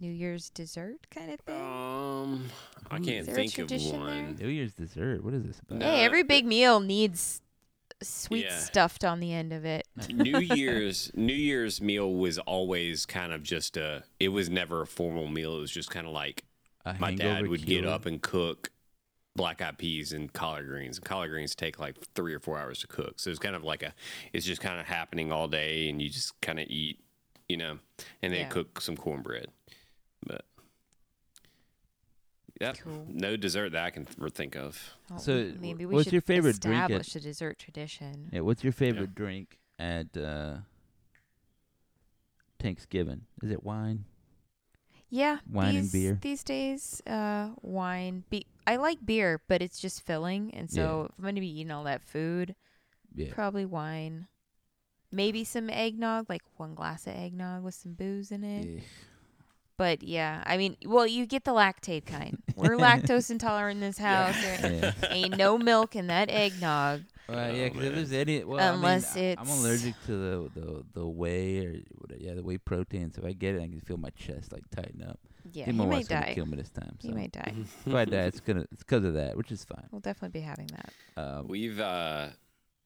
New 0.00 0.10
Year's 0.10 0.50
dessert 0.50 1.06
kind 1.10 1.30
of 1.30 1.40
thing? 1.40 1.54
Um, 1.60 2.44
I 2.90 2.96
can't 2.96 3.08
Is 3.08 3.26
there 3.26 3.34
a 3.34 3.38
think 3.38 3.50
of 3.58 3.68
tradition 3.68 3.92
there? 3.92 4.00
one. 4.24 4.36
New 4.40 4.48
Year's 4.48 4.74
dessert. 4.74 5.24
What 5.24 5.34
is 5.34 5.44
this 5.44 5.60
about? 5.60 5.82
Hey, 5.82 6.04
every 6.04 6.22
big 6.22 6.44
meal 6.46 6.80
needs 6.80 7.40
sweet 8.02 8.44
Yeah. 8.46 8.58
stuffed 8.58 9.04
on 9.04 9.20
the 9.20 9.32
end 9.32 9.52
of 9.52 9.64
it. 9.64 9.86
New 10.10 10.38
Year's 10.54 11.10
New 11.14 11.32
Year's 11.32 11.80
meal 11.80 12.12
was 12.14 12.38
always 12.40 13.06
kind 13.06 13.32
of 13.32 13.42
just 13.42 13.76
a. 13.76 14.04
It 14.20 14.28
was 14.28 14.50
never 14.50 14.82
a 14.82 14.86
formal 14.86 15.28
meal. 15.28 15.56
It 15.56 15.60
was 15.60 15.70
just 15.70 15.90
kind 15.90 16.06
of 16.06 16.12
like 16.12 16.44
A 16.84 16.94
my 16.98 17.14
dad 17.14 17.26
hangover 17.26 17.50
would 17.50 17.64
get 17.66 17.86
up 17.86 18.04
and 18.06 18.20
cook 18.20 18.70
black 19.36 19.60
eyed 19.60 19.78
peas 19.78 20.12
and 20.12 20.32
collard 20.32 20.66
greens. 20.66 20.96
And 20.98 21.04
collard 21.04 21.30
greens 21.30 21.54
take 21.54 21.78
like 21.78 21.96
three 22.14 22.34
or 22.34 22.40
four 22.40 22.58
hours 22.58 22.78
to 22.80 22.86
cook. 22.86 23.14
So 23.18 23.30
it's 23.30 23.38
kind 23.38 23.56
of 23.56 23.64
like 23.64 23.82
a. 23.82 23.92
It's 24.32 24.46
just 24.46 24.60
kind 24.60 24.78
of 24.80 24.86
happening 24.86 25.32
all 25.32 25.48
day, 25.48 25.88
and 25.88 26.00
you 26.00 26.08
just 26.08 26.40
kind 26.40 26.58
of 26.60 26.66
eat, 26.68 27.00
you 27.48 27.56
know, 27.56 27.78
and 28.22 28.32
then 28.32 28.40
Yeah. 28.42 28.48
cook 28.48 28.80
some 28.80 28.96
cornbread. 28.96 29.48
But 30.26 30.44
yep, 32.60 32.78
Cool. 32.78 33.06
no 33.08 33.36
dessert 33.36 33.70
that 33.72 33.84
I 33.84 33.90
can 33.90 34.04
th- 34.04 34.32
think 34.32 34.56
of. 34.56 34.94
Well, 35.10 35.18
So, 35.18 35.52
maybe 35.58 35.84
we 35.86 35.94
what's 35.94 36.04
should 36.04 36.12
your 36.12 36.22
favorite 36.22 36.60
drink 36.60 36.76
at- 36.78 36.90
establish 36.90 37.16
a 37.16 37.20
dessert 37.20 37.58
tradition. 37.58 38.30
Yeah, 38.32 38.40
what's 38.40 38.62
your 38.64 38.72
favorite 38.72 39.14
drink 39.14 39.58
at 39.78 40.16
uh, 40.16 40.58
Thanksgiving? 42.58 43.22
Is 43.42 43.50
it 43.50 43.64
wine? 43.64 44.04
Yeah, 45.10 45.38
Wine 45.50 45.76
and 45.76 45.92
beer. 45.92 46.18
these 46.22 46.42
days. 46.42 47.00
Uh, 47.06 47.50
wine. 47.62 48.24
Be 48.30 48.46
I 48.66 48.76
like 48.76 49.04
beer, 49.04 49.40
but 49.48 49.60
it's 49.62 49.78
just 49.78 50.02
filling, 50.02 50.52
and 50.54 50.70
so 50.70 51.10
if 51.10 51.18
I'm 51.18 51.24
gonna 51.24 51.40
be 51.40 51.60
eating 51.60 51.70
all 51.70 51.84
that 51.84 52.02
food, 52.02 52.54
Yeah. 53.14 53.32
probably 53.32 53.64
wine. 53.66 54.26
Maybe 55.12 55.44
some 55.44 55.70
eggnog, 55.70 56.28
like 56.28 56.42
one 56.56 56.74
glass 56.74 57.06
of 57.06 57.14
eggnog 57.14 57.62
with 57.62 57.74
some 57.74 57.92
booze 57.94 58.30
in 58.32 58.42
it. 58.42 58.66
Yeah. 58.66 58.80
But 59.76 60.02
yeah, 60.02 60.42
I 60.46 60.56
mean, 60.56 60.76
well, 60.86 61.06
you 61.06 61.26
get 61.26 61.44
the 61.44 61.50
lactate 61.52 62.06
kind. 62.06 62.38
We're 62.56 62.76
lactose 62.76 63.30
intolerant 63.30 63.76
in 63.76 63.80
this 63.80 63.98
house. 63.98 64.40
There 64.40 64.72
Yeah. 64.72 64.92
ain't 65.10 65.36
no 65.36 65.58
milk 65.58 65.94
in 65.96 66.06
that 66.08 66.30
eggnog. 66.30 67.02
Well, 67.28 67.54
yeah, 67.54 67.64
Oh, 67.64 67.68
'cause 67.70 67.76
man. 67.78 67.86
if 67.86 67.94
there's 67.94 68.12
any, 68.12 68.44
well, 68.44 68.74
Unless 68.74 69.16
I 69.16 69.20
mean, 69.20 69.38
I- 69.38 69.40
I'm 69.40 69.48
allergic 69.48 69.94
to 70.06 70.12
the 70.12 70.50
the 70.60 70.84
the 70.94 71.06
whey 71.06 71.64
or 71.66 71.72
whatever, 71.98 72.20
yeah, 72.22 72.34
the 72.34 72.42
whey 72.42 72.58
protein. 72.58 73.12
So 73.12 73.22
if 73.22 73.26
I 73.28 73.32
get 73.32 73.54
it, 73.54 73.62
I 73.62 73.66
can 73.68 73.80
feel 73.80 73.96
my 73.96 74.10
chest 74.10 74.52
like 74.52 74.68
tighten 74.70 75.02
up. 75.02 75.18
Yeah, 75.52 75.64
I 75.64 75.66
he 75.66 75.72
my 75.72 75.84
might 75.84 75.90
wife's 75.96 76.08
gonna 76.08 76.26
die. 76.26 76.34
kill 76.34 76.46
me 76.46 76.56
this 76.56 76.70
time. 76.70 76.96
So 77.00 77.08
He 77.08 77.14
might 77.14 77.32
die. 77.32 77.54
if 77.86 77.94
I 77.94 78.04
die, 78.04 78.22
it's 78.22 78.40
gonna 78.40 78.66
it's 78.72 78.82
because 78.82 79.04
of 79.04 79.14
that, 79.14 79.36
which 79.36 79.52
is 79.52 79.64
fine. 79.64 79.86
We'll 79.90 80.00
definitely 80.00 80.40
be 80.40 80.44
having 80.44 80.68
that. 80.68 80.92
Um, 81.16 81.48
We've 81.48 81.78
uh, 81.80 82.28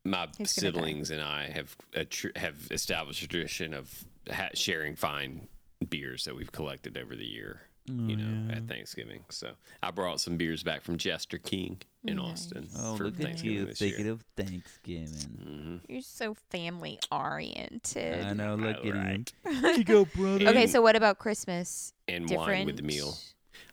my 0.04 0.26
He's 0.36 0.52
gonna 0.54 0.72
die. 0.72 0.78
siblings 0.78 1.10
and 1.10 1.20
I 1.22 1.50
have 1.50 1.76
a 1.94 2.04
tr- 2.04 2.28
have 2.36 2.56
established 2.70 3.22
a 3.22 3.28
tradition 3.28 3.74
of 3.74 4.04
ha- 4.30 4.50
sharing 4.54 4.96
fine 4.96 5.48
beers 5.88 6.24
that 6.24 6.34
we've 6.34 6.50
collected 6.52 6.96
over 6.98 7.14
the 7.14 7.26
year. 7.26 7.62
You 7.90 8.16
know, 8.18 8.52
at 8.52 8.68
Thanksgiving. 8.68 9.24
So 9.30 9.52
I 9.82 9.90
brought 9.92 10.20
some 10.20 10.36
beers 10.36 10.62
back 10.62 10.82
from 10.82 10.98
Jester 10.98 11.38
King 11.38 11.78
in 12.08 12.16
Nice. 12.16 12.32
Austin 12.32 12.68
oh, 12.78 12.96
for 12.96 13.04
look 13.04 13.14
at 13.14 13.20
Thanksgiving 13.26 13.58
you 13.58 13.64
this 13.66 13.78
thinking 13.78 14.04
year. 14.04 14.12
of 14.14 14.24
Thanksgiving. 14.36 15.80
hmm 15.86 15.92
You're 15.92 16.02
so 16.02 16.34
family 16.50 16.98
oriented. 17.10 18.24
I 18.24 18.32
know. 18.32 18.54
Look 18.56 18.76
at 18.78 18.84
him. 18.84 19.24
There 19.44 19.72
you 19.72 19.84
go, 19.84 20.04
brother. 20.06 20.48
Okay, 20.48 20.66
so 20.66 20.82
what 20.82 20.96
about 20.96 21.18
Christmas? 21.18 21.92
And 22.08 22.26
Different. 22.26 22.48
wine 22.48 22.66
with 22.66 22.76
the 22.76 22.82
meal. 22.82 23.16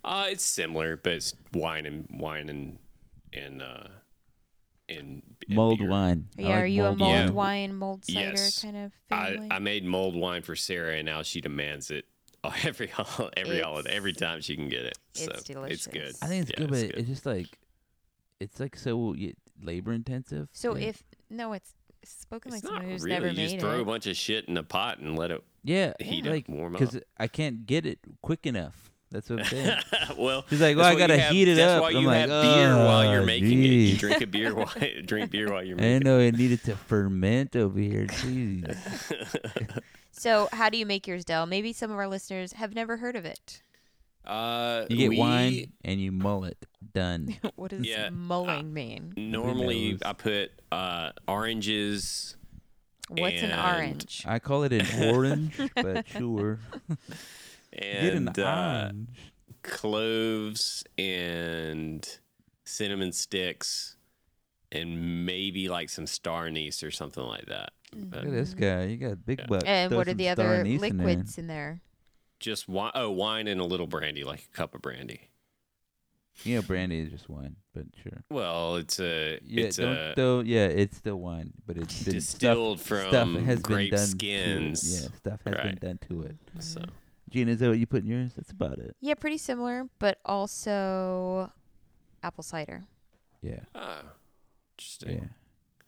Uh, 0.03 0.27
it's 0.29 0.43
similar, 0.43 0.97
but 0.97 1.13
it's 1.13 1.33
wine 1.53 1.85
and 1.85 2.07
wine 2.11 2.49
and 2.49 2.77
and 3.33 3.61
uh, 3.61 3.87
and, 4.87 5.23
and 5.47 5.55
mulled 5.55 5.79
beer. 5.79 5.89
wine. 5.89 6.27
Yeah, 6.37 6.47
like 6.49 6.55
are 6.57 6.65
you 6.67 6.83
a 6.83 6.95
mulled 6.95 6.99
mulled 6.99 7.11
wine. 7.11 7.33
wine, 7.33 7.75
mulled 7.75 8.05
cider 8.05 8.19
Yes. 8.31 8.61
kind 8.61 8.77
of 8.77 8.91
I, 9.11 9.31
family? 9.33 9.47
I 9.51 9.59
made 9.59 9.83
mulled 9.85 10.15
wine 10.15 10.41
for 10.43 10.55
Sarah, 10.55 10.95
and 10.95 11.05
now 11.05 11.23
she 11.23 11.41
demands 11.41 11.89
it 11.91 12.05
every 12.63 12.91
every 13.35 13.55
It's- 13.57 13.63
holiday, 13.63 13.91
every 13.95 14.13
time 14.13 14.41
she 14.41 14.55
can 14.55 14.69
get 14.69 14.83
it. 14.85 14.97
it's 15.15 15.25
so 15.25 15.31
it's 15.31 15.43
delicious. 15.43 15.87
good. 15.87 16.15
I 16.21 16.27
think 16.27 16.43
it's 16.43 16.51
Yeah, 16.51 16.57
good, 16.65 16.69
but 16.69 16.79
it's 16.79 16.97
it's, 16.99 17.09
just 17.09 17.25
like 17.25 17.57
it's 18.39 18.59
like 18.59 18.75
so 18.75 18.95
y- 19.17 19.33
labor 19.61 19.93
intensive. 19.93 20.49
so 20.53 20.75
yeah. 20.75 20.87
if 20.89 21.03
no, 21.29 21.53
it's 21.53 21.73
spoken 22.03 22.53
It's 22.53 22.63
like 22.63 22.71
not 22.71 22.77
someone 22.79 22.91
who's 22.91 23.03
really. 23.03 23.13
never 23.15 23.27
You 23.29 23.33
just 23.35 23.53
made 23.55 23.61
throw 23.61 23.79
a 23.81 23.85
bunch 23.85 24.05
of 24.07 24.15
shit 24.15 24.45
in 24.45 24.57
a 24.57 24.63
pot 24.63 24.99
and 24.99 25.17
let 25.17 25.31
it 25.31 25.43
yeah, 25.63 25.93
heat 25.99 26.25
like 26.25 26.45
up, 26.47 26.49
warm 26.55 26.75
up. 26.75 26.79
because 26.79 26.99
I 27.17 27.27
can't 27.27 27.65
get 27.65 27.85
it 27.85 27.99
quick 28.21 28.45
enough. 28.45 28.91
That's 29.11 29.29
what 29.29 29.39
I'm 29.39 29.45
saying. 29.45 29.77
well, 30.17 30.43
he's 30.49 30.59
like, 30.61 30.75
well, 30.75 30.85
I 30.85 30.95
gotta 30.95 31.17
have- 31.17 31.31
heat 31.31 31.47
it 31.47 31.55
that's 31.55 31.73
up. 31.73 31.81
why 31.83 31.89
I'm 31.89 31.95
you 31.97 32.07
like, 32.07 32.17
have 32.17 32.29
beer 32.29 32.71
ah, 32.73 32.85
while 32.85 33.11
you're 33.11 33.21
"Oh, 33.21 33.25
making 33.25 33.63
it. 33.63 33.67
You 33.67 33.97
drink 33.97 34.21
a 34.21 34.27
beer 34.27 34.53
while 34.55 34.69
drink 35.05 35.31
beer 35.31 35.51
while 35.51 35.63
you're 35.63 35.77
I 35.77 35.81
didn't 35.81 36.03
making 36.03 36.05
know 36.05 36.19
it 36.19 36.35
needed 36.37 36.63
to 36.65 36.75
ferment 36.75 37.55
over 37.55 37.79
here. 37.79 38.05
Jeez. 38.07 39.81
So 40.17 40.47
how 40.53 40.69
do 40.69 40.77
you 40.77 40.85
make 40.85 41.07
yours, 41.07 41.25
Dell? 41.25 41.45
Maybe 41.45 41.73
some 41.73 41.91
of 41.91 41.97
our 41.97 42.07
listeners 42.07 42.53
have 42.53 42.73
never 42.73 42.97
heard 42.97 43.15
of 43.17 43.25
it. 43.25 43.61
Uh, 44.27 44.85
You 44.89 44.97
get 44.97 45.09
we, 45.09 45.17
wine 45.19 45.73
and 45.83 45.99
you 46.01 46.11
mull 46.11 46.43
it. 46.45 46.57
Done. 46.93 47.35
what 47.55 47.71
does 47.71 47.85
Yeah, 47.85 48.09
mulling 48.09 48.73
mean? 48.73 49.13
Normally. 49.17 49.97
I 50.05 50.13
put 50.13 50.51
uh, 50.71 51.11
oranges. 51.27 52.35
What's 53.09 53.41
an 53.41 53.51
orange? 53.51 54.23
I 54.27 54.39
call 54.39 54.63
it 54.63 54.73
an 54.73 54.87
orange, 55.09 55.59
but 55.75 56.07
sure. 56.07 56.59
And 57.77 58.01
Get 58.01 58.13
an 58.13 58.27
And 58.29 58.39
uh, 58.39 58.81
orange. 58.85 59.09
cloves 59.61 60.83
and 60.97 62.07
cinnamon 62.63 63.11
sticks 63.11 63.97
and 64.71 65.25
maybe 65.25 65.67
like 65.67 65.89
some 65.89 66.07
star 66.07 66.47
anise 66.47 66.83
or 66.83 66.91
something 66.91 67.23
like 67.23 67.45
that. 67.47 67.71
But 67.93 68.19
Look 68.19 68.27
at 68.27 68.31
this 68.31 68.53
guy. 68.53 68.85
You 68.85 68.97
got 68.97 69.25
big 69.25 69.39
Yeah. 69.39 69.45
bucks. 69.47 69.63
And 69.65 69.93
what 69.93 70.07
are 70.07 70.13
the 70.13 70.29
other 70.29 70.55
anise 70.55 70.81
in 70.83 70.97
there. 70.97 71.07
liquids 71.07 71.37
in 71.37 71.47
there? 71.47 71.81
Just 72.39 72.67
wine, 72.67 72.91
oh, 72.95 73.11
wine 73.11 73.47
and 73.47 73.59
a 73.61 73.65
little 73.65 73.87
brandy, 73.87 74.23
like 74.23 74.47
a 74.51 74.55
cup 74.55 74.75
of 74.75 74.81
brandy. 74.81 75.29
You 76.43 76.55
know, 76.55 76.61
brandy 76.63 76.99
is 76.99 77.11
just 77.11 77.29
wine, 77.29 77.55
but 77.73 77.85
sure. 78.03 78.23
Well, 78.29 78.75
it's 78.75 78.99
a 78.99 79.39
Yeah, 79.45 79.65
it's 79.65 79.77
don't 79.77 79.93
a 79.93 80.13
though. 80.15 80.41
Yeah, 80.41 80.65
it's 80.65 80.97
still 80.97 81.15
wine, 81.15 81.53
but 81.65 81.77
it's 81.77 82.03
been 82.03 82.15
distilled 82.15 82.79
stuff, 82.79 82.87
from 82.87 83.09
stuff 83.09 83.45
has 83.45 83.61
grape 83.61 83.91
been 83.91 83.99
done 83.99 84.07
skins. 84.07 84.81
To 84.81 84.87
it. 84.87 85.01
Yeah, 85.01 85.17
stuff 85.17 85.39
has 85.45 85.55
been 85.55 85.77
done 85.81 85.99
to 86.09 86.23
it. 86.23 86.35
So 86.59 86.81
Gina, 87.29 87.51
is 87.51 87.59
that 87.59 87.69
what 87.69 87.79
you 87.79 87.85
put 87.85 88.03
in 88.03 88.09
yours? 88.09 88.33
That's 88.35 88.51
about 88.51 88.79
it. 88.79 88.95
Yeah, 88.99 89.13
pretty 89.13 89.37
similar, 89.37 89.87
but 89.97 90.19
also 90.25 91.51
apple 92.21 92.43
cider. 92.43 92.83
Yeah, 93.41 93.61
oh, 93.73 94.01
interesting. 94.77 95.29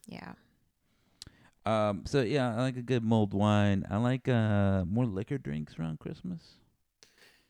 yeah. 0.08 0.18
Yeah. 0.20 0.32
Um. 1.68 2.04
So 2.06 2.22
yeah, 2.22 2.56
I 2.56 2.62
like 2.62 2.78
a 2.78 2.82
good 2.82 3.04
mulled 3.04 3.34
wine. 3.34 3.86
I 3.90 3.98
like 3.98 4.28
uh 4.28 4.86
more 4.86 5.06
liquor 5.06 5.38
drinks 5.38 5.78
around 5.80 6.00
Christmas. 6.00 6.42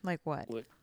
Like 0.04 0.22
what? 0.24 0.50
Just 0.50 0.77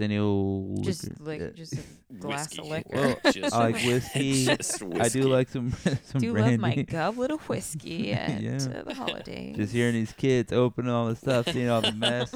any 0.00 0.18
old 0.18 0.82
Just 0.84 1.20
liquor. 1.20 1.46
like 1.46 1.54
just 1.54 1.74
a 1.74 1.78
glass 2.18 2.48
Whiskey. 2.56 2.58
of 2.62 2.66
liquor. 2.68 2.88
Well, 3.24 3.32
Just- 3.32 3.54
I 3.54 3.58
like 3.70 3.74
whiskey. 3.84 4.44
just 4.46 4.82
I 4.82 4.86
whiskey. 4.86 5.20
do 5.20 5.28
like 5.28 5.48
some 5.48 5.70
some 5.84 5.98
I 6.16 6.18
Do 6.18 6.32
brandy. 6.32 6.50
love 6.52 6.60
my 6.60 6.82
goblet 6.82 7.18
little 7.18 7.38
whiskey 7.46 8.12
at 8.12 8.40
Yeah. 8.40 8.56
uh, 8.56 8.82
the 8.82 8.94
holidays. 8.94 9.56
Just 9.56 9.72
hearing 9.72 9.94
these 9.94 10.12
kids 10.12 10.52
open 10.52 10.88
all 10.88 11.06
the 11.06 11.16
stuff, 11.16 11.48
seeing 11.50 11.68
all 11.68 11.80
the 11.80 11.92
mess. 11.92 12.30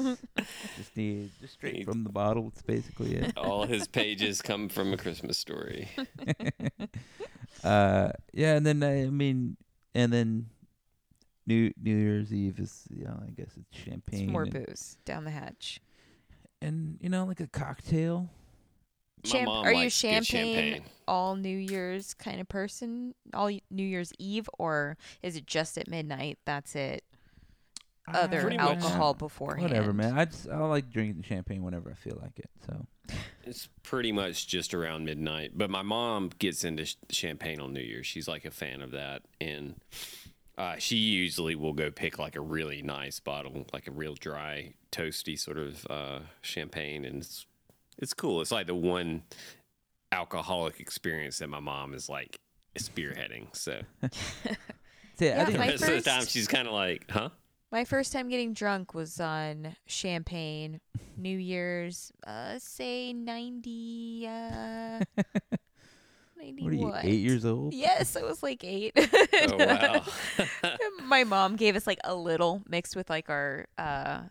just 0.77 0.95
need 0.97 1.31
just 1.41 1.53
straight 1.53 1.73
Need- 1.75 1.85
from 1.85 2.03
the 2.03 2.09
bottle. 2.11 2.47
It's 2.49 2.61
basically 2.61 3.15
it. 3.15 3.37
All 3.37 3.65
his 3.65 3.87
pages 3.87 4.41
come 4.41 4.69
from 4.69 4.93
a 4.93 4.97
Christmas 4.97 5.37
story. 5.37 5.89
uh, 7.63 8.11
yeah, 8.33 8.55
and 8.55 8.65
then 8.65 8.83
I 8.83 9.05
mean, 9.09 9.57
and 9.95 10.11
then 10.13 10.47
New 11.47 11.71
New 11.81 11.95
Year's 11.95 12.33
Eve 12.33 12.59
is, 12.59 12.83
you 12.89 13.05
know, 13.05 13.19
I 13.25 13.31
guess 13.31 13.51
it's 13.57 13.77
champagne. 13.85 14.23
It's 14.23 14.31
more 14.31 14.43
and, 14.43 14.53
booze 14.53 14.97
down 15.05 15.23
the 15.25 15.31
hatch. 15.31 15.81
And 16.61 16.97
you 17.01 17.09
know, 17.09 17.25
like 17.25 17.39
a 17.39 17.47
cocktail. 17.47 18.29
My 19.25 19.29
Champ- 19.29 19.45
mom 19.47 19.65
are 19.65 19.71
you 19.73 19.77
likes 19.83 20.01
good 20.01 20.25
champagne, 20.25 20.83
all 21.07 21.35
New 21.35 21.57
Year's 21.57 22.13
kind 22.13 22.39
of 22.39 22.47
person? 22.47 23.13
All 23.33 23.49
New 23.69 23.83
Year's 23.83 24.13
Eve, 24.17 24.49
or 24.57 24.97
is 25.21 25.35
it 25.35 25.45
just 25.45 25.77
at 25.77 25.89
midnight? 25.89 26.37
That's 26.45 26.73
it. 26.75 27.03
Uh, 28.07 28.17
Other 28.19 28.41
Pretty 28.41 28.57
much. 28.57 28.77
alcohol 28.77 29.13
beforehand. 29.13 29.69
Whatever, 29.69 29.91
man. 29.93 30.17
I 30.17 30.25
just 30.25 30.47
I 30.49 30.57
like 30.59 30.89
drinking 30.89 31.23
champagne 31.23 31.63
whenever 31.63 31.91
I 31.91 31.95
feel 31.95 32.17
like 32.21 32.39
it. 32.39 32.49
So 32.65 32.85
It's 33.45 33.67
pretty 33.83 34.11
much 34.13 34.47
just 34.47 34.73
around 34.73 35.03
midnight. 35.05 35.51
But 35.55 35.69
my 35.69 35.81
mom 35.81 36.29
gets 36.39 36.63
into 36.63 36.85
sh- 36.85 36.95
champagne 37.09 37.59
on 37.59 37.73
New 37.73 37.81
Year's. 37.81 38.07
She's 38.07 38.27
like 38.27 38.45
a 38.45 38.51
fan 38.51 38.81
of 38.81 38.91
that, 38.91 39.23
and 39.41 39.75
uh, 40.59 40.75
she 40.77 40.97
usually 40.97 41.55
will 41.55 41.73
go 41.73 41.89
pick 41.91 42.19
like 42.19 42.35
a 42.35 42.41
really 42.41 42.83
nice 42.83 43.19
bottle, 43.19 43.65
like 43.73 43.87
a 43.87 43.91
real 43.91 44.15
dry, 44.15 44.73
toasty 44.91 45.39
sort 45.39 45.57
of 45.57 45.87
uh, 45.89 46.19
champagne, 46.41 47.05
and 47.05 47.23
it's 47.23 47.47
it's 47.97 48.13
cool. 48.13 48.41
It's 48.41 48.51
like 48.51 48.67
the 48.67 48.75
one 48.75 49.23
alcoholic 50.11 50.79
experience 50.79 51.39
that 51.39 51.49
my 51.49 51.61
mom 51.61 51.93
is 51.95 52.09
like 52.09 52.39
spearheading. 52.77 53.55
So 53.55 53.81
See, 55.15 55.31
I 55.31 55.35
Yeah, 55.35 55.45
think 55.45 55.53
the 55.53 55.59
my 55.59 55.67
rest 55.71 55.83
of 55.87 55.93
the 55.95 56.01
time, 56.01 56.25
she's 56.27 56.47
kind 56.47 56.67
of 56.67 56.73
like, 56.73 57.09
huh? 57.09 57.29
My 57.71 57.85
first 57.85 58.11
time 58.13 58.29
getting 58.29 58.53
drunk 58.53 58.93
was 58.93 59.19
on 59.19 59.75
champagne, 59.85 60.81
New 61.17 61.37
Year's, 61.37 62.11
uh, 62.25 62.57
say 62.59 63.13
90, 63.13 64.27
uh, 64.27 64.31
90 64.31 65.05
what 66.39 66.71
are 66.71 66.75
you, 66.75 66.87
what? 66.87 67.05
eight 67.05 67.19
years 67.19 67.45
old? 67.45 67.73
Yes, 67.73 68.15
I 68.15 68.23
was 68.23 68.41
like 68.41 68.63
eight. 68.63 68.93
Oh 68.97 69.57
wow. 69.57 70.77
My 71.03 71.23
mom 71.23 71.55
gave 71.55 71.75
us 71.75 71.85
like 71.87 71.99
a 72.03 72.15
little 72.15 72.61
mixed 72.67 72.95
with 72.95 73.09
like 73.09 73.29
our 73.29 73.67
uh, 73.77 74.21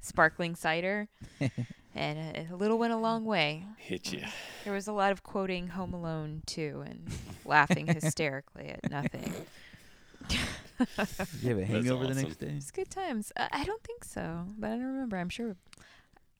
sparkling 0.00 0.54
cider, 0.54 1.08
and 1.94 2.36
a, 2.36 2.52
a 2.52 2.56
little 2.56 2.78
went 2.78 2.92
a 2.92 2.96
long 2.96 3.24
way. 3.24 3.64
Hit 3.76 4.12
you. 4.12 4.22
There 4.64 4.72
was 4.72 4.86
a 4.88 4.92
lot 4.92 5.12
of 5.12 5.22
quoting 5.22 5.68
Home 5.68 5.94
Alone 5.94 6.42
too 6.46 6.82
and 6.86 7.08
laughing 7.44 7.86
hysterically 8.00 8.68
at 8.68 8.90
nothing. 8.90 9.32
Did 10.28 10.38
you 11.42 11.48
have 11.50 11.58
a 11.58 11.64
hangover 11.64 12.06
the 12.06 12.14
next 12.14 12.36
day? 12.36 12.54
It's 12.56 12.70
good 12.70 12.90
times. 12.90 13.32
Uh, 13.36 13.48
I 13.50 13.64
don't 13.64 13.82
think 13.82 14.04
so, 14.04 14.44
but 14.58 14.68
I 14.68 14.70
don't 14.70 14.84
remember. 14.84 15.16
I'm 15.16 15.28
sure. 15.28 15.56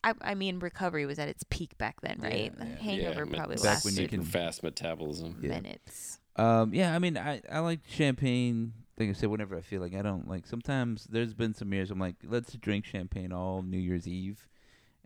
I, 0.04 0.14
I 0.20 0.34
mean, 0.34 0.60
recovery 0.60 1.06
was 1.06 1.18
at 1.18 1.28
its 1.28 1.44
peak 1.50 1.76
back 1.78 2.00
then, 2.02 2.18
Yeah, 2.22 2.28
right? 2.28 2.52
yeah. 2.58 2.64
Hangover 2.76 3.26
yeah, 3.28 3.36
probably 3.36 3.56
back 3.56 3.84
when 3.84 3.94
you 3.94 4.02
super 4.02 4.08
can- 4.10 4.22
fast 4.24 4.62
metabolism. 4.62 5.36
Yeah. 5.42 5.48
minutes. 5.50 6.20
Um, 6.36 6.72
yeah, 6.72 6.94
I 6.94 7.00
mean, 7.00 7.18
I 7.18 7.42
I 7.50 7.58
like 7.58 7.80
champagne. 7.88 8.72
Like 8.96 9.08
I 9.10 9.12
said, 9.12 9.28
whenever 9.28 9.56
I 9.56 9.60
feel 9.60 9.80
like 9.80 9.94
I 9.94 10.02
don't 10.02 10.28
like. 10.28 10.46
Sometimes 10.46 11.04
there's 11.10 11.34
been 11.34 11.52
some 11.54 11.72
years 11.72 11.90
I'm 11.90 11.98
like, 11.98 12.16
let's 12.24 12.52
drink 12.54 12.84
champagne 12.84 13.32
all 13.32 13.62
New 13.62 13.78
Year's 13.78 14.06
Eve, 14.06 14.46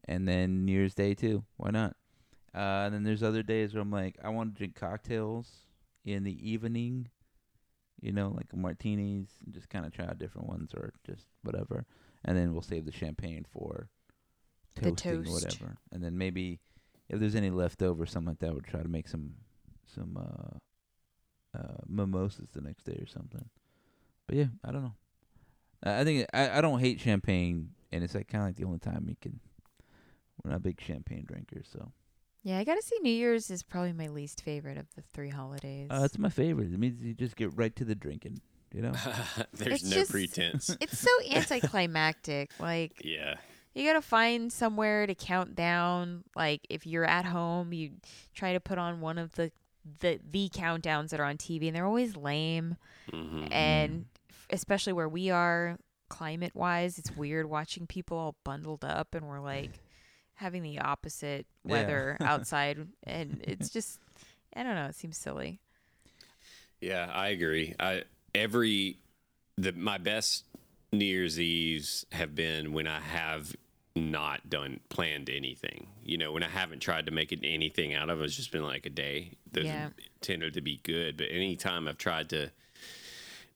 and 0.07 0.29
then 0.29 0.65
New 0.67 0.73
Year's 0.73 0.95
Day 0.95 1.15
too. 1.15 1.45
Why 1.57 1.71
not? 1.71 1.97
Uh, 2.55 2.85
and 2.85 2.95
then 2.95 3.03
there's 3.03 3.23
other 3.23 3.43
days 3.43 3.73
where 3.73 3.81
I'm 3.83 3.91
like, 3.91 4.17
I 4.23 4.29
want 4.29 4.53
to 4.55 4.59
drink 4.59 4.75
cocktails 4.75 5.65
in 6.05 6.23
the 6.25 6.37
evening. 6.51 7.09
You 8.03 8.13
know, 8.13 8.29
like 8.37 8.55
martinis, 8.55 9.29
and 9.45 9.55
just 9.55 9.71
kind 9.71 9.87
of 9.87 9.93
try 9.93 10.05
out 10.05 10.19
different 10.19 10.49
ones 10.49 10.73
or 10.75 10.93
just 11.07 11.25
whatever. 11.45 11.87
And 12.27 12.37
then 12.37 12.53
we'll 12.53 12.61
save 12.63 12.85
the 12.85 12.93
champagne 12.93 13.47
for 13.51 13.89
The 14.75 14.91
toasting 14.93 15.13
or 15.13 15.23
toast. 15.25 15.33
whatever. 15.33 15.77
And 15.93 16.03
then 16.03 16.17
maybe 16.19 16.61
if 17.09 17.21
there's 17.21 17.35
any 17.35 17.51
left 17.51 17.83
over, 17.83 18.07
something 18.07 18.29
like 18.31 18.39
that, 18.41 18.53
we'll 18.53 18.63
try 18.63 18.83
to 18.83 18.89
make 18.89 19.09
some 19.09 19.35
some 19.95 20.17
uh, 20.17 21.59
uh, 21.59 21.77
mimosas 21.87 22.49
the 22.53 22.61
next 22.61 22.85
day 22.85 22.99
or 23.01 23.07
something. 23.07 23.45
But 24.27 24.37
yeah, 24.37 24.47
I 24.65 24.73
don't 24.73 24.83
know. 24.83 24.95
I 25.83 26.01
I 26.01 26.05
think 26.05 26.27
I, 26.33 26.59
I 26.59 26.61
don't 26.61 26.79
hate 26.81 27.01
champagne, 27.01 27.71
and 27.91 28.03
it's 28.05 28.15
like 28.15 28.29
kind 28.29 28.43
of 28.45 28.49
like 28.49 28.57
the 28.57 28.65
only 28.65 28.79
time 28.79 29.07
you 29.09 29.17
can. 29.21 29.41
We're 30.43 30.51
not 30.53 30.63
big 30.63 30.81
champagne 30.81 31.25
drinkers, 31.29 31.69
so 31.73 31.93
Yeah, 32.43 32.59
I 32.59 32.65
gotta 32.65 32.83
say, 32.83 32.97
New 33.03 33.13
Year's 33.13 33.49
is 33.51 33.63
probably 33.63 33.93
my 33.93 34.09
least 34.09 34.43
favorite 34.43 34.77
of 34.79 34.87
the 34.97 35.03
three 35.13 35.29
holidays. 35.29 35.89
uh, 35.91 36.03
it's 36.05 36.19
my 36.19 36.31
favorite. 36.31 36.73
It 36.73 36.79
means 36.81 37.01
you 37.01 37.15
just 37.15 37.37
get 37.37 37.57
right 37.57 37.75
to 37.77 37.85
the 37.85 37.95
drinking. 37.95 38.41
You 38.75 38.81
know, 38.83 38.93
There's 39.53 39.83
It's 39.83 39.91
no 39.91 39.97
just- 39.97 40.11
pretense. 40.11 40.77
it's 40.81 40.99
so 40.99 41.11
anticlimactic. 41.31 42.51
Like 42.59 43.01
yeah. 43.05 43.37
You 43.75 43.87
gotta 43.87 44.03
find 44.03 44.53
somewhere 44.53 45.07
to 45.07 45.15
count 45.15 45.55
down. 45.55 46.25
Like 46.37 46.67
if 46.69 46.87
you're 46.87 47.05
at 47.05 47.25
home, 47.25 47.73
you 47.73 47.93
try 48.35 48.53
to 48.53 48.61
put 48.61 48.79
on 48.79 49.01
one 49.01 49.19
of 49.19 49.33
the 49.33 49.51
the 50.01 50.21
the 50.31 50.49
countdowns 50.51 51.09
that 51.11 51.21
are 51.21 51.25
on 51.25 51.37
TV, 51.39 51.67
and 51.69 51.77
they're 51.77 51.87
always 51.87 52.17
lame. 52.17 52.77
hmm 53.11 53.45
And 53.51 54.05
especially 54.51 54.93
where 54.93 55.09
we 55.09 55.31
are, 55.31 55.79
climate 56.09 56.55
wise, 56.55 56.99
it's 56.99 57.17
weird 57.17 57.47
watching 57.49 57.87
people 57.87 58.19
all 58.19 58.37
bundled 58.45 58.85
up, 58.85 59.15
and 59.15 59.27
we're 59.27 59.41
like 59.41 59.71
having 60.35 60.63
the 60.63 60.79
opposite 60.79 61.47
Yeah. 61.65 61.73
weather 61.73 62.17
outside, 62.21 62.87
and 63.05 63.41
it's 63.43 63.71
just 63.71 63.99
I 64.55 64.63
don't 64.63 64.75
know. 64.75 64.87
It 64.87 64.95
seems 64.95 65.17
silly. 65.17 65.61
Yeah, 66.81 67.11
I 67.13 67.29
agree. 67.29 67.75
I 67.81 68.05
every 68.35 68.99
the 69.57 69.73
my 69.73 69.99
best 69.99 70.45
New 70.93 71.05
Year's 71.05 71.41
Eves 71.41 72.05
have 72.13 72.35
been 72.35 72.73
when 72.73 72.87
I 72.87 73.01
have 73.01 73.57
not 73.97 74.49
done 74.51 74.81
planned 74.91 75.31
anything. 75.31 75.89
You 76.05 76.19
know, 76.19 76.33
when 76.33 76.43
I 76.43 76.49
haven't 76.49 76.81
tried 76.81 77.07
to 77.07 77.13
make 77.13 77.33
it 77.33 77.41
anything 77.43 77.95
out 77.95 78.11
of 78.11 78.21
it, 78.21 78.25
it's 78.25 78.37
just 78.37 78.53
been 78.53 78.65
like 78.65 78.85
a 78.87 78.91
day. 78.91 79.33
Those 79.51 79.65
Yeah. 79.67 79.91
tended 80.21 80.55
to 80.55 80.61
be 80.61 80.81
good, 80.83 81.17
but 81.17 81.29
anytime 81.31 81.89
I've 81.89 81.99
tried 81.99 82.29
to 82.31 82.51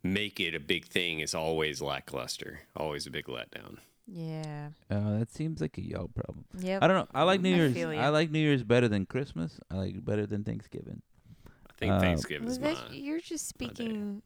make 0.02 0.40
it 0.40 0.54
a 0.54 0.60
big 0.60 0.86
thing, 0.86 1.20
it's 1.20 1.34
always 1.34 1.82
lackluster. 1.82 2.60
Always 2.76 3.06
a 3.06 3.10
big 3.10 3.26
letdown. 3.26 3.78
Yeah. 4.06 4.70
uh, 4.90 5.18
that 5.18 5.30
seems 5.32 5.60
like 5.60 5.76
a 5.78 5.82
y'all 5.82 6.08
problem. 6.08 6.44
Yeah. 6.58 6.78
I 6.80 6.86
don't 6.86 6.96
know. 6.96 7.08
I 7.14 7.24
like 7.24 7.40
New 7.40 7.52
I 7.52 7.56
Year's. 7.56 7.74
feel. 7.74 7.88
I 7.90 8.08
like 8.08 8.30
New 8.30 8.38
Year's 8.38 8.62
better 8.62 8.88
than 8.88 9.04
Christmas. 9.04 9.58
I 9.70 9.74
like 9.76 9.94
it 9.96 10.04
better 10.04 10.26
than 10.26 10.44
Thanksgiving. 10.44 11.02
I 11.46 11.72
think 11.76 11.92
Uh, 11.92 12.00
Thanksgiving 12.00 12.44
Well, 12.44 12.52
is 12.52 12.58
that- 12.60 12.90
mine. 12.90 13.02
you're 13.02 13.20
just 13.20 13.48
speaking 13.48 14.22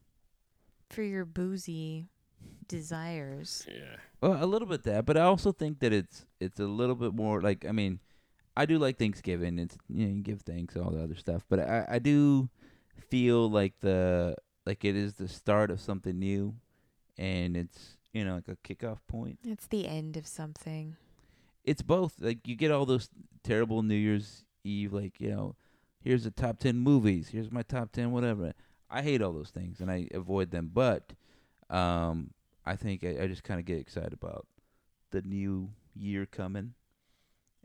for 0.89 1.01
your 1.03 1.25
boozy 1.25 2.09
desires. 2.71 3.67
Yeah. 3.67 3.97
Well, 4.21 4.43
a 4.43 4.45
little 4.45 4.67
bit 4.67 4.83
that, 4.83 5.05
but 5.05 5.17
I 5.17 5.21
also 5.21 5.51
think 5.51 5.79
that 5.79 5.93
it's 5.93 6.25
it's 6.39 6.59
a 6.59 6.65
little 6.65 6.95
bit 6.95 7.13
more 7.13 7.41
like 7.41 7.65
I 7.65 7.71
mean, 7.71 7.99
I 8.55 8.65
do 8.65 8.77
like 8.79 8.97
Thanksgiving. 8.97 9.59
It's 9.59 9.77
you 9.89 10.07
know 10.07 10.13
you 10.15 10.21
give 10.21 10.41
thanks 10.41 10.75
and 10.75 10.83
all 10.83 10.91
the 10.91 11.03
other 11.03 11.15
stuff, 11.15 11.45
but 11.49 11.59
I 11.59 11.85
I 11.89 11.99
do 11.99 12.49
feel 13.09 13.49
like 13.49 13.79
the 13.81 14.35
like 14.65 14.85
it 14.85 14.95
is 14.95 15.15
the 15.15 15.27
start 15.27 15.71
of 15.71 15.79
something 15.79 16.17
new, 16.17 16.55
and 17.17 17.57
it's 17.57 17.97
you 18.13 18.25
know 18.25 18.35
like 18.35 18.47
a 18.47 18.55
kickoff 18.67 18.99
point. 19.07 19.39
It's 19.43 19.67
the 19.67 19.87
end 19.87 20.17
of 20.17 20.25
something. 20.27 20.95
It's 21.63 21.81
both 21.81 22.15
like 22.19 22.47
you 22.47 22.55
get 22.55 22.71
all 22.71 22.85
those 22.85 23.09
terrible 23.43 23.83
New 23.83 23.95
Year's 23.95 24.45
Eve 24.63 24.93
like 24.93 25.19
you 25.19 25.29
know 25.29 25.55
here's 25.99 26.23
the 26.23 26.31
top 26.31 26.59
ten 26.59 26.77
movies, 26.77 27.29
here's 27.29 27.51
my 27.51 27.63
top 27.63 27.91
ten 27.91 28.11
whatever. 28.11 28.53
I 28.89 29.01
hate 29.01 29.21
all 29.21 29.31
those 29.31 29.51
things 29.51 29.79
and 29.79 29.89
I 29.89 30.07
avoid 30.13 30.51
them, 30.51 30.69
but 30.73 31.13
um 31.69 32.31
I 32.65 32.75
think 32.75 33.03
I, 33.03 33.23
I 33.23 33.27
just 33.27 33.43
kind 33.43 33.59
of 33.59 33.65
get 33.65 33.79
excited 33.79 34.13
about 34.13 34.45
the 35.11 35.21
new 35.21 35.69
year 35.95 36.25
coming, 36.25 36.73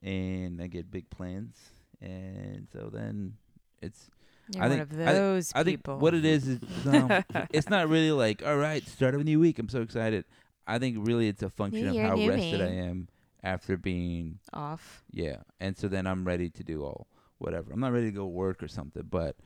and 0.02 0.60
I 0.62 0.66
get 0.66 0.90
big 0.90 1.10
plans, 1.10 1.56
and 2.00 2.66
so 2.72 2.90
then 2.92 3.34
it's. 3.82 4.10
You're 4.54 4.62
I 4.62 4.68
one 4.68 4.78
think- 4.78 4.92
of 4.92 5.00
I 5.00 5.04
thi- 5.12 5.18
those 5.18 5.52
I 5.56 5.64
think 5.64 5.78
people. 5.78 5.98
what 5.98 6.14
it 6.14 6.24
is 6.24 6.46
is 6.46 6.60
um, 6.86 7.10
it's 7.50 7.68
not 7.68 7.88
really 7.88 8.12
like 8.12 8.44
all 8.46 8.56
right, 8.56 8.86
start 8.86 9.14
of 9.14 9.20
a 9.20 9.24
new 9.24 9.40
week. 9.40 9.58
I'm 9.58 9.68
so 9.68 9.80
excited. 9.82 10.24
I 10.68 10.78
think 10.78 10.98
really 11.06 11.28
it's 11.28 11.42
a 11.42 11.50
function 11.50 11.88
of 11.88 11.94
year, 11.94 12.06
how 12.06 12.16
rested 12.16 12.60
I 12.60 12.66
am 12.68 13.08
after 13.42 13.76
being 13.76 14.38
off. 14.52 15.02
yeah, 15.12 15.38
and 15.60 15.76
so 15.76 15.88
then 15.88 16.06
I'm 16.06 16.24
ready 16.24 16.48
to 16.50 16.62
do 16.64 16.84
all 16.84 17.06
whatever. 17.38 17.72
I'm 17.72 17.80
not 17.80 17.92
ready 17.92 18.06
to 18.06 18.12
go 18.16 18.26
work 18.26 18.62
or 18.62 18.68
something, 18.68 19.04
but 19.10 19.36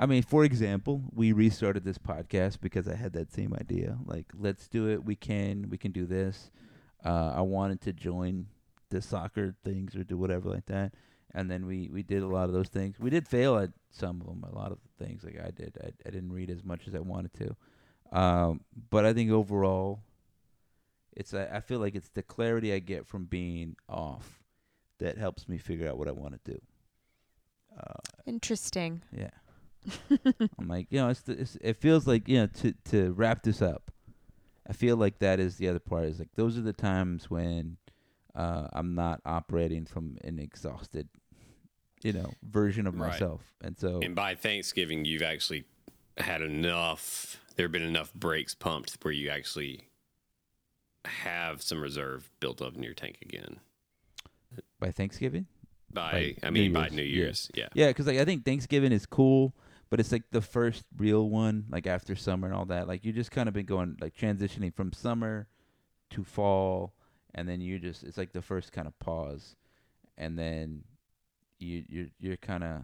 I 0.00 0.06
mean, 0.06 0.22
for 0.22 0.44
example, 0.44 1.02
we 1.14 1.32
restarted 1.32 1.84
this 1.84 1.98
podcast 1.98 2.60
because 2.62 2.88
I 2.88 2.94
had 2.96 3.12
that 3.12 3.30
same 3.30 3.52
idea. 3.52 3.98
Like, 4.06 4.32
let's 4.34 4.66
do 4.66 4.88
it. 4.88 5.04
We 5.04 5.14
can. 5.14 5.68
We 5.68 5.76
can 5.76 5.92
do 5.92 6.06
this. 6.06 6.50
Uh, 7.04 7.34
I 7.36 7.42
wanted 7.42 7.82
to 7.82 7.92
join 7.92 8.46
the 8.88 9.02
soccer 9.02 9.54
things 9.62 9.94
or 9.94 10.02
do 10.02 10.16
whatever 10.16 10.48
like 10.48 10.66
that, 10.66 10.94
and 11.34 11.50
then 11.50 11.66
we 11.66 11.90
we 11.92 12.02
did 12.02 12.22
a 12.22 12.26
lot 12.26 12.44
of 12.44 12.52
those 12.52 12.68
things. 12.68 12.98
We 12.98 13.10
did 13.10 13.28
fail 13.28 13.58
at 13.58 13.70
some 13.90 14.22
of 14.22 14.26
them. 14.26 14.42
A 14.50 14.54
lot 14.54 14.72
of 14.72 14.78
the 14.82 15.04
things 15.04 15.22
like 15.22 15.38
I 15.38 15.50
did. 15.50 15.76
I 15.84 15.88
I 16.06 16.10
didn't 16.10 16.32
read 16.32 16.50
as 16.50 16.64
much 16.64 16.88
as 16.88 16.94
I 16.94 17.00
wanted 17.00 17.32
to, 17.34 18.18
um, 18.18 18.62
but 18.88 19.04
I 19.04 19.12
think 19.12 19.30
overall, 19.30 20.00
it's 21.14 21.34
I 21.34 21.44
I 21.52 21.60
feel 21.60 21.78
like 21.78 21.94
it's 21.94 22.08
the 22.08 22.22
clarity 22.22 22.72
I 22.72 22.78
get 22.78 23.06
from 23.06 23.26
being 23.26 23.76
off 23.86 24.40
that 24.98 25.18
helps 25.18 25.46
me 25.46 25.58
figure 25.58 25.88
out 25.88 25.98
what 25.98 26.08
I 26.08 26.12
want 26.12 26.42
to 26.42 26.52
do. 26.52 26.60
Uh, 27.78 28.00
Interesting. 28.26 29.02
yeah. 29.16 29.30
I'm 30.58 30.68
like, 30.68 30.86
you 30.90 30.98
know, 31.00 31.08
it's, 31.08 31.20
the, 31.22 31.32
it's 31.40 31.56
it 31.60 31.76
feels 31.76 32.06
like 32.06 32.28
you 32.28 32.38
know 32.38 32.46
to 32.46 32.74
to 32.90 33.12
wrap 33.12 33.42
this 33.42 33.62
up. 33.62 33.90
I 34.68 34.72
feel 34.72 34.96
like 34.96 35.18
that 35.18 35.40
is 35.40 35.56
the 35.56 35.68
other 35.68 35.78
part. 35.80 36.04
Is 36.04 36.18
like 36.18 36.34
those 36.34 36.56
are 36.58 36.62
the 36.62 36.72
times 36.72 37.30
when 37.30 37.76
uh, 38.34 38.68
I'm 38.72 38.94
not 38.94 39.20
operating 39.24 39.86
from 39.86 40.16
an 40.22 40.38
exhausted, 40.38 41.08
you 42.02 42.12
know, 42.12 42.32
version 42.42 42.86
of 42.86 42.94
Right. 42.98 43.10
myself, 43.10 43.40
and 43.62 43.76
so 43.76 44.00
And 44.02 44.14
by 44.14 44.34
Thanksgiving, 44.34 45.04
you've 45.04 45.22
actually 45.22 45.64
had 46.18 46.42
enough. 46.42 47.40
There 47.56 47.64
have 47.64 47.72
been 47.72 47.82
enough 47.82 48.12
breaks 48.14 48.54
pumped 48.54 48.98
where 49.02 49.12
you 49.12 49.28
actually 49.30 49.88
have 51.04 51.62
some 51.62 51.80
reserve 51.80 52.30
built 52.40 52.60
up 52.62 52.74
in 52.76 52.82
your 52.82 52.94
tank 52.94 53.18
again. 53.22 53.58
by 54.78 54.90
Thanksgiving, 54.90 55.46
By, 55.92 56.36
By 56.42 56.46
I 56.46 56.50
New 56.50 56.60
mean, 56.62 56.72
by 56.72 56.88
New. 56.90 57.02
Year's, 57.02 57.50
yeah. 57.54 57.68
yeah, 57.74 57.88
because 57.88 58.06
like 58.06 58.18
I 58.18 58.24
think 58.24 58.44
Thanksgiving 58.44 58.92
is 58.92 59.06
cool, 59.06 59.54
but 59.90 59.98
it's 59.98 60.12
like 60.12 60.30
the 60.30 60.40
first 60.40 60.84
real 60.96 61.28
one, 61.28 61.66
like 61.68 61.86
after 61.86 62.14
summer 62.14 62.46
and 62.46 62.56
all 62.56 62.64
that. 62.66 62.86
Like 62.86 63.04
you 63.04 63.12
just 63.12 63.32
kind 63.32 63.48
of 63.48 63.54
been 63.54 63.66
going 63.66 63.96
like 64.00 64.16
transitioning 64.16 64.72
from 64.72 64.92
summer 64.92 65.48
to 66.10 66.24
fall, 66.24 66.94
and 67.34 67.48
then 67.48 67.60
you 67.60 67.78
just 67.80 68.04
it's 68.04 68.16
like 68.16 68.32
the 68.32 68.40
first 68.40 68.72
kind 68.72 68.86
of 68.86 68.98
pause, 69.00 69.56
and 70.16 70.38
then 70.38 70.84
you 71.58 71.84
you're 71.88 72.06
you're 72.20 72.36
kind 72.36 72.62
of 72.62 72.82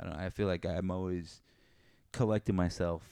I 0.00 0.04
don't 0.04 0.14
know. 0.14 0.24
I 0.24 0.30
feel 0.30 0.46
like 0.46 0.64
I'm 0.64 0.90
always 0.90 1.42
collecting 2.12 2.56
myself 2.56 3.02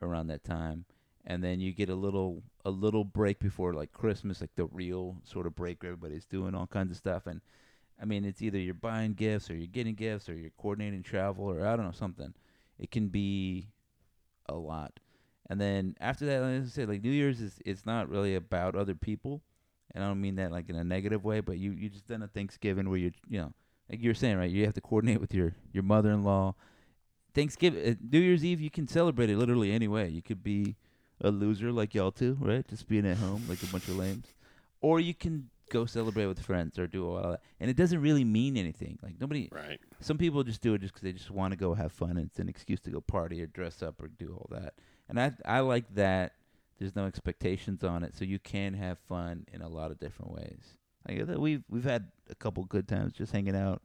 around 0.00 0.28
that 0.28 0.44
time, 0.44 0.86
and 1.26 1.44
then 1.44 1.60
you 1.60 1.72
get 1.72 1.90
a 1.90 1.94
little 1.94 2.42
a 2.64 2.70
little 2.70 3.04
break 3.04 3.38
before 3.38 3.74
like 3.74 3.92
Christmas, 3.92 4.40
like 4.40 4.54
the 4.56 4.64
real 4.66 5.18
sort 5.24 5.46
of 5.46 5.54
break 5.54 5.82
where 5.82 5.92
everybody's 5.92 6.24
doing 6.24 6.54
all 6.54 6.66
kinds 6.66 6.90
of 6.90 6.96
stuff, 6.96 7.26
and 7.26 7.42
I 8.00 8.06
mean 8.06 8.24
it's 8.24 8.40
either 8.40 8.58
you're 8.58 8.72
buying 8.72 9.12
gifts 9.12 9.50
or 9.50 9.56
you're 9.56 9.66
getting 9.66 9.94
gifts 9.94 10.30
or 10.30 10.34
you're 10.34 10.50
coordinating 10.56 11.02
travel 11.02 11.44
or 11.44 11.66
I 11.66 11.76
don't 11.76 11.84
know 11.84 11.92
something. 11.92 12.32
It 12.84 12.90
can 12.90 13.08
be 13.08 13.70
a 14.46 14.54
lot, 14.54 15.00
and 15.48 15.58
then 15.58 15.96
after 16.00 16.26
that, 16.26 16.42
like 16.42 16.62
I 16.62 16.66
said, 16.66 16.86
like 16.86 17.02
New 17.02 17.10
Year's 17.10 17.40
is 17.40 17.58
it's 17.64 17.86
not 17.86 18.10
really 18.10 18.34
about 18.34 18.76
other 18.76 18.94
people, 18.94 19.40
and 19.94 20.04
I 20.04 20.08
don't 20.08 20.20
mean 20.20 20.36
that 20.36 20.52
like 20.52 20.68
in 20.68 20.76
a 20.76 20.84
negative 20.84 21.24
way, 21.24 21.40
but 21.40 21.56
you 21.56 21.70
you 21.72 21.88
just 21.88 22.06
done 22.06 22.22
a 22.22 22.28
Thanksgiving 22.28 22.90
where 22.90 22.98
you 22.98 23.12
you 23.26 23.38
know 23.38 23.54
like 23.88 24.02
you 24.02 24.10
were 24.10 24.14
saying 24.14 24.36
right, 24.36 24.50
you 24.50 24.66
have 24.66 24.74
to 24.74 24.82
coordinate 24.82 25.18
with 25.18 25.32
your 25.32 25.54
your 25.72 25.82
mother-in-law. 25.82 26.54
Thanksgiving, 27.32 27.88
uh, 27.88 27.94
New 28.12 28.20
Year's 28.20 28.44
Eve, 28.44 28.60
you 28.60 28.70
can 28.70 28.86
celebrate 28.86 29.30
it 29.30 29.38
literally 29.38 29.72
any 29.72 29.88
way. 29.88 30.10
You 30.10 30.20
could 30.20 30.42
be 30.42 30.76
a 31.22 31.30
loser 31.30 31.72
like 31.72 31.94
y'all 31.94 32.12
too, 32.12 32.36
right? 32.38 32.68
Just 32.68 32.86
being 32.86 33.06
at 33.06 33.16
home 33.16 33.44
like 33.48 33.62
a 33.62 33.66
bunch 33.66 33.88
of 33.88 33.96
lames, 33.96 34.34
or 34.82 35.00
you 35.00 35.14
can 35.14 35.48
go 35.70 35.86
celebrate 35.86 36.26
with 36.26 36.40
friends 36.40 36.78
or 36.78 36.86
do 36.86 37.08
all 37.08 37.30
that. 37.30 37.40
And 37.60 37.70
it 37.70 37.76
doesn't 37.76 38.00
really 38.00 38.24
mean 38.24 38.56
anything. 38.56 38.98
Like 39.02 39.20
nobody, 39.20 39.48
Right. 39.52 39.80
some 40.00 40.18
people 40.18 40.42
just 40.44 40.60
do 40.60 40.74
it 40.74 40.80
just 40.80 40.92
because 40.94 41.02
they 41.02 41.12
just 41.12 41.30
want 41.30 41.52
to 41.52 41.56
go 41.56 41.74
have 41.74 41.92
fun. 41.92 42.10
And 42.10 42.26
it's 42.26 42.38
an 42.38 42.48
excuse 42.48 42.80
to 42.82 42.90
go 42.90 43.00
party 43.00 43.42
or 43.42 43.46
dress 43.46 43.82
up 43.82 44.00
or 44.02 44.08
do 44.08 44.34
all 44.34 44.48
that. 44.50 44.74
And 45.08 45.20
I 45.20 45.32
I 45.44 45.60
like 45.60 45.94
that. 45.94 46.32
There's 46.78 46.96
no 46.96 47.06
expectations 47.06 47.84
on 47.84 48.02
it, 48.02 48.16
so 48.16 48.24
you 48.24 48.38
can 48.40 48.74
have 48.74 48.98
fun 48.98 49.46
in 49.52 49.62
a 49.62 49.68
lot 49.68 49.90
of 49.92 50.00
different 50.00 50.32
ways. 50.32 50.76
Like 51.08 51.24
we've 51.38 51.62
we've 51.68 51.84
had 51.84 52.08
a 52.30 52.34
couple 52.34 52.64
good 52.64 52.88
times 52.88 53.12
just 53.12 53.32
hanging 53.32 53.54
out, 53.54 53.82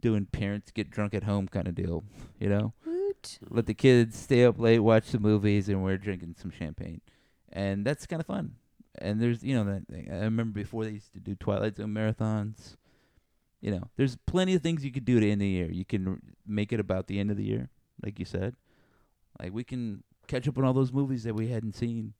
doing 0.00 0.26
parents 0.26 0.70
get 0.72 0.90
drunk 0.90 1.14
at 1.14 1.22
home 1.24 1.48
kind 1.48 1.68
of 1.68 1.74
deal. 1.74 2.04
You 2.38 2.48
know, 2.48 2.72
Woot. 2.84 3.38
let 3.48 3.66
the 3.66 3.74
kids 3.74 4.18
stay 4.18 4.44
up 4.44 4.58
late, 4.58 4.80
watch 4.80 5.10
the 5.10 5.18
movies, 5.18 5.68
and 5.68 5.82
we're 5.82 5.96
drinking 5.96 6.34
some 6.38 6.50
champagne, 6.50 7.00
and 7.52 7.84
that's 7.84 8.06
kind 8.06 8.20
of 8.20 8.26
fun. 8.26 8.56
And 8.98 9.20
there's, 9.20 9.42
you 9.42 9.54
know, 9.54 9.64
that 9.64 9.86
thing. 9.88 10.08
I 10.10 10.20
remember 10.24 10.58
before 10.60 10.84
they 10.84 10.90
used 10.92 11.12
to 11.14 11.20
do 11.20 11.34
Twilight 11.34 11.76
Zone 11.76 11.94
marathons. 11.94 12.76
You 13.60 13.70
know, 13.72 13.90
there's 13.96 14.16
plenty 14.26 14.54
of 14.54 14.62
things 14.62 14.84
you 14.84 14.92
could 14.92 15.04
do 15.04 15.18
to 15.18 15.30
end 15.30 15.40
the 15.40 15.46
year. 15.48 15.70
You 15.70 15.84
can 15.84 16.06
r- 16.08 16.18
make 16.46 16.72
it 16.72 16.80
about 16.80 17.06
the 17.06 17.18
end 17.18 17.30
of 17.30 17.36
the 17.36 17.44
year, 17.44 17.68
like 18.02 18.18
you 18.18 18.24
said. 18.24 18.54
Like 19.40 19.52
we 19.52 19.64
can 19.64 20.02
catch 20.28 20.46
up 20.46 20.56
on 20.58 20.64
all 20.64 20.72
those 20.72 20.92
movies 20.92 21.24
that 21.24 21.34
we 21.34 21.48
hadn't 21.48 21.74
seen, 21.74 22.14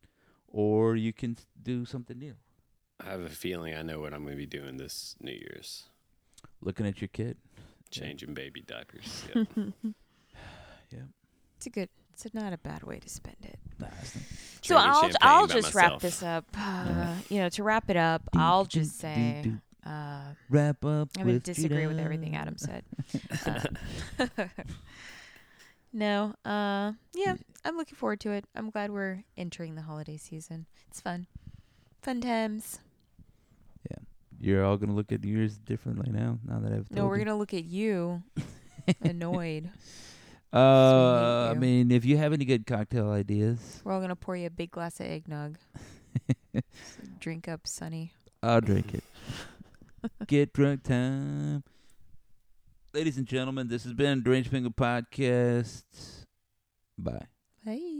or 0.48 0.96
you 0.96 1.12
can 1.12 1.32
s- 1.38 1.46
do 1.62 1.84
something 1.84 2.18
new. 2.18 2.34
I 3.00 3.10
have 3.10 3.20
a 3.20 3.28
feeling 3.28 3.74
I 3.74 3.82
know 3.82 4.00
what 4.00 4.14
I'm 4.14 4.22
going 4.22 4.32
to 4.32 4.38
be 4.38 4.46
doing 4.46 4.78
this 4.78 5.16
New 5.20 5.32
Year's. 5.32 5.84
Looking 6.62 6.86
at 6.86 7.00
your 7.00 7.08
kid. 7.08 7.36
changing 7.90 8.32
baby 8.34 8.62
diapers. 8.62 9.24
Yep. 9.34 9.46
It's 11.58 11.66
a 11.66 11.70
good. 11.70 11.88
It's 12.24 12.32
not 12.34 12.52
a 12.52 12.58
bad 12.58 12.82
way 12.82 12.98
to 12.98 13.08
spend 13.08 13.36
it. 13.42 13.58
Nah, 13.78 13.88
So 14.62 14.76
I'll 14.76 15.10
I'll 15.20 15.46
just 15.46 15.74
wrap 15.74 16.00
this 16.00 16.22
up. 16.22 16.44
Uh, 16.56 16.58
Yeah. 16.88 17.18
You 17.28 17.38
know, 17.40 17.48
to 17.50 17.62
wrap 17.62 17.90
it 17.90 17.96
up, 17.96 18.22
Do, 18.32 18.38
I'll 18.40 18.64
do, 18.64 18.80
just 18.80 18.98
say 18.98 19.40
do. 19.44 19.58
uh, 19.88 20.32
Wrap 20.48 20.84
up. 20.84 21.10
I 21.18 21.24
would 21.24 21.42
disagree 21.42 21.86
with 21.86 21.98
everything 21.98 22.34
Adam 22.34 22.56
said. 22.56 22.84
Uh, 23.46 23.60
no, 25.92 26.34
uh, 26.44 26.92
yeah, 27.14 27.36
I'm 27.64 27.76
looking 27.76 27.96
forward 27.96 28.20
to 28.20 28.30
it. 28.32 28.44
I'm 28.54 28.70
glad 28.70 28.90
we're 28.90 29.24
entering 29.36 29.74
the 29.74 29.82
holiday 29.82 30.16
season. 30.16 30.66
It's 30.88 31.00
fun, 31.00 31.26
fun 32.02 32.20
times. 32.20 32.80
Yeah, 33.90 33.98
you're 34.40 34.64
all 34.64 34.76
gonna 34.76 34.94
look 34.94 35.12
at 35.12 35.22
New 35.22 35.36
Year's 35.36 35.58
differently 35.58 36.10
now. 36.10 36.38
Now 36.46 36.58
that 36.60 36.72
I've 36.72 36.90
No, 36.90 37.06
we're 37.06 37.18
you. 37.18 37.24
gonna 37.24 37.38
look 37.38 37.54
at 37.54 37.64
you, 37.64 38.22
annoyed. 39.02 39.70
Uh, 40.56 41.50
I 41.50 41.54
mean, 41.54 41.90
if 41.90 42.04
you 42.04 42.16
have 42.16 42.32
any 42.32 42.44
good 42.44 42.66
cocktail 42.66 43.10
ideas, 43.10 43.80
We're 43.84 43.92
all 43.92 44.00
gonna 44.00 44.16
pour 44.16 44.36
you 44.36 44.46
a 44.46 44.50
big 44.50 44.70
glass 44.70 45.00
of 45.00 45.06
eggnog. 45.06 45.58
Drink 47.20 47.46
up, 47.48 47.66
Sonny. 47.66 48.12
I'll 48.42 48.60
drink 48.60 48.94
it. 48.94 49.04
Get 50.26 50.52
drunk 50.52 50.84
time. 50.84 51.62
Ladies 52.94 53.18
and 53.18 53.26
gentlemen, 53.26 53.68
this 53.68 53.84
has 53.84 53.92
been 53.92 54.22
Deranged 54.22 54.48
Finger 54.50 54.70
Podcast. 54.70 55.84
Bye. 56.96 57.26
Bye. 57.64 57.95